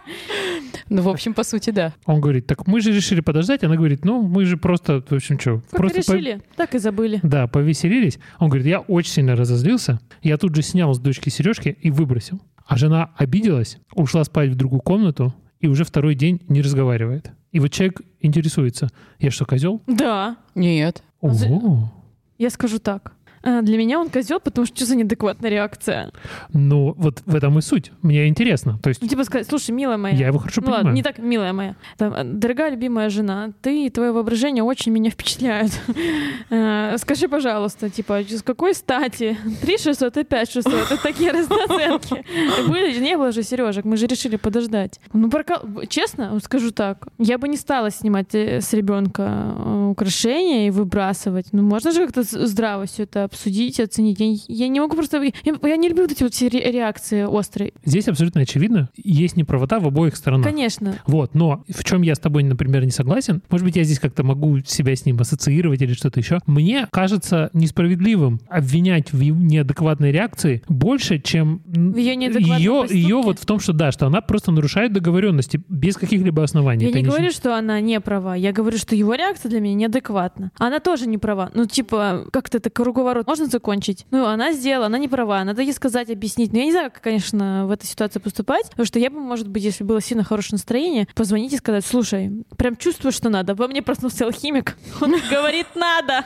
Ну, 0.89 1.01
в 1.01 1.09
общем, 1.09 1.33
по 1.33 1.43
сути, 1.43 1.71
да. 1.71 1.93
Он 2.05 2.21
говорит, 2.21 2.45
так 2.45 2.67
мы 2.67 2.79
же 2.79 2.91
решили 2.93 3.19
подождать. 3.19 3.63
Она 3.63 3.75
говорит, 3.75 4.05
ну, 4.05 4.21
мы 4.21 4.45
же 4.45 4.55
просто, 4.55 5.01
в 5.01 5.11
общем, 5.11 5.39
что, 5.39 5.61
Как 5.71 5.79
просто 5.79 6.03
по- 6.05 6.13
решили, 6.15 6.41
так 6.55 6.75
и 6.75 6.77
забыли. 6.77 7.19
Да, 7.23 7.47
повеселились. 7.47 8.19
Он 8.39 8.49
говорит, 8.49 8.67
я 8.67 8.81
очень 8.81 9.11
сильно 9.11 9.35
разозлился. 9.35 9.99
Я 10.21 10.37
тут 10.37 10.55
же 10.55 10.61
снял 10.61 10.93
с 10.93 10.99
дочки 10.99 11.29
сережки 11.29 11.75
и 11.81 11.89
выбросил. 11.89 12.39
А 12.67 12.77
жена 12.77 13.11
обиделась, 13.17 13.79
ушла 13.95 14.23
спать 14.23 14.51
в 14.51 14.55
другую 14.55 14.81
комнату 14.81 15.33
и 15.59 15.67
уже 15.67 15.83
второй 15.85 16.13
день 16.13 16.41
не 16.49 16.61
разговаривает. 16.61 17.31
И 17.51 17.59
вот 17.59 17.71
человек 17.71 18.01
интересуется, 18.21 18.89
я 19.19 19.31
что, 19.31 19.45
козел? 19.45 19.81
Да. 19.87 20.37
Нет. 20.53 21.01
Ого. 21.21 21.91
Я 22.37 22.49
скажу 22.49 22.79
так. 22.79 23.13
А, 23.45 23.61
Для 23.61 23.77
меня 23.77 23.99
он 23.99 24.09
козел, 24.09 24.39
потому 24.39 24.65
что 24.65 24.75
что 24.75 24.85
за 24.85 24.95
неадекватная 24.95 25.49
реакция? 25.51 26.11
Ну, 26.51 26.93
вот 26.97 27.21
в 27.25 27.35
этом 27.35 27.57
и 27.59 27.61
суть. 27.61 27.91
Мне 28.01 28.27
интересно. 28.27 28.79
То 28.81 28.89
есть 28.89 29.01
Ну, 29.01 29.07
типа 29.07 29.23
сказать, 29.23 29.47
слушай, 29.47 29.71
милая 29.71 29.97
моя. 29.97 30.15
я 30.15 30.27
его 30.27 30.39
хорошо 30.39 30.61
ну 30.61 30.65
понимаю. 30.65 30.83
ладно, 30.85 30.95
не 30.95 31.03
так, 31.03 31.19
милая 31.19 31.53
моя. 31.53 31.75
Там, 31.97 32.13
э, 32.13 32.23
дорогая 32.23 32.71
любимая 32.71 33.09
жена, 33.09 33.51
ты 33.61 33.85
и 33.85 33.89
твое 33.89 34.11
воображение 34.11 34.63
очень 34.63 34.91
меня 34.91 35.09
впечатляют. 35.11 35.71
Э, 36.49 36.97
Скажи, 36.97 37.27
пожалуйста, 37.27 37.89
типа, 37.89 38.19
с 38.21 38.41
какой 38.41 38.73
стати? 38.73 39.37
3 39.61 39.77
600 39.77 40.17
и 40.17 40.23
5 40.23 40.51
600. 40.51 40.73
Это 40.73 40.97
такие 41.01 41.31
разноценки. 41.31 42.23
Были 42.67 42.99
не 42.99 43.17
было 43.17 43.31
же 43.31 43.43
сережек, 43.43 43.85
мы 43.85 43.97
же 43.97 44.07
решили 44.07 44.35
подождать. 44.37 44.99
Ну, 45.13 45.27
прокол- 45.29 45.85
честно, 45.87 46.39
скажу 46.39 46.71
так, 46.71 47.07
я 47.19 47.37
бы 47.37 47.47
не 47.47 47.57
стала 47.57 47.91
снимать 47.91 48.33
э, 48.35 48.61
с 48.61 48.73
ребенка 48.73 49.53
э, 49.55 49.87
украшения 49.91 50.67
и 50.67 50.71
выбрасывать. 50.71 51.47
Ну, 51.51 51.63
можно 51.63 51.91
же 51.91 52.05
как-то 52.05 52.23
здраво 52.23 52.85
все 52.85 53.03
это 53.03 53.23
обсудить, 53.35 53.79
оценить. 53.79 54.19
Я, 54.19 54.33
я 54.65 54.67
не 54.67 54.79
могу 54.79 54.95
просто... 54.95 55.21
Я, 55.21 55.31
я 55.63 55.75
не 55.77 55.89
люблю 55.89 56.03
вот 56.03 56.11
эти 56.11 56.23
вот 56.23 56.33
все 56.33 56.47
ре- 56.47 56.71
реакции 56.71 57.23
острые. 57.23 57.73
Здесь 57.83 58.07
абсолютно 58.07 58.41
очевидно, 58.41 58.89
есть 58.95 59.35
неправота 59.37 59.79
в 59.79 59.87
обоих 59.87 60.15
сторонах. 60.15 60.45
Конечно. 60.47 60.95
Вот, 61.05 61.35
но 61.35 61.63
в 61.67 61.83
чем 61.83 62.01
я 62.01 62.15
с 62.15 62.19
тобой, 62.19 62.43
например, 62.43 62.85
не 62.85 62.91
согласен, 62.91 63.41
может 63.49 63.65
быть, 63.65 63.75
я 63.75 63.83
здесь 63.83 63.99
как-то 63.99 64.23
могу 64.23 64.59
себя 64.65 64.95
с 64.95 65.05
ним 65.05 65.19
ассоциировать 65.19 65.81
или 65.81 65.93
что-то 65.93 66.19
еще, 66.19 66.39
мне 66.45 66.87
кажется 66.91 67.49
несправедливым 67.53 68.39
обвинять 68.49 69.11
в 69.11 69.21
неадекватной 69.23 70.11
реакции 70.11 70.63
больше, 70.69 71.19
чем 71.19 71.61
В 71.65 71.97
ее, 71.97 72.29
поступке? 72.31 72.97
ее 72.97 73.21
вот 73.21 73.39
в 73.39 73.45
том, 73.45 73.59
что 73.59 73.73
да, 73.73 73.91
что 73.91 74.07
она 74.07 74.21
просто 74.21 74.51
нарушает 74.51 74.93
договоренности 74.93 75.61
без 75.69 75.97
каких-либо 75.97 76.43
оснований. 76.43 76.85
Я 76.85 76.91
не 76.91 77.01
не- 77.01 77.07
говорю, 77.07 77.31
что 77.31 77.57
она 77.57 77.79
не 77.81 77.99
права. 77.99 78.35
Я 78.35 78.51
говорю, 78.51 78.77
что 78.77 78.95
его 78.95 79.13
реакция 79.15 79.49
для 79.49 79.59
меня 79.59 79.75
неадекватна. 79.75 80.51
Она 80.57 80.79
тоже 80.79 81.07
не 81.07 81.17
права. 81.17 81.51
Ну, 81.53 81.65
типа, 81.65 82.25
как-то 82.31 82.57
это 82.57 82.69
круговорот 82.69 83.14
можно 83.25 83.45
закончить? 83.45 84.05
Ну, 84.11 84.25
она 84.25 84.53
сделала, 84.53 84.87
она 84.87 84.97
не 84.97 85.07
права. 85.07 85.43
Надо 85.43 85.61
ей 85.61 85.73
сказать, 85.73 86.09
объяснить. 86.09 86.53
Но 86.53 86.59
я 86.59 86.65
не 86.65 86.71
знаю, 86.71 86.91
как, 86.91 87.01
конечно, 87.01 87.65
в 87.67 87.71
этой 87.71 87.85
ситуации 87.85 88.19
поступать. 88.19 88.69
Потому 88.69 88.85
что 88.85 88.99
я 88.99 89.09
бы, 89.09 89.19
может 89.19 89.47
быть, 89.47 89.63
если 89.63 89.83
было 89.83 90.01
сильно 90.01 90.23
хорошее 90.23 90.55
настроение, 90.55 91.07
позвонить 91.15 91.53
и 91.53 91.57
сказать, 91.57 91.85
слушай, 91.85 92.45
прям 92.57 92.75
чувствую, 92.75 93.11
что 93.11 93.29
надо. 93.29 93.55
Во 93.55 93.67
мне 93.67 93.81
проснулся 93.81 94.25
алхимик. 94.25 94.77
Он 95.01 95.15
говорит, 95.29 95.67
надо. 95.75 96.25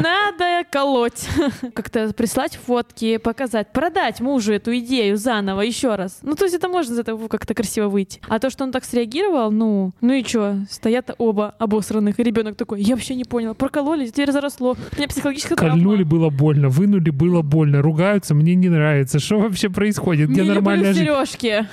Надо 0.00 0.64
колоть. 0.70 1.28
Как-то 1.74 2.12
прислать 2.12 2.56
фотки, 2.56 3.16
показать, 3.18 3.72
продать 3.72 4.20
мужу 4.20 4.52
эту 4.52 4.76
идею 4.78 5.16
заново, 5.16 5.62
еще 5.62 5.94
раз. 5.94 6.18
Ну, 6.22 6.34
то 6.34 6.44
есть 6.44 6.54
это 6.54 6.68
можно 6.68 6.94
из 6.94 6.98
этого 6.98 7.28
как-то 7.28 7.54
красиво 7.54 7.88
выйти. 7.88 8.20
А 8.28 8.38
то, 8.38 8.50
что 8.50 8.64
он 8.64 8.72
так 8.72 8.84
среагировал, 8.84 9.50
ну, 9.50 9.92
ну 10.00 10.12
и 10.12 10.24
что? 10.24 10.56
Стоят 10.70 11.14
оба 11.18 11.54
обосранных, 11.58 12.18
и 12.18 12.22
ребенок 12.22 12.56
такой, 12.56 12.82
я 12.82 12.94
вообще 12.94 13.14
не 13.14 13.24
понял, 13.24 13.54
прокололи, 13.54 14.06
теперь 14.06 14.32
заросло. 14.32 14.76
У 14.92 14.96
меня 14.96 15.08
психологическая 15.08 15.45
травма. 15.54 15.74
Кольнули 15.74 16.02
было 16.02 16.30
больно, 16.30 16.68
вынули 16.68 17.10
было 17.10 17.42
больно, 17.42 17.82
ругаются, 17.82 18.34
мне 18.34 18.54
не 18.54 18.68
нравится. 18.68 19.18
Что 19.18 19.38
вообще 19.38 19.68
происходит? 19.68 20.30
Где 20.30 20.42
не 20.42 20.48
нормальная 20.48 20.92
люблю 20.92 21.16
жизнь? 21.24 21.36
сережки. 21.38 21.66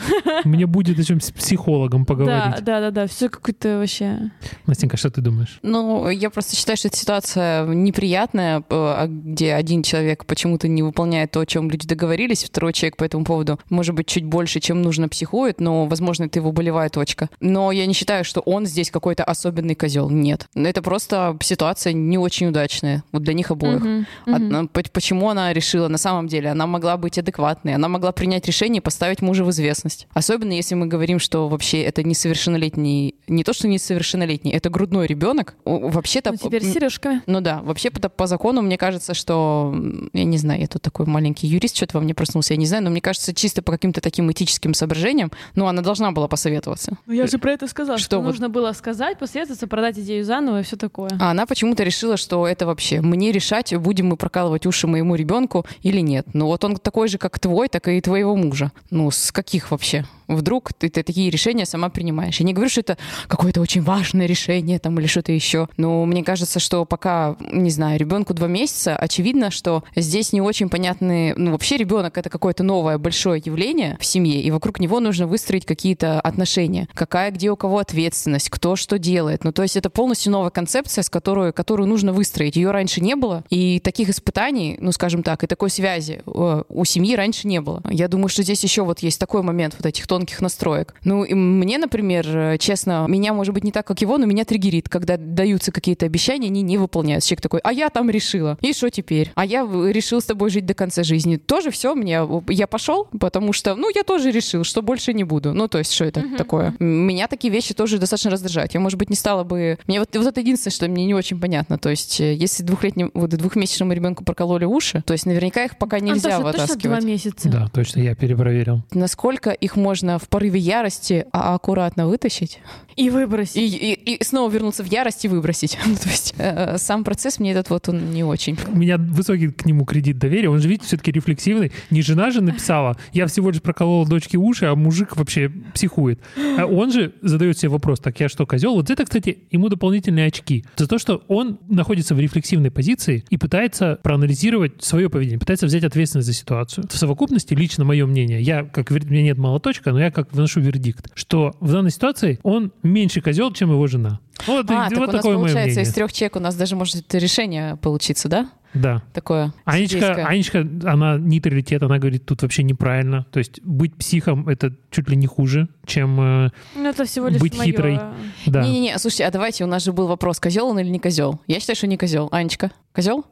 Мне 0.47 0.65
будет 0.67 0.99
о 0.99 1.03
чем 1.03 1.19
с 1.21 1.31
психологом 1.31 2.01
Да, 2.03 2.05
поговорить. 2.05 2.63
да, 2.63 2.79
да, 2.81 2.91
да. 2.91 3.07
Все 3.07 3.29
какое-то 3.29 3.79
вообще. 3.79 4.31
Настенька, 4.67 4.97
что 4.97 5.09
ты 5.09 5.21
думаешь? 5.21 5.59
Ну, 5.63 6.09
я 6.09 6.29
просто 6.29 6.55
считаю, 6.55 6.77
что 6.77 6.89
эта 6.89 6.97
ситуация 6.97 7.65
неприятная, 7.65 8.59
э, 8.59 8.63
а 8.69 9.07
где 9.07 9.53
один 9.53 9.83
человек 9.83 10.25
почему-то 10.25 10.67
не 10.67 10.83
выполняет 10.83 11.31
то, 11.31 11.39
о 11.39 11.45
чем 11.45 11.69
люди 11.69 11.87
договорились, 11.87 12.43
второй 12.43 12.73
человек 12.73 12.97
по 12.97 13.03
этому 13.03 13.23
поводу, 13.25 13.59
может 13.69 13.95
быть, 13.95 14.07
чуть 14.07 14.25
больше, 14.25 14.59
чем 14.59 14.81
нужно, 14.81 15.09
психует, 15.09 15.59
но, 15.61 15.85
возможно, 15.85 16.25
это 16.25 16.39
его 16.39 16.51
болевая 16.51 16.89
точка. 16.89 17.29
Но 17.39 17.71
я 17.71 17.85
не 17.85 17.93
считаю, 17.93 18.23
что 18.25 18.41
он 18.41 18.65
здесь 18.65 18.91
какой-то 18.91 19.23
особенный 19.23 19.75
козел. 19.75 20.09
Нет. 20.09 20.47
Это 20.55 20.81
просто 20.81 21.37
ситуация 21.41 21.93
не 21.93 22.17
очень 22.17 22.47
удачная. 22.47 23.03
Вот 23.11 23.23
для 23.23 23.33
них 23.33 23.51
обоих. 23.51 23.62
Мгм, 23.71 24.05
мгм. 24.25 24.35
Одна- 24.35 24.65
по- 24.67 24.83
почему 24.91 25.29
она 25.29 25.53
решила? 25.53 25.87
На 25.87 25.97
самом 25.97 26.27
деле, 26.27 26.49
она 26.51 26.67
могла 26.67 26.97
быть 26.97 27.17
адекватной, 27.17 27.75
она 27.75 27.87
могла 27.87 28.11
принять 28.11 28.45
решение 28.47 28.79
и 28.79 28.83
поставить 28.83 29.21
мужа 29.21 29.43
в 29.43 29.49
известность. 29.49 30.07
Особенно 30.13 30.51
если 30.53 30.75
мы 30.75 30.87
говорим, 30.87 31.19
что 31.19 31.47
вообще 31.47 31.81
это 31.83 32.03
несовершеннолетний, 32.03 33.15
не 33.27 33.43
то, 33.43 33.53
что 33.53 33.67
несовершеннолетний, 33.67 34.51
это 34.51 34.69
грудной 34.69 35.07
ребенок. 35.07 35.55
Вообще-то... 35.65 36.31
Ну, 36.31 36.37
теперь 36.37 36.63
с 36.63 36.73
сережками. 36.73 37.21
ну 37.25 37.41
да, 37.41 37.61
вообще 37.63 37.89
по, 37.89 38.09
по 38.09 38.27
закону 38.27 38.61
мне 38.61 38.77
кажется, 38.77 39.13
что, 39.13 39.73
я 40.13 40.23
не 40.23 40.37
знаю, 40.37 40.61
я 40.61 40.67
тут 40.67 40.81
такой 40.81 41.05
маленький 41.05 41.47
юрист, 41.47 41.75
что-то 41.77 41.97
во 41.97 42.03
мне 42.03 42.13
проснулся, 42.13 42.53
я 42.53 42.57
не 42.57 42.65
знаю, 42.65 42.83
но 42.83 42.89
мне 42.89 43.01
кажется, 43.01 43.33
чисто 43.33 43.61
по 43.61 43.71
каким-то 43.71 44.01
таким 44.01 44.31
этическим 44.31 44.73
соображениям, 44.73 45.31
ну, 45.55 45.67
она 45.67 45.81
должна 45.81 46.11
была 46.11 46.27
посоветоваться. 46.27 46.97
Ну, 47.05 47.13
я 47.13 47.27
же 47.27 47.37
про 47.37 47.51
это 47.53 47.67
сказала, 47.67 47.97
Что 47.97 48.05
что, 48.05 48.17
вот- 48.19 48.27
нужно 48.27 48.49
было 48.49 48.71
сказать, 48.73 49.17
посоветоваться, 49.17 49.67
продать 49.67 49.97
идею 49.99 50.23
заново 50.25 50.59
и 50.59 50.63
все 50.63 50.75
такое. 50.75 51.09
А 51.19 51.31
она 51.31 51.45
почему-то 51.45 51.83
решила, 51.83 52.17
что 52.17 52.47
это 52.47 52.65
вообще 52.65 53.01
мне 53.01 53.31
решать, 53.31 53.43
будем 53.79 54.07
мы 54.07 54.17
прокалывать 54.17 54.65
уши 54.65 54.87
моему 54.87 55.15
ребенку 55.15 55.65
или 55.81 55.99
нет. 55.99 56.27
Ну 56.33 56.47
вот 56.47 56.63
он 56.63 56.77
такой 56.77 57.07
же, 57.07 57.17
как 57.17 57.39
твой, 57.39 57.67
так 57.67 57.87
и 57.87 58.01
твоего 58.01 58.35
мужа. 58.35 58.71
Ну 58.89 59.11
с 59.11 59.31
каких 59.31 59.71
вообще? 59.71 60.05
Вдруг 60.27 60.73
ты, 60.73 60.89
ты 60.89 61.03
такие 61.03 61.29
решения 61.29 61.65
сама 61.65 61.89
принимаешь. 61.89 62.39
Я 62.39 62.45
не 62.45 62.53
говорю, 62.53 62.69
что 62.69 62.81
это 62.81 62.97
какое-то 63.27 63.61
очень 63.61 63.81
важное 63.81 64.25
решение 64.25 64.79
там 64.79 64.99
или 64.99 65.07
что-то 65.07 65.31
еще. 65.31 65.67
Но 65.77 66.05
мне 66.05 66.23
кажется, 66.23 66.59
что 66.59 66.85
пока, 66.85 67.35
не 67.51 67.69
знаю, 67.69 67.99
ребенку 67.99 68.33
два 68.33 68.47
месяца, 68.47 68.95
очевидно, 68.95 69.51
что 69.51 69.83
здесь 69.95 70.33
не 70.33 70.41
очень 70.41 70.69
понятны... 70.69 71.33
Ну, 71.35 71.51
вообще 71.51 71.77
ребенок— 71.77 72.17
это 72.19 72.29
какое-то 72.29 72.63
новое 72.63 72.97
большое 72.97 73.41
явление 73.43 73.97
в 73.99 74.05
семье, 74.05 74.41
и 74.41 74.51
вокруг 74.51 74.79
него 74.79 74.99
нужно 74.99 75.27
выстроить 75.27 75.65
какие-то 75.65 76.19
отношения. 76.21 76.87
Какая 76.93 77.31
где 77.31 77.51
у 77.51 77.55
кого 77.55 77.79
ответственность, 77.79 78.49
кто 78.49 78.75
что 78.75 78.97
делает. 78.97 79.43
Ну, 79.43 79.51
то 79.51 79.63
есть 79.63 79.75
это 79.75 79.89
полностью 79.89 80.31
новая 80.31 80.49
концепция, 80.49 81.03
с 81.03 81.09
которой, 81.09 81.53
которую 81.53 81.87
нужно 81.87 82.13
выстроить. 82.13 82.55
Ее 82.55 82.71
раньше 82.71 83.01
не 83.01 83.15
было, 83.15 83.43
и 83.49 83.79
таких 83.79 84.09
испытаний, 84.09 84.77
ну, 84.79 84.91
скажем 84.91 85.23
так, 85.23 85.43
и 85.43 85.47
такой 85.47 85.69
связи 85.69 86.21
э, 86.25 86.63
у 86.67 86.85
семьи 86.85 87.15
раньше 87.15 87.47
не 87.47 87.61
было. 87.61 87.81
Я 87.89 88.07
думаю, 88.07 88.29
что 88.29 88.43
здесь 88.43 88.63
еще 88.63 88.83
вот 88.83 88.99
есть 88.99 89.19
такой 89.19 89.41
момент 89.41 89.75
вот 89.77 89.85
этих 89.85 90.07
тонких 90.07 90.22
настроек. 90.41 90.95
Ну, 91.03 91.23
и 91.23 91.33
мне, 91.33 91.77
например, 91.77 92.25
э, 92.27 92.57
честно, 92.57 93.05
меня, 93.07 93.33
может 93.33 93.53
быть, 93.53 93.63
не 93.63 93.71
так, 93.71 93.85
как 93.85 94.01
его, 94.01 94.17
но 94.17 94.25
меня 94.25 94.45
триггерит, 94.45 94.89
когда 94.89 95.17
даются 95.17 95.71
какие-то 95.71 96.05
обещания, 96.05 96.47
они 96.47 96.61
не 96.61 96.77
выполняются. 96.77 97.29
Человек 97.29 97.41
такой, 97.41 97.59
а 97.63 97.71
я 97.71 97.89
там 97.89 98.09
решила. 98.09 98.57
И 98.61 98.73
что 98.73 98.89
теперь? 98.89 99.31
А 99.35 99.45
я 99.45 99.63
решил 99.63 100.21
с 100.21 100.25
тобой 100.25 100.49
жить 100.49 100.65
до 100.65 100.73
конца 100.73 101.03
жизни. 101.03 101.37
Тоже 101.37 101.71
все, 101.71 101.95
мне, 101.95 102.21
я 102.49 102.67
пошел, 102.67 103.07
потому 103.19 103.53
что, 103.53 103.75
ну, 103.75 103.89
я 103.93 104.03
тоже 104.03 104.31
решил, 104.31 104.63
что 104.63 104.81
больше 104.81 105.13
не 105.13 105.23
буду. 105.23 105.53
Ну, 105.53 105.67
то 105.67 105.77
есть, 105.77 105.93
что 105.93 106.05
это 106.05 106.21
uh-huh. 106.21 106.37
такое? 106.37 106.75
Меня 106.79 107.27
такие 107.27 107.51
вещи 107.53 107.73
тоже 107.73 107.97
достаточно 107.97 108.31
раздражают. 108.31 108.73
Я, 108.73 108.79
может 108.79 108.99
быть, 108.99 109.09
не 109.09 109.15
стала 109.15 109.43
бы... 109.43 109.77
Мне 109.87 109.99
вот, 109.99 110.15
вот 110.15 110.27
это 110.27 110.41
единственное, 110.41 110.73
что 110.73 110.87
мне 110.87 111.05
не 111.05 111.13
очень 111.13 111.39
понятно. 111.39 111.77
То 111.77 111.89
есть, 111.89 112.19
э, 112.19 112.33
если 112.33 112.63
двухлетнему, 112.63 113.11
вот 113.13 113.29
двухмесячному 113.29 113.93
ребенку 113.93 114.23
прокололи 114.23 114.65
уши, 114.65 115.03
то 115.05 115.13
есть 115.13 115.25
наверняка 115.25 115.63
их 115.63 115.77
пока 115.77 115.99
нельзя 115.99 116.37
Антоша, 116.37 116.43
вытаскивать. 116.43 116.81
Точно 116.83 116.89
два 116.89 116.99
месяца. 117.01 117.49
Да, 117.49 117.67
точно, 117.73 117.99
я 118.01 118.15
перепроверил. 118.15 118.83
Насколько 118.91 119.51
их 119.51 119.75
можно 119.75 120.02
в 120.03 120.27
порыве 120.29 120.59
ярости 120.59 121.25
а 121.31 121.55
аккуратно 121.55 122.07
вытащить? 122.07 122.59
И 122.95 123.09
выбросить. 123.09 123.57
И, 123.57 123.93
и, 123.93 124.15
и 124.15 124.23
снова 124.23 124.51
вернуться 124.51 124.83
в 124.83 124.91
ярость 124.91 125.25
и 125.25 125.27
выбросить. 125.27 125.77
Ну, 125.93 125.95
то 125.95 126.09
есть 126.09 126.33
э, 126.37 126.77
сам 126.79 127.03
процесс 127.03 127.39
мне 127.39 127.51
этот 127.51 127.69
вот 127.69 127.87
он 127.87 128.11
не 128.11 128.23
очень. 128.23 128.57
У 128.67 128.75
меня 128.75 128.97
высокий 128.97 129.49
к 129.49 129.65
нему 129.65 129.85
кредит 129.85 130.17
доверия. 130.17 130.49
Он 130.49 130.59
же, 130.59 130.67
видите, 130.67 130.87
все-таки 130.87 131.11
рефлексивный. 131.11 131.71
Не 131.91 132.01
жена 132.01 132.31
же 132.31 132.41
написала. 132.41 132.97
Я 133.11 133.27
всего 133.27 133.51
лишь 133.51 133.61
проколола 133.61 134.07
дочке 134.07 134.37
уши, 134.37 134.65
а 134.65 134.75
мужик 134.75 135.15
вообще 135.15 135.51
психует. 135.73 136.19
А 136.57 136.65
он 136.65 136.91
же 136.91 137.13
задает 137.21 137.59
себе 137.59 137.69
вопрос, 137.69 137.99
так 137.99 138.19
я 138.19 138.27
что, 138.27 138.47
козел? 138.47 138.73
Вот 138.73 138.89
это, 138.89 139.03
кстати, 139.03 139.39
ему 139.51 139.69
дополнительные 139.69 140.27
очки. 140.27 140.65
За 140.77 140.87
то, 140.87 140.97
что 140.97 141.23
он 141.27 141.59
находится 141.67 142.15
в 142.15 142.19
рефлексивной 142.19 142.71
позиции 142.71 143.23
и 143.29 143.37
пытается 143.37 143.99
проанализировать 144.01 144.83
свое 144.83 145.09
поведение, 145.09 145.39
пытается 145.39 145.67
взять 145.67 145.83
ответственность 145.83 146.27
за 146.27 146.33
ситуацию. 146.33 146.87
В 146.89 146.97
совокупности, 146.97 147.53
лично 147.53 147.83
мое 147.85 148.05
мнение, 148.05 148.41
я, 148.41 148.63
как 148.63 148.89
у 148.91 148.93
меня 148.93 149.23
нет 149.23 149.37
молоточка, 149.37 149.92
но 149.93 149.99
я 149.99 150.11
как 150.11 150.31
выношу 150.33 150.59
вердикт, 150.59 151.09
что 151.15 151.55
в 151.59 151.71
данной 151.71 151.91
ситуации 151.91 152.39
он 152.43 152.71
меньше 152.83 153.21
козел, 153.21 153.51
чем 153.53 153.71
его 153.71 153.87
жена. 153.87 154.19
Вот, 154.47 154.69
а, 154.69 154.87
и, 154.87 154.89
так 154.89 154.99
вот 154.99 155.09
у 155.09 155.11
нас 155.11 155.15
такое 155.21 155.33
мое 155.35 155.45
получается 155.45 155.79
мнение. 155.79 155.83
из 155.89 155.93
трех 155.93 156.11
чек 156.13 156.35
у 156.35 156.39
нас 156.39 156.55
даже 156.55 156.75
может 156.75 157.13
решение 157.15 157.77
получиться, 157.77 158.27
да? 158.29 158.49
Да. 158.73 159.03
Такое. 159.13 159.53
Анечка. 159.65 160.25
Анечка, 160.25 160.67
она 160.85 161.17
нейтралитет, 161.19 161.83
она 161.83 161.99
говорит, 161.99 162.25
тут 162.25 162.41
вообще 162.41 162.63
неправильно. 162.63 163.23
То 163.31 163.37
есть 163.37 163.61
быть 163.61 163.95
психом— 163.95 164.47
это 164.49 164.73
чуть 164.89 165.07
ли 165.09 165.15
не 165.15 165.27
хуже, 165.27 165.67
чем... 165.85 166.19
э, 166.19 166.49
Ну, 166.75 166.89
это 166.89 167.05
всего 167.05 167.27
лишь 167.27 167.39
Быть 167.39 167.55
моё- 167.55 167.65
хитрой. 167.71 167.99
да. 168.47 168.63
Не-не-не, 168.63 168.97
слушайте, 168.97 169.25
а 169.27 169.31
давайте, 169.31 169.63
у 169.63 169.67
нас 169.67 169.83
же 169.83 169.93
был 169.93 170.07
вопрос, 170.07 170.39
козел 170.39 170.67
он 170.69 170.79
или 170.79 170.89
не 170.89 170.97
козел. 170.99 171.39
Я 171.45 171.59
считаю, 171.59 171.75
что 171.75 171.85
не 171.85 171.97
козел. 171.97 172.29
Анечка, 172.31 172.71
козел? 172.95 173.25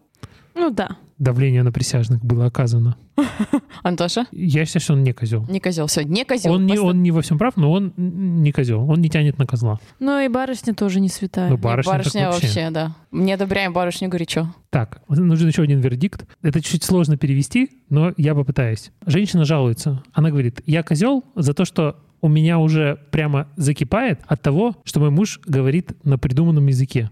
Ну 0.54 0.70
да. 0.70 0.98
Давление 1.22 1.62
на 1.62 1.72
присяжных 1.72 2.26
было 2.26 2.48
оказано. 2.48 2.98
Антоша? 3.84 4.26
Я 4.32 4.66
считаю, 4.66 4.82
что 4.82 4.94
он 4.94 5.04
не 5.04 5.14
козел. 5.14 5.46
Не 5.48 5.60
козел. 5.60 5.86
Все, 5.86 6.02
не 6.02 6.26
козел. 6.26 6.52
Он 6.52 6.66
не, 6.66 6.80
он 6.80 7.04
не 7.04 7.12
во 7.12 7.22
всем 7.22 7.38
прав, 7.38 7.56
но 7.58 7.72
он 7.72 7.94
не 7.96 8.52
козел. 8.52 8.90
Он 8.90 9.00
не 9.02 9.08
тянет 9.08 9.38
на 9.38 9.46
козла. 9.46 9.80
Ну 10.00 10.20
и 10.20 10.28
барышня 10.30 10.74
тоже 10.74 11.00
не 11.00 11.10
святая. 11.10 11.52
Ну, 11.52 11.58
барышня, 11.58 11.92
барышня 11.92 12.26
вообще. 12.26 12.48
вообще, 12.48 12.70
да. 12.72 12.96
Не 13.12 13.34
одобряем 13.34 13.72
барышню 13.72 14.10
горячо. 14.10 14.52
Так, 14.72 15.04
нужен 15.10 15.48
еще 15.48 15.62
один 15.62 15.80
вердикт. 15.80 16.26
Это 16.42 16.60
чуть 16.60 16.84
сложно 16.84 17.18
перевести, 17.18 17.70
но 17.92 18.14
я 18.18 18.34
попытаюсь. 18.34 18.92
Женщина 19.06 19.46
жалуется. 19.46 20.02
Она 20.14 20.32
говорит, 20.32 20.64
я 20.66 20.82
козел 20.82 21.24
за 21.36 21.54
то, 21.54 21.66
что 21.66 21.98
у 22.22 22.30
меня 22.30 22.60
уже 22.60 23.00
прямо 23.12 23.48
закипает 23.58 24.22
от 24.28 24.42
того, 24.42 24.76
что 24.84 25.00
мой 25.00 25.10
муж 25.10 25.40
говорит 25.46 25.94
на 26.04 26.18
придуманном 26.18 26.68
языке. 26.68 27.12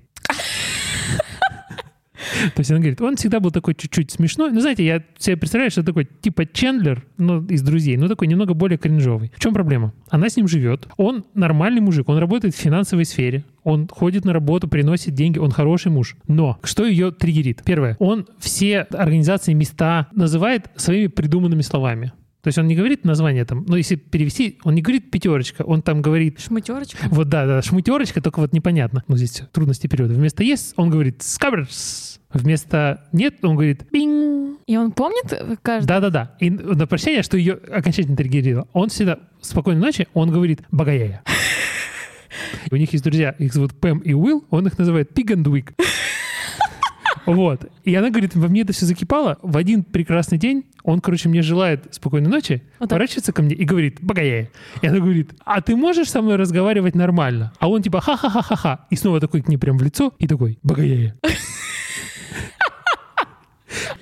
То 2.56 2.60
есть 2.60 2.72
она 2.72 2.80
говорит, 2.80 3.02
он 3.02 3.16
всегда 3.16 3.40
был 3.40 3.52
такой 3.52 3.76
чуть-чуть 3.76 4.12
смешной. 4.12 4.52
Ну, 4.52 4.62
знаете, 4.62 4.86
я 4.86 5.04
себе 5.18 5.38
представляю, 5.38 5.72
что 5.72 5.84
такой 5.84 6.08
типа 6.22 6.46
Чендлер, 6.46 7.06
ну, 7.18 7.44
из 7.46 7.62
друзей, 7.62 7.98
но 7.98 8.08
такой 8.08 8.28
немного 8.28 8.54
более 8.54 8.78
кринжовый. 8.78 9.32
В 9.36 9.40
чем 9.40 9.54
проблема? 9.54 9.94
Она 10.10 10.30
с 10.30 10.38
ним 10.38 10.48
живет. 10.48 10.88
Он 10.98 11.26
нормальный 11.34 11.82
мужик, 11.82 12.10
он 12.10 12.18
работает 12.18 12.56
в 12.56 12.60
финансовой 12.60 13.06
сфере. 13.06 13.44
Он 13.64 13.88
ходит 13.88 14.26
на 14.26 14.34
работу, 14.34 14.68
приносит 14.68 15.14
деньги, 15.14 15.38
он 15.38 15.52
хороший 15.52 15.92
муж. 15.92 16.16
Но 16.28 16.58
что 16.64 16.86
ее 16.86 17.12
триггерит? 17.12 17.64
Первое, 17.66 17.98
он 18.00 18.26
все 18.40 18.82
организации, 18.82 19.54
места 19.54 20.08
называет 20.14 20.72
своими 20.76 21.08
придуманными 21.08 21.62
словами. 21.62 22.14
То 22.42 22.48
есть 22.48 22.58
он 22.58 22.68
не 22.68 22.76
говорит 22.76 23.04
название 23.04 23.44
там, 23.44 23.66
ну 23.68 23.76
если 23.76 23.96
перевести, 23.96 24.60
он 24.64 24.74
не 24.76 24.82
говорит 24.82 25.12
пятерочка, 25.12 25.64
он 25.64 25.82
там 25.82 26.02
говорит 26.02 26.40
Шматерочка. 26.40 27.08
вот 27.10 27.28
да, 27.28 27.46
да, 27.46 27.62
шмутерочка, 27.62 28.22
только 28.22 28.40
вот 28.40 28.54
непонятно. 28.54 29.04
Ну, 29.08 29.18
здесь 29.18 29.44
трудности 29.52 29.88
перевода. 29.88 30.14
Вместо 30.14 30.44
yes 30.44 30.74
он 30.78 30.90
говорит 30.90 31.22
скаберс. 31.22 32.22
Вместо 32.32 33.08
нет 33.12 33.44
он 33.44 33.56
говорит 33.56 33.88
бинг. 33.92 34.60
И 34.68 34.78
он 34.78 34.92
помнит 34.92 35.60
каждый? 35.62 35.88
Да-да-да. 35.88 36.36
И 36.40 36.50
на 36.50 36.88
прощание, 36.88 37.24
что 37.24 37.38
ее 37.38 37.54
окончательно 37.56 38.16
триггерило, 38.16 38.68
он 38.72 38.90
всегда 38.90 39.20
спокойной 39.42 39.82
ночи, 39.82 40.08
он 40.14 40.32
говорит 40.32 40.62
багаяя. 40.72 41.24
У 42.72 42.76
них 42.76 42.94
есть 42.94 43.04
друзья, 43.04 43.32
их 43.32 43.54
зовут 43.54 43.74
Пэм 43.74 44.00
и 44.00 44.14
Уилл, 44.14 44.46
он 44.50 44.68
их 44.68 44.78
называет 44.78 45.12
Pig 45.12 45.36
and 45.36 45.44
Wig. 45.44 45.74
Вот. 47.26 47.66
И 47.84 47.96
она 47.96 48.10
говорит, 48.10 48.36
во 48.36 48.48
мне 48.48 48.62
это 48.62 48.74
все 48.74 48.86
закипало. 48.86 49.38
В 49.42 49.58
один 49.58 49.84
прекрасный 49.84 50.38
день 50.38 50.66
он, 50.84 51.02
короче, 51.02 51.30
мне 51.30 51.42
желает 51.42 51.94
спокойной 51.94 52.30
ночи, 52.30 52.64
Вот 52.80 52.90
поворачивается 52.90 53.34
ко 53.34 53.42
мне 53.42 53.56
и 53.56 53.66
говорит, 53.66 53.98
багаяя. 54.02 54.50
И 54.82 54.88
она 54.88 55.00
говорит, 55.00 55.32
а 55.46 55.62
ты 55.62 55.76
можешь 55.76 56.10
со 56.10 56.22
мной 56.22 56.36
разговаривать 56.36 56.96
нормально? 56.96 57.52
А 57.60 57.70
он 57.70 57.82
типа 57.82 58.02
ха-ха-ха-ха-ха. 58.02 58.86
И 58.90 58.96
снова 58.96 59.20
такой 59.20 59.42
к 59.42 59.48
ней 59.48 59.58
прям 59.58 59.78
в 59.78 59.84
лицо 59.84 60.14
и 60.18 60.28
такой, 60.28 60.60
багаяя. 60.64 61.16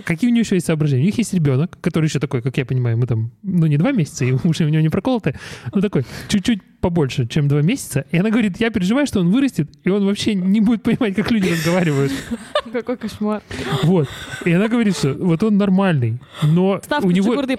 Какие 0.03 0.29
у 0.29 0.33
нее 0.33 0.41
еще 0.41 0.55
есть 0.55 0.67
соображения? 0.67 1.03
У 1.03 1.05
них 1.05 1.17
есть 1.17 1.33
ребенок, 1.33 1.77
который 1.81 2.05
еще 2.05 2.19
такой, 2.19 2.41
как 2.41 2.57
я 2.57 2.65
понимаю, 2.65 2.95
ему 2.97 3.05
там, 3.05 3.31
ну, 3.43 3.65
не 3.67 3.77
два 3.77 3.91
месяца, 3.91 4.25
и 4.25 4.31
уши 4.43 4.65
у 4.65 4.69
него 4.69 4.81
не 4.81 4.89
проколоты, 4.89 5.35
но 5.73 5.81
такой, 5.81 6.05
чуть-чуть 6.27 6.61
побольше, 6.79 7.27
чем 7.27 7.47
два 7.47 7.61
месяца. 7.61 8.05
И 8.11 8.17
она 8.17 8.29
говорит, 8.29 8.59
я 8.59 8.69
переживаю, 8.69 9.07
что 9.07 9.19
он 9.19 9.31
вырастет, 9.31 9.69
и 9.83 9.89
он 9.89 10.05
вообще 10.05 10.35
не 10.35 10.61
будет 10.61 10.83
понимать, 10.83 11.15
как 11.15 11.31
люди 11.31 11.49
разговаривают. 11.49 12.11
Какой 12.71 12.97
кошмар. 12.97 13.41
Вот. 13.83 14.07
И 14.45 14.51
она 14.51 14.67
говорит, 14.67 14.95
что 14.97 15.13
вот 15.13 15.43
он 15.43 15.57
нормальный, 15.57 16.19
но 16.43 16.79
Ставка 16.83 17.07
у 17.07 17.11
него... 17.11 17.33
Него 17.33 17.57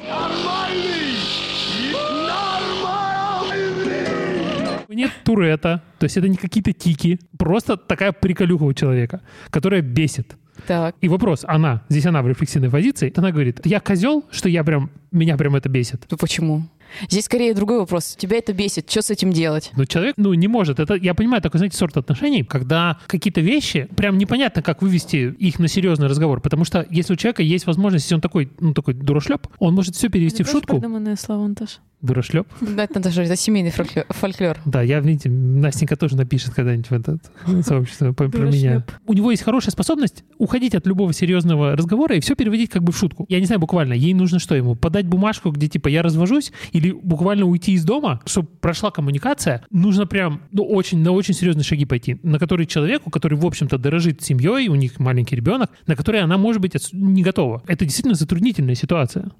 нет 4.98 5.12
Туретта, 5.24 5.82
то 5.98 6.04
есть 6.04 6.16
это 6.16 6.28
не 6.28 6.36
какие-то 6.36 6.72
тики, 6.72 7.20
просто 7.38 7.76
такая 7.76 8.12
приколюха 8.12 8.64
у 8.64 8.72
человека, 8.72 9.20
которая 9.50 9.80
бесит. 9.80 10.36
Так. 10.66 10.96
И 11.00 11.08
вопрос, 11.08 11.44
она, 11.46 11.82
здесь 11.88 12.06
она 12.06 12.22
в 12.22 12.28
рефлексивной 12.28 12.70
позиции, 12.70 13.12
она 13.16 13.30
говорит, 13.30 13.60
я 13.64 13.80
козел, 13.80 14.24
что 14.30 14.48
я 14.48 14.64
прям, 14.64 14.90
меня 15.12 15.36
прям 15.36 15.56
это 15.56 15.68
бесит. 15.68 16.06
Ну 16.10 16.16
почему? 16.16 16.64
Здесь 17.10 17.26
скорее 17.26 17.52
другой 17.54 17.78
вопрос. 17.80 18.16
Тебя 18.18 18.38
это 18.38 18.52
бесит. 18.54 18.90
Что 18.90 19.02
с 19.02 19.10
этим 19.10 19.30
делать? 19.30 19.72
Но 19.76 19.84
человек, 19.84 20.14
ну, 20.16 20.32
не 20.32 20.48
может. 20.48 20.80
Это, 20.80 20.94
я 20.94 21.12
понимаю, 21.14 21.42
такой, 21.42 21.58
знаете, 21.58 21.76
сорт 21.76 21.96
отношений, 21.98 22.44
когда 22.44 22.98
какие-то 23.06 23.42
вещи, 23.42 23.88
прям 23.94 24.16
непонятно, 24.16 24.62
как 24.62 24.80
вывести 24.80 25.34
их 25.38 25.58
на 25.58 25.68
серьезный 25.68 26.06
разговор. 26.06 26.40
Потому 26.40 26.64
что 26.64 26.86
если 26.88 27.12
у 27.12 27.16
человека 27.16 27.42
есть 27.42 27.66
возможность, 27.66 28.06
если 28.06 28.14
он 28.14 28.20
такой, 28.22 28.50
ну, 28.58 28.72
такой 28.72 28.94
дурошлеп, 28.94 29.46
он 29.58 29.74
может 29.74 29.96
все 29.96 30.08
перевести 30.08 30.42
в 30.42 30.46
Это 30.46 30.52
тоже 30.52 30.60
шутку. 30.62 30.76
придуманное 30.76 31.16
слово, 31.16 31.44
Антош. 31.44 31.78
Дурошлеп. 32.00 32.46
Да, 32.60 32.84
это 32.84 33.00
даже 33.00 33.22
это 33.22 33.34
семейный 33.36 33.70
фольклор. 33.70 34.58
Да, 34.64 34.82
я, 34.82 35.00
видите, 35.00 35.28
Настенька 35.28 35.96
тоже 35.96 36.16
напишет 36.16 36.54
когда-нибудь 36.54 36.90
в 36.90 36.92
это 36.92 37.18
сообщество 37.62 38.12
про 38.12 38.28
про 38.28 38.46
меня. 38.46 38.84
У 39.06 39.14
него 39.14 39.30
есть 39.30 39.42
хорошая 39.42 39.72
способность 39.72 40.24
уходить 40.38 40.74
от 40.74 40.86
любого 40.86 41.12
серьезного 41.12 41.76
разговора 41.76 42.16
и 42.16 42.20
все 42.20 42.36
переводить 42.36 42.70
как 42.70 42.82
бы 42.82 42.92
в 42.92 42.96
шутку. 42.96 43.26
Я 43.28 43.40
не 43.40 43.46
знаю, 43.46 43.60
буквально, 43.60 43.94
ей 43.94 44.14
нужно 44.14 44.38
что 44.38 44.54
ему? 44.54 44.76
Подать 44.76 45.06
бумажку, 45.06 45.50
где 45.50 45.68
типа 45.68 45.88
я 45.88 46.02
развожусь, 46.02 46.52
или 46.72 46.92
буквально 46.92 47.46
уйти 47.46 47.72
из 47.72 47.84
дома, 47.84 48.20
чтобы 48.26 48.48
прошла 48.60 48.90
коммуникация. 48.90 49.64
Нужно 49.70 50.06
прям, 50.06 50.42
ну, 50.52 50.62
очень, 50.62 50.98
на 50.98 51.10
очень 51.12 51.34
серьезные 51.34 51.64
шаги 51.64 51.84
пойти, 51.84 52.18
на 52.22 52.38
которые 52.38 52.66
человеку, 52.66 53.10
который, 53.10 53.38
в 53.38 53.44
общем-то, 53.44 53.78
дорожит 53.78 54.22
семьей, 54.22 54.68
у 54.68 54.74
них 54.74 54.98
маленький 55.00 55.36
ребенок, 55.36 55.70
на 55.86 55.96
который 55.96 56.20
она, 56.20 56.38
может 56.38 56.62
быть, 56.62 56.74
не 56.92 57.22
готова. 57.22 57.62
Это 57.66 57.84
действительно 57.84 58.14
затруднительная 58.14 58.74
ситуация. 58.74 59.30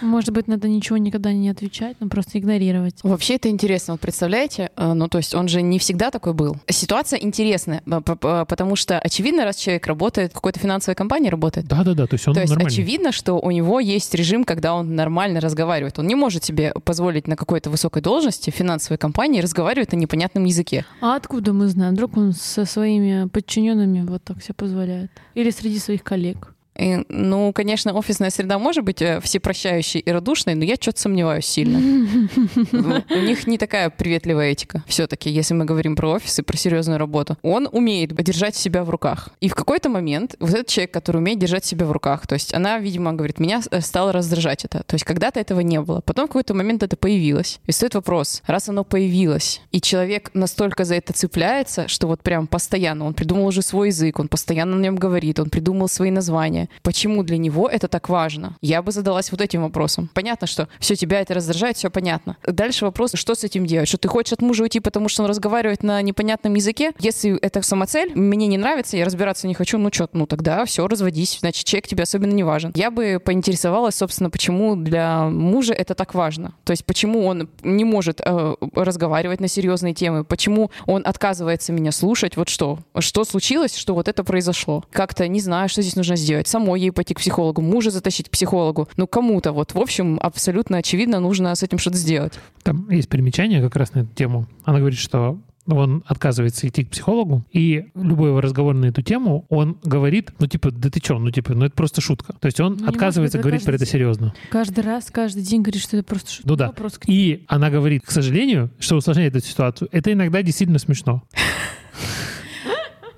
Может 0.00 0.30
быть, 0.30 0.48
надо 0.48 0.68
ничего 0.68 0.96
никогда 0.96 1.32
не 1.32 1.48
отвечать, 1.48 1.96
просто 2.08 2.38
игнорировать. 2.38 2.96
Вообще 3.02 3.34
это 3.36 3.48
интересно, 3.48 3.94
вот 3.94 4.00
представляете? 4.00 4.70
Э, 4.76 4.92
Ну, 4.92 5.08
то 5.08 5.18
есть 5.18 5.34
он 5.34 5.48
же 5.48 5.62
не 5.62 5.78
всегда 5.78 6.10
такой 6.10 6.32
был. 6.34 6.56
Ситуация 6.68 7.18
интересная, 7.20 7.82
потому 7.84 8.76
что 8.76 8.98
очевидно, 8.98 9.44
раз 9.44 9.56
человек 9.56 9.86
работает 9.86 10.32
в 10.32 10.34
какой-то 10.34 10.60
финансовой 10.60 10.94
компании, 10.94 11.28
работает, 11.28 11.66
Да-да-да, 11.66 12.06
то 12.06 12.14
есть 12.14 12.26
он 12.28 12.34
то 12.34 12.40
есть 12.40 12.50
нормальный. 12.52 12.72
очевидно, 12.72 13.12
что 13.12 13.34
у 13.38 13.50
него 13.50 13.80
есть 13.80 14.14
режим, 14.14 14.44
когда 14.44 14.74
он 14.74 14.94
нормально 14.94 15.40
разговаривает. 15.40 15.98
Он 15.98 16.06
не 16.06 16.14
может 16.14 16.44
себе 16.44 16.72
позволить 16.84 17.26
на 17.28 17.36
какой-то 17.36 17.70
высокой 17.70 18.02
должности 18.02 18.50
в 18.50 18.54
финансовой 18.54 18.98
компании 18.98 19.40
разговаривать 19.40 19.92
на 19.92 19.96
непонятном 19.96 20.44
языке. 20.44 20.84
А 21.00 21.16
откуда 21.16 21.52
мы 21.52 21.68
знаем? 21.68 21.94
Вдруг 21.94 22.16
он 22.16 22.32
со 22.32 22.64
своими 22.64 23.28
подчиненными 23.28 24.02
вот 24.06 24.24
так 24.24 24.42
себе 24.42 24.54
позволяет? 24.54 25.10
Или 25.34 25.50
среди 25.50 25.78
своих 25.78 26.02
коллег? 26.02 26.54
И, 26.78 27.04
ну, 27.08 27.52
конечно, 27.52 27.92
офисная 27.94 28.30
среда 28.30 28.58
может 28.58 28.84
быть 28.84 29.00
э, 29.02 29.20
всепрощающей 29.20 30.00
и 30.00 30.10
радушной, 30.10 30.54
но 30.54 30.64
я 30.64 30.76
что-то 30.76 31.00
сомневаюсь 31.00 31.46
сильно. 31.46 31.78
У 33.10 33.18
них 33.20 33.46
не 33.46 33.58
такая 33.58 33.90
приветливая 33.90 34.50
этика. 34.52 34.84
Все-таки, 34.86 35.30
если 35.30 35.54
мы 35.54 35.64
говорим 35.64 35.96
про 35.96 36.10
офис 36.10 36.38
и 36.38 36.42
про 36.42 36.56
серьезную 36.56 36.98
работу. 36.98 37.36
Он 37.42 37.68
умеет 37.70 38.14
держать 38.14 38.56
себя 38.56 38.84
в 38.84 38.90
руках. 38.90 39.30
И 39.40 39.48
в 39.48 39.54
какой-то 39.54 39.88
момент 39.88 40.36
вот 40.40 40.50
этот 40.50 40.66
человек, 40.68 40.92
который 40.92 41.18
умеет 41.18 41.38
держать 41.38 41.64
себя 41.64 41.86
в 41.86 41.92
руках, 41.92 42.26
то 42.26 42.34
есть 42.34 42.54
она, 42.54 42.78
видимо, 42.78 43.12
говорит, 43.12 43.38
меня 43.40 43.60
э, 43.70 43.80
стало 43.80 44.12
раздражать 44.12 44.64
это. 44.64 44.82
То 44.84 44.94
есть 44.94 45.04
когда-то 45.04 45.40
этого 45.40 45.60
не 45.60 45.80
было. 45.80 46.00
Потом 46.00 46.26
в 46.26 46.28
какой-то 46.28 46.54
момент 46.54 46.82
это 46.82 46.96
появилось. 46.96 47.60
И 47.66 47.72
стоит 47.72 47.94
вопрос, 47.94 48.42
раз 48.46 48.68
оно 48.68 48.84
появилось, 48.84 49.60
и 49.72 49.80
человек 49.80 50.30
настолько 50.34 50.84
за 50.84 50.96
это 50.96 51.12
цепляется, 51.12 51.88
что 51.88 52.06
вот 52.06 52.22
прям 52.22 52.46
постоянно, 52.46 53.04
он 53.04 53.14
придумал 53.14 53.46
уже 53.46 53.62
свой 53.62 53.88
язык, 53.88 54.18
он 54.18 54.28
постоянно 54.28 54.76
на 54.76 54.82
нем 54.82 54.96
говорит, 54.96 55.38
он 55.38 55.50
придумал 55.50 55.88
свои 55.88 56.10
названия. 56.10 56.65
Почему 56.82 57.22
для 57.22 57.38
него 57.38 57.68
это 57.68 57.88
так 57.88 58.08
важно? 58.08 58.56
Я 58.60 58.82
бы 58.82 58.92
задалась 58.92 59.30
вот 59.30 59.40
этим 59.40 59.62
вопросом. 59.62 60.10
Понятно, 60.14 60.46
что 60.46 60.68
все 60.78 60.96
тебя 60.96 61.20
это 61.20 61.34
раздражает, 61.34 61.76
все 61.76 61.90
понятно. 61.90 62.36
Дальше 62.46 62.84
вопрос, 62.84 63.12
что 63.14 63.34
с 63.34 63.44
этим 63.44 63.66
делать? 63.66 63.88
Что 63.88 63.98
ты 63.98 64.08
хочешь 64.08 64.32
от 64.32 64.42
мужа 64.42 64.62
уйти, 64.62 64.80
потому 64.80 65.08
что 65.08 65.22
он 65.22 65.28
разговаривает 65.28 65.82
на 65.82 66.00
непонятном 66.02 66.54
языке? 66.54 66.92
Если 66.98 67.38
это 67.38 67.62
самоцель, 67.62 68.12
мне 68.14 68.46
не 68.46 68.58
нравится, 68.58 68.96
я 68.96 69.04
разбираться 69.04 69.46
не 69.46 69.54
хочу, 69.54 69.78
ну 69.78 69.90
что, 69.92 70.08
ну 70.12 70.26
тогда 70.26 70.64
все, 70.64 70.86
разводись, 70.86 71.38
значит, 71.40 71.64
человек 71.64 71.86
тебе 71.86 72.02
особенно 72.02 72.32
не 72.32 72.44
важен. 72.44 72.72
Я 72.74 72.90
бы 72.90 73.20
поинтересовалась, 73.24 73.96
собственно, 73.96 74.30
почему 74.30 74.76
для 74.76 75.24
мужа 75.24 75.72
это 75.72 75.94
так 75.94 76.14
важно. 76.14 76.54
То 76.64 76.72
есть 76.72 76.84
почему 76.84 77.26
он 77.26 77.48
не 77.62 77.84
может 77.84 78.20
э, 78.24 78.54
разговаривать 78.74 79.40
на 79.40 79.48
серьезные 79.48 79.94
темы, 79.94 80.24
почему 80.24 80.70
он 80.86 81.02
отказывается 81.04 81.72
меня 81.72 81.92
слушать, 81.92 82.36
вот 82.36 82.48
что, 82.48 82.78
что 82.98 83.24
случилось, 83.24 83.76
что 83.76 83.94
вот 83.94 84.08
это 84.08 84.24
произошло. 84.24 84.84
Как-то 84.90 85.26
не 85.28 85.40
знаю, 85.40 85.68
что 85.68 85.82
здесь 85.82 85.96
нужно 85.96 86.16
сделать. 86.16 86.48
Самой 86.56 86.80
ей 86.80 86.90
пойти 86.90 87.12
к 87.12 87.18
психологу, 87.18 87.60
мужа 87.60 87.90
затащить 87.90 88.28
к 88.28 88.30
психологу, 88.30 88.88
ну 88.96 89.06
кому-то 89.06 89.52
вот. 89.52 89.74
В 89.74 89.78
общем, 89.78 90.18
абсолютно 90.22 90.78
очевидно, 90.78 91.20
нужно 91.20 91.54
с 91.54 91.62
этим 91.62 91.76
что-то 91.76 91.98
сделать. 91.98 92.32
Там 92.62 92.88
есть 92.88 93.10
примечание 93.10 93.60
как 93.60 93.76
раз 93.76 93.92
на 93.92 94.00
эту 94.00 94.14
тему. 94.14 94.46
Она 94.64 94.78
говорит, 94.78 94.98
что 94.98 95.38
он 95.66 96.02
отказывается 96.06 96.66
идти 96.66 96.84
к 96.84 96.90
психологу, 96.90 97.44
и 97.52 97.88
любой 97.94 98.30
его 98.30 98.40
разговор 98.40 98.74
на 98.74 98.86
эту 98.86 99.02
тему, 99.02 99.44
он 99.50 99.76
говорит, 99.84 100.32
ну, 100.38 100.46
типа, 100.46 100.70
да 100.70 100.88
ты 100.88 100.98
чё, 100.98 101.18
ну, 101.18 101.30
типа, 101.30 101.52
ну, 101.52 101.66
это 101.66 101.74
просто 101.74 102.00
шутка. 102.00 102.32
То 102.40 102.46
есть 102.46 102.58
он 102.58 102.78
Ну, 102.80 102.88
отказывается 102.88 103.38
говорить 103.38 103.60
это 103.60 103.66
про 103.66 103.74
это 103.74 103.84
каждый 103.84 103.92
серьезно. 103.92 104.34
Каждый 104.48 104.82
раз, 104.82 105.10
каждый 105.10 105.42
день 105.42 105.60
говорит, 105.60 105.82
что 105.82 105.98
это 105.98 106.06
просто 106.06 106.30
шутка. 106.30 106.48
Ну 106.48 106.56
да. 106.56 106.66
Вопрос 106.68 106.96
к 106.96 107.04
И 107.06 107.44
она 107.48 107.68
говорит, 107.68 108.06
к 108.06 108.10
сожалению, 108.10 108.70
что 108.78 108.96
усложняет 108.96 109.36
эту 109.36 109.46
ситуацию, 109.46 109.90
это 109.92 110.10
иногда 110.10 110.40
действительно 110.40 110.78
смешно. 110.78 111.22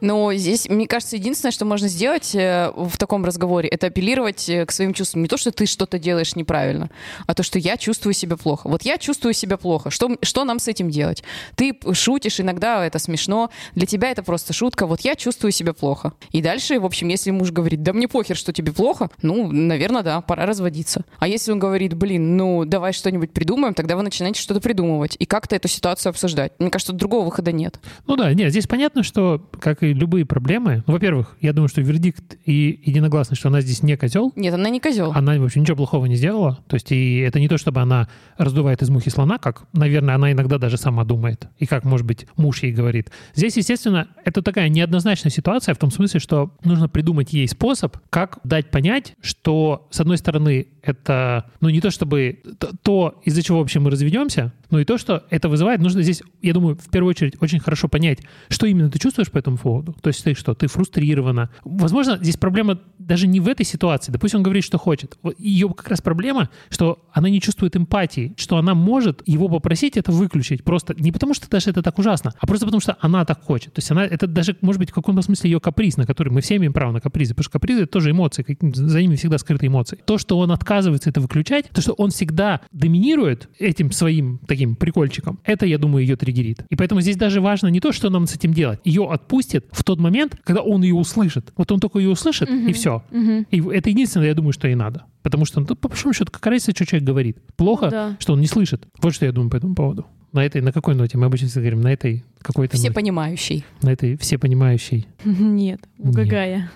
Но 0.01 0.33
здесь, 0.35 0.69
мне 0.69 0.87
кажется, 0.87 1.17
единственное, 1.17 1.53
что 1.53 1.65
можно 1.65 1.89
сделать 1.89 2.35
э, 2.35 2.71
в 2.75 2.97
таком 2.97 3.25
разговоре, 3.25 3.69
это 3.69 3.89
апеллировать 3.89 4.49
э, 4.49 4.67
к 4.67 4.73
своим 4.73 4.93
чувствам. 4.93 5.23
Не 5.23 5.29
то, 5.29 5.37
что 5.37 5.51
ты 5.51 5.67
что-то 5.67 5.99
делаешь 5.99 6.37
неправильно, 6.37 6.91
а 7.27 7.35
то, 7.35 7.43
что 7.43 7.59
я 7.59 7.77
чувствую 7.77 8.15
себя 8.15 8.37
плохо. 8.37 8.69
Вот 8.69 8.83
я 8.83 8.99
чувствую 8.99 9.35
себя 9.35 9.57
плохо. 9.57 9.91
Что, 9.91 10.17
что 10.23 10.45
нам 10.45 10.59
с 10.59 10.69
этим 10.69 10.91
делать? 10.91 11.23
Ты 11.57 11.77
шутишь, 11.93 12.41
иногда 12.41 12.85
это 12.87 12.99
смешно. 12.99 13.51
Для 13.75 13.87
тебя 13.87 14.11
это 14.11 14.23
просто 14.23 14.53
шутка. 14.53 14.87
Вот 14.87 15.01
я 15.03 15.15
чувствую 15.15 15.53
себя 15.53 15.73
плохо. 15.73 16.13
И 16.31 16.43
дальше, 16.43 16.79
в 16.79 16.85
общем, 16.85 17.09
если 17.09 17.31
муж 17.31 17.51
говорит, 17.51 17.83
да 17.83 17.93
мне 17.93 18.09
похер, 18.09 18.37
что 18.37 18.53
тебе 18.53 18.73
плохо, 18.73 19.11
ну, 19.23 19.51
наверное, 19.51 20.03
да, 20.03 20.21
пора 20.21 20.47
разводиться. 20.47 21.05
А 21.19 21.29
если 21.29 21.53
он 21.53 21.59
говорит, 21.59 21.95
блин, 21.95 22.37
ну, 22.37 22.65
давай 22.65 22.93
что-нибудь 22.93 23.33
придумаем, 23.33 23.75
тогда 23.75 23.97
вы 23.97 24.03
начинаете 24.03 24.41
что-то 24.41 24.61
придумывать 24.61 25.17
и 25.19 25.27
как-то 25.27 25.57
эту 25.57 25.69
ситуацию 25.69 26.11
обсуждать. 26.11 26.53
Мне 26.59 26.71
кажется, 26.71 26.93
другого 26.93 27.25
выхода 27.25 27.53
нет. 27.53 27.81
Ну 28.07 28.17
да, 28.17 28.33
нет, 28.33 28.51
здесь 28.51 28.67
понятно, 28.67 29.03
что, 29.03 29.43
как 29.61 29.83
и 29.83 29.88
любые 29.93 30.25
проблемы, 30.25 30.83
ну, 30.87 30.93
во-первых, 30.93 31.37
я 31.41 31.53
думаю, 31.53 31.69
что 31.69 31.81
вердикт 31.81 32.37
и 32.45 32.81
единогласный, 32.85 33.37
что 33.37 33.49
она 33.49 33.61
здесь 33.61 33.83
не 33.83 33.97
козел, 33.97 34.33
Нет, 34.37 34.55
она 34.55 34.69
не 34.71 34.81
козел. 34.81 35.13
она 35.15 35.37
вообще 35.39 35.61
ничего 35.61 35.77
плохого 35.77 36.07
не 36.07 36.17
сделала. 36.17 36.59
То 36.69 36.75
есть 36.75 36.93
и 36.93 37.19
это 37.19 37.41
не 37.41 37.49
то, 37.49 37.59
чтобы 37.59 37.81
она 37.81 38.09
раздувает 38.37 38.83
из 38.83 38.91
мухи 38.91 39.09
слона, 39.11 39.39
как, 39.39 39.65
наверное, 39.73 40.15
она 40.15 40.33
иногда 40.33 40.59
даже 40.59 40.77
сама 40.77 41.05
думает. 41.05 41.49
И 41.59 41.67
как, 41.67 41.85
может 41.85 42.07
быть, 42.07 42.27
муж 42.37 42.63
ей 42.63 42.73
говорит. 42.73 43.11
Здесь, 43.35 43.57
естественно, 43.57 44.09
это 44.25 44.43
такая 44.43 44.69
неоднозначная 44.69 45.31
ситуация 45.33 45.75
в 45.75 45.79
том 45.79 45.91
смысле, 45.91 46.21
что 46.21 46.53
нужно 46.65 46.89
придумать 46.89 47.33
ей 47.33 47.49
способ, 47.49 47.97
как 48.11 48.39
дать 48.45 48.71
понять, 48.71 49.15
что, 49.21 49.87
с 49.91 50.01
одной 50.01 50.19
стороны, 50.19 50.69
это, 50.83 51.51
ну, 51.61 51.69
не 51.69 51.81
то 51.81 51.91
чтобы 51.91 52.41
то, 52.83 53.21
из-за 53.25 53.43
чего 53.43 53.59
вообще 53.59 53.79
мы 53.81 53.91
разведемся, 53.91 54.53
но 54.71 54.81
и 54.81 54.85
то, 54.85 54.99
что 54.99 55.25
это 55.31 55.49
вызывает, 55.49 55.81
нужно 55.81 56.03
здесь, 56.03 56.23
я 56.43 56.53
думаю, 56.53 56.77
в 56.77 56.91
первую 56.91 57.11
очередь 57.11 57.35
очень 57.41 57.61
хорошо 57.61 57.89
понять, 57.89 58.21
что 58.49 58.67
именно 58.67 58.91
ты 58.91 58.99
чувствуешь 58.99 59.31
по 59.31 59.39
этому 59.39 59.57
поводу. 59.57 59.95
То 60.01 60.09
есть 60.09 60.23
ты 60.25 60.35
что, 60.35 60.55
ты 60.55 60.67
фрустрирована. 60.67 61.51
Возможно, 61.65 62.19
здесь 62.19 62.37
проблема 62.37 62.79
даже 62.99 63.27
не 63.27 63.41
в 63.41 63.49
этой 63.49 63.65
ситуации. 63.65 64.13
Допустим, 64.13 64.41
он 64.41 64.43
говорит, 64.43 64.65
что 64.65 64.79
хочет. 64.79 65.19
Ее 65.39 65.69
как 65.69 65.89
раз 65.89 66.01
проблема, 66.01 66.51
что 66.69 67.07
она 67.13 67.29
не 67.29 67.41
чувствует 67.41 67.77
эмпатии, 67.77 68.35
что 68.37 68.57
она 68.57 68.75
может 68.75 69.23
его 69.27 69.49
попросить 69.49 69.97
это 69.97 70.13
выключить. 70.13 70.65
Просто 70.65 70.95
не 70.99 71.13
потому, 71.13 71.35
что 71.35 71.49
даже 71.49 71.71
это 71.71 71.83
так 71.83 71.99
ужасно, 71.99 72.35
а 72.39 72.47
просто 72.47 72.67
потому, 72.67 72.81
что 72.81 72.97
она 73.01 73.25
так 73.25 73.43
хочет. 73.43 73.73
То 73.73 73.79
есть 73.79 73.91
она, 73.91 74.05
это 74.05 74.27
даже, 74.27 74.57
может 74.61 74.79
быть, 74.79 74.91
в 74.91 74.95
каком-то 74.95 75.23
смысле 75.23 75.51
ее 75.51 75.61
каприз, 75.61 75.97
на 75.97 76.07
который 76.07 76.31
мы 76.31 76.41
все 76.41 76.57
имеем 76.57 76.73
право 76.73 76.93
на 76.93 77.01
капризы, 77.01 77.35
потому 77.35 77.45
что 77.45 77.53
капризы— 77.53 77.83
это 77.83 77.93
тоже 77.93 78.11
эмоции, 78.11 78.45
за 78.61 79.01
ними 79.01 79.17
всегда 79.17 79.39
скрыты 79.39 79.67
эмоции. 79.67 79.99
То, 80.05 80.19
что 80.19 80.39
он 80.39 80.53
отказывается 80.53 81.11
это 81.11 81.21
выключать, 81.21 81.71
то, 81.71 81.81
что 81.81 81.93
он 81.93 82.11
всегда 82.11 82.61
доминирует 82.73 83.49
этим 83.59 83.93
своим 83.93 84.41
таким 84.47 84.58
прикольчиком, 84.67 85.39
это, 85.45 85.67
я 85.67 85.79
думаю, 85.79 86.05
ее 86.05 86.17
триггерит. 86.17 86.65
И 86.71 86.77
поэтому 86.77 87.01
здесь 87.01 87.17
даже 87.17 87.41
важно 87.41 87.69
не 87.69 87.81
то, 87.81 87.93
что 87.93 88.11
нам 88.11 88.27
с 88.27 88.35
этим 88.35 88.53
делать. 88.53 88.81
Ее 88.85 89.09
отпустит 89.11 89.67
в 89.73 89.85
тот 89.85 89.99
момент, 90.01 90.37
когда 90.45 90.63
он 90.63 90.83
ее 90.83 90.95
услышит. 90.95 91.53
Вот 91.57 91.71
он 91.73 91.81
только 91.81 91.99
ее 91.99 92.11
услышит, 92.11 92.49
и 92.51 92.73
все. 92.73 93.03
И 93.51 93.61
это 93.61 93.91
единственное, 93.91 94.29
я 94.29 94.35
думаю, 94.35 94.53
что 94.53 94.67
ей 94.69 94.75
надо. 94.75 95.05
Потому 95.23 95.45
что, 95.45 95.61
ну, 95.61 95.67
по 95.67 95.89
большому 95.89 96.15
счету, 96.15 96.31
какая 96.33 96.51
разница, 96.53 96.73
что 96.75 96.87
человек 96.87 97.07
говорит? 97.07 97.39
Плохо, 97.57 97.87
Ну 97.87 97.91
да. 97.91 98.17
что 98.19 98.33
он 98.33 98.41
не 98.41 98.47
слышит. 98.47 98.87
Вот 99.03 99.15
что 99.15 99.27
я 99.27 99.33
думаю 99.33 99.51
по 99.51 99.57
этому 99.57 99.75
поводу. 99.75 100.07
На 100.33 100.45
этой, 100.45 100.61
на 100.61 100.73
какой 100.73 100.95
ноте? 100.95 101.17
Мы 101.19 101.27
обычно 101.27 101.49
всегда 101.49 101.63
говорим, 101.63 101.81
на 101.81 101.93
этой 101.93 102.23
какой-то 102.41 102.77
Все 102.77 102.89
ноте. 102.89 102.95
понимающий. 102.95 103.65
На 103.83 103.91
этой 103.93 104.17
всепонимающей. 104.19 105.07
Нет, 105.25 105.81
Бугагая. 105.99 106.71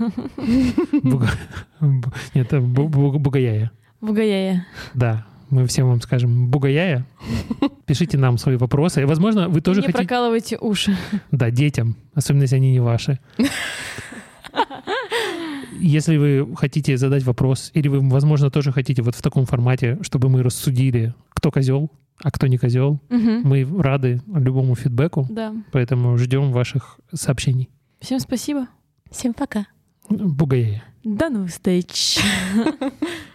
Буга- 1.03 1.31
бу- 1.81 2.13
Нет, 2.35 2.51
бугаяя. 2.53 3.71
Бугаяя. 4.01 4.67
Да, 4.95 5.27
мы 5.53 5.67
всем 5.67 5.87
вам 5.89 6.01
скажем 6.01 6.49
бугаяя. 6.49 7.05
Пишите 7.87 8.17
нам 8.19 8.39
свои 8.39 8.57
вопросы. 8.57 9.03
И, 9.03 9.05
возможно, 9.05 9.49
вы 9.49 9.61
тоже 9.61 9.81
Не 9.81 9.87
хотите... 9.87 9.99
прокалывайте 9.99 10.57
уши. 10.59 10.97
Да, 11.31 11.51
детям, 11.51 11.97
особенно 12.15 12.43
если 12.43 12.57
они 12.57 12.73
не 12.73 12.81
ваши. 12.81 13.21
Если 15.79 16.17
вы 16.17 16.57
хотите 16.57 16.97
задать 16.97 17.25
вопрос, 17.25 17.71
или 17.75 17.89
вы, 17.89 18.01
возможно, 18.09 18.51
тоже 18.51 18.73
хотите 18.73 19.03
вот 19.03 19.15
в 19.15 19.23
таком 19.23 19.47
формате, 19.47 19.99
чтобы 20.03 20.29
мы 20.29 20.43
рассудили, 20.43 21.15
кто 21.31 21.51
козел, 21.51 21.91
а 22.23 22.31
кто 22.31 22.47
не 22.47 22.57
козел, 22.59 23.01
Мгм. 23.11 23.43
мы 23.45 23.67
рады 23.83 24.23
любому 24.33 24.75
фидбэку, 24.75 25.27
Да. 25.29 25.53
поэтому 25.73 26.17
ждем 26.19 26.53
ваших 26.53 26.99
сообщений. 27.13 27.69
Всем 28.01 28.21
спасибо. 28.21 28.69
Всем 29.11 29.35
пока. 29.35 29.67
Бугаяя. 30.09 30.83
До 31.05 31.29
новых 31.31 31.51
встреч. 31.51 32.19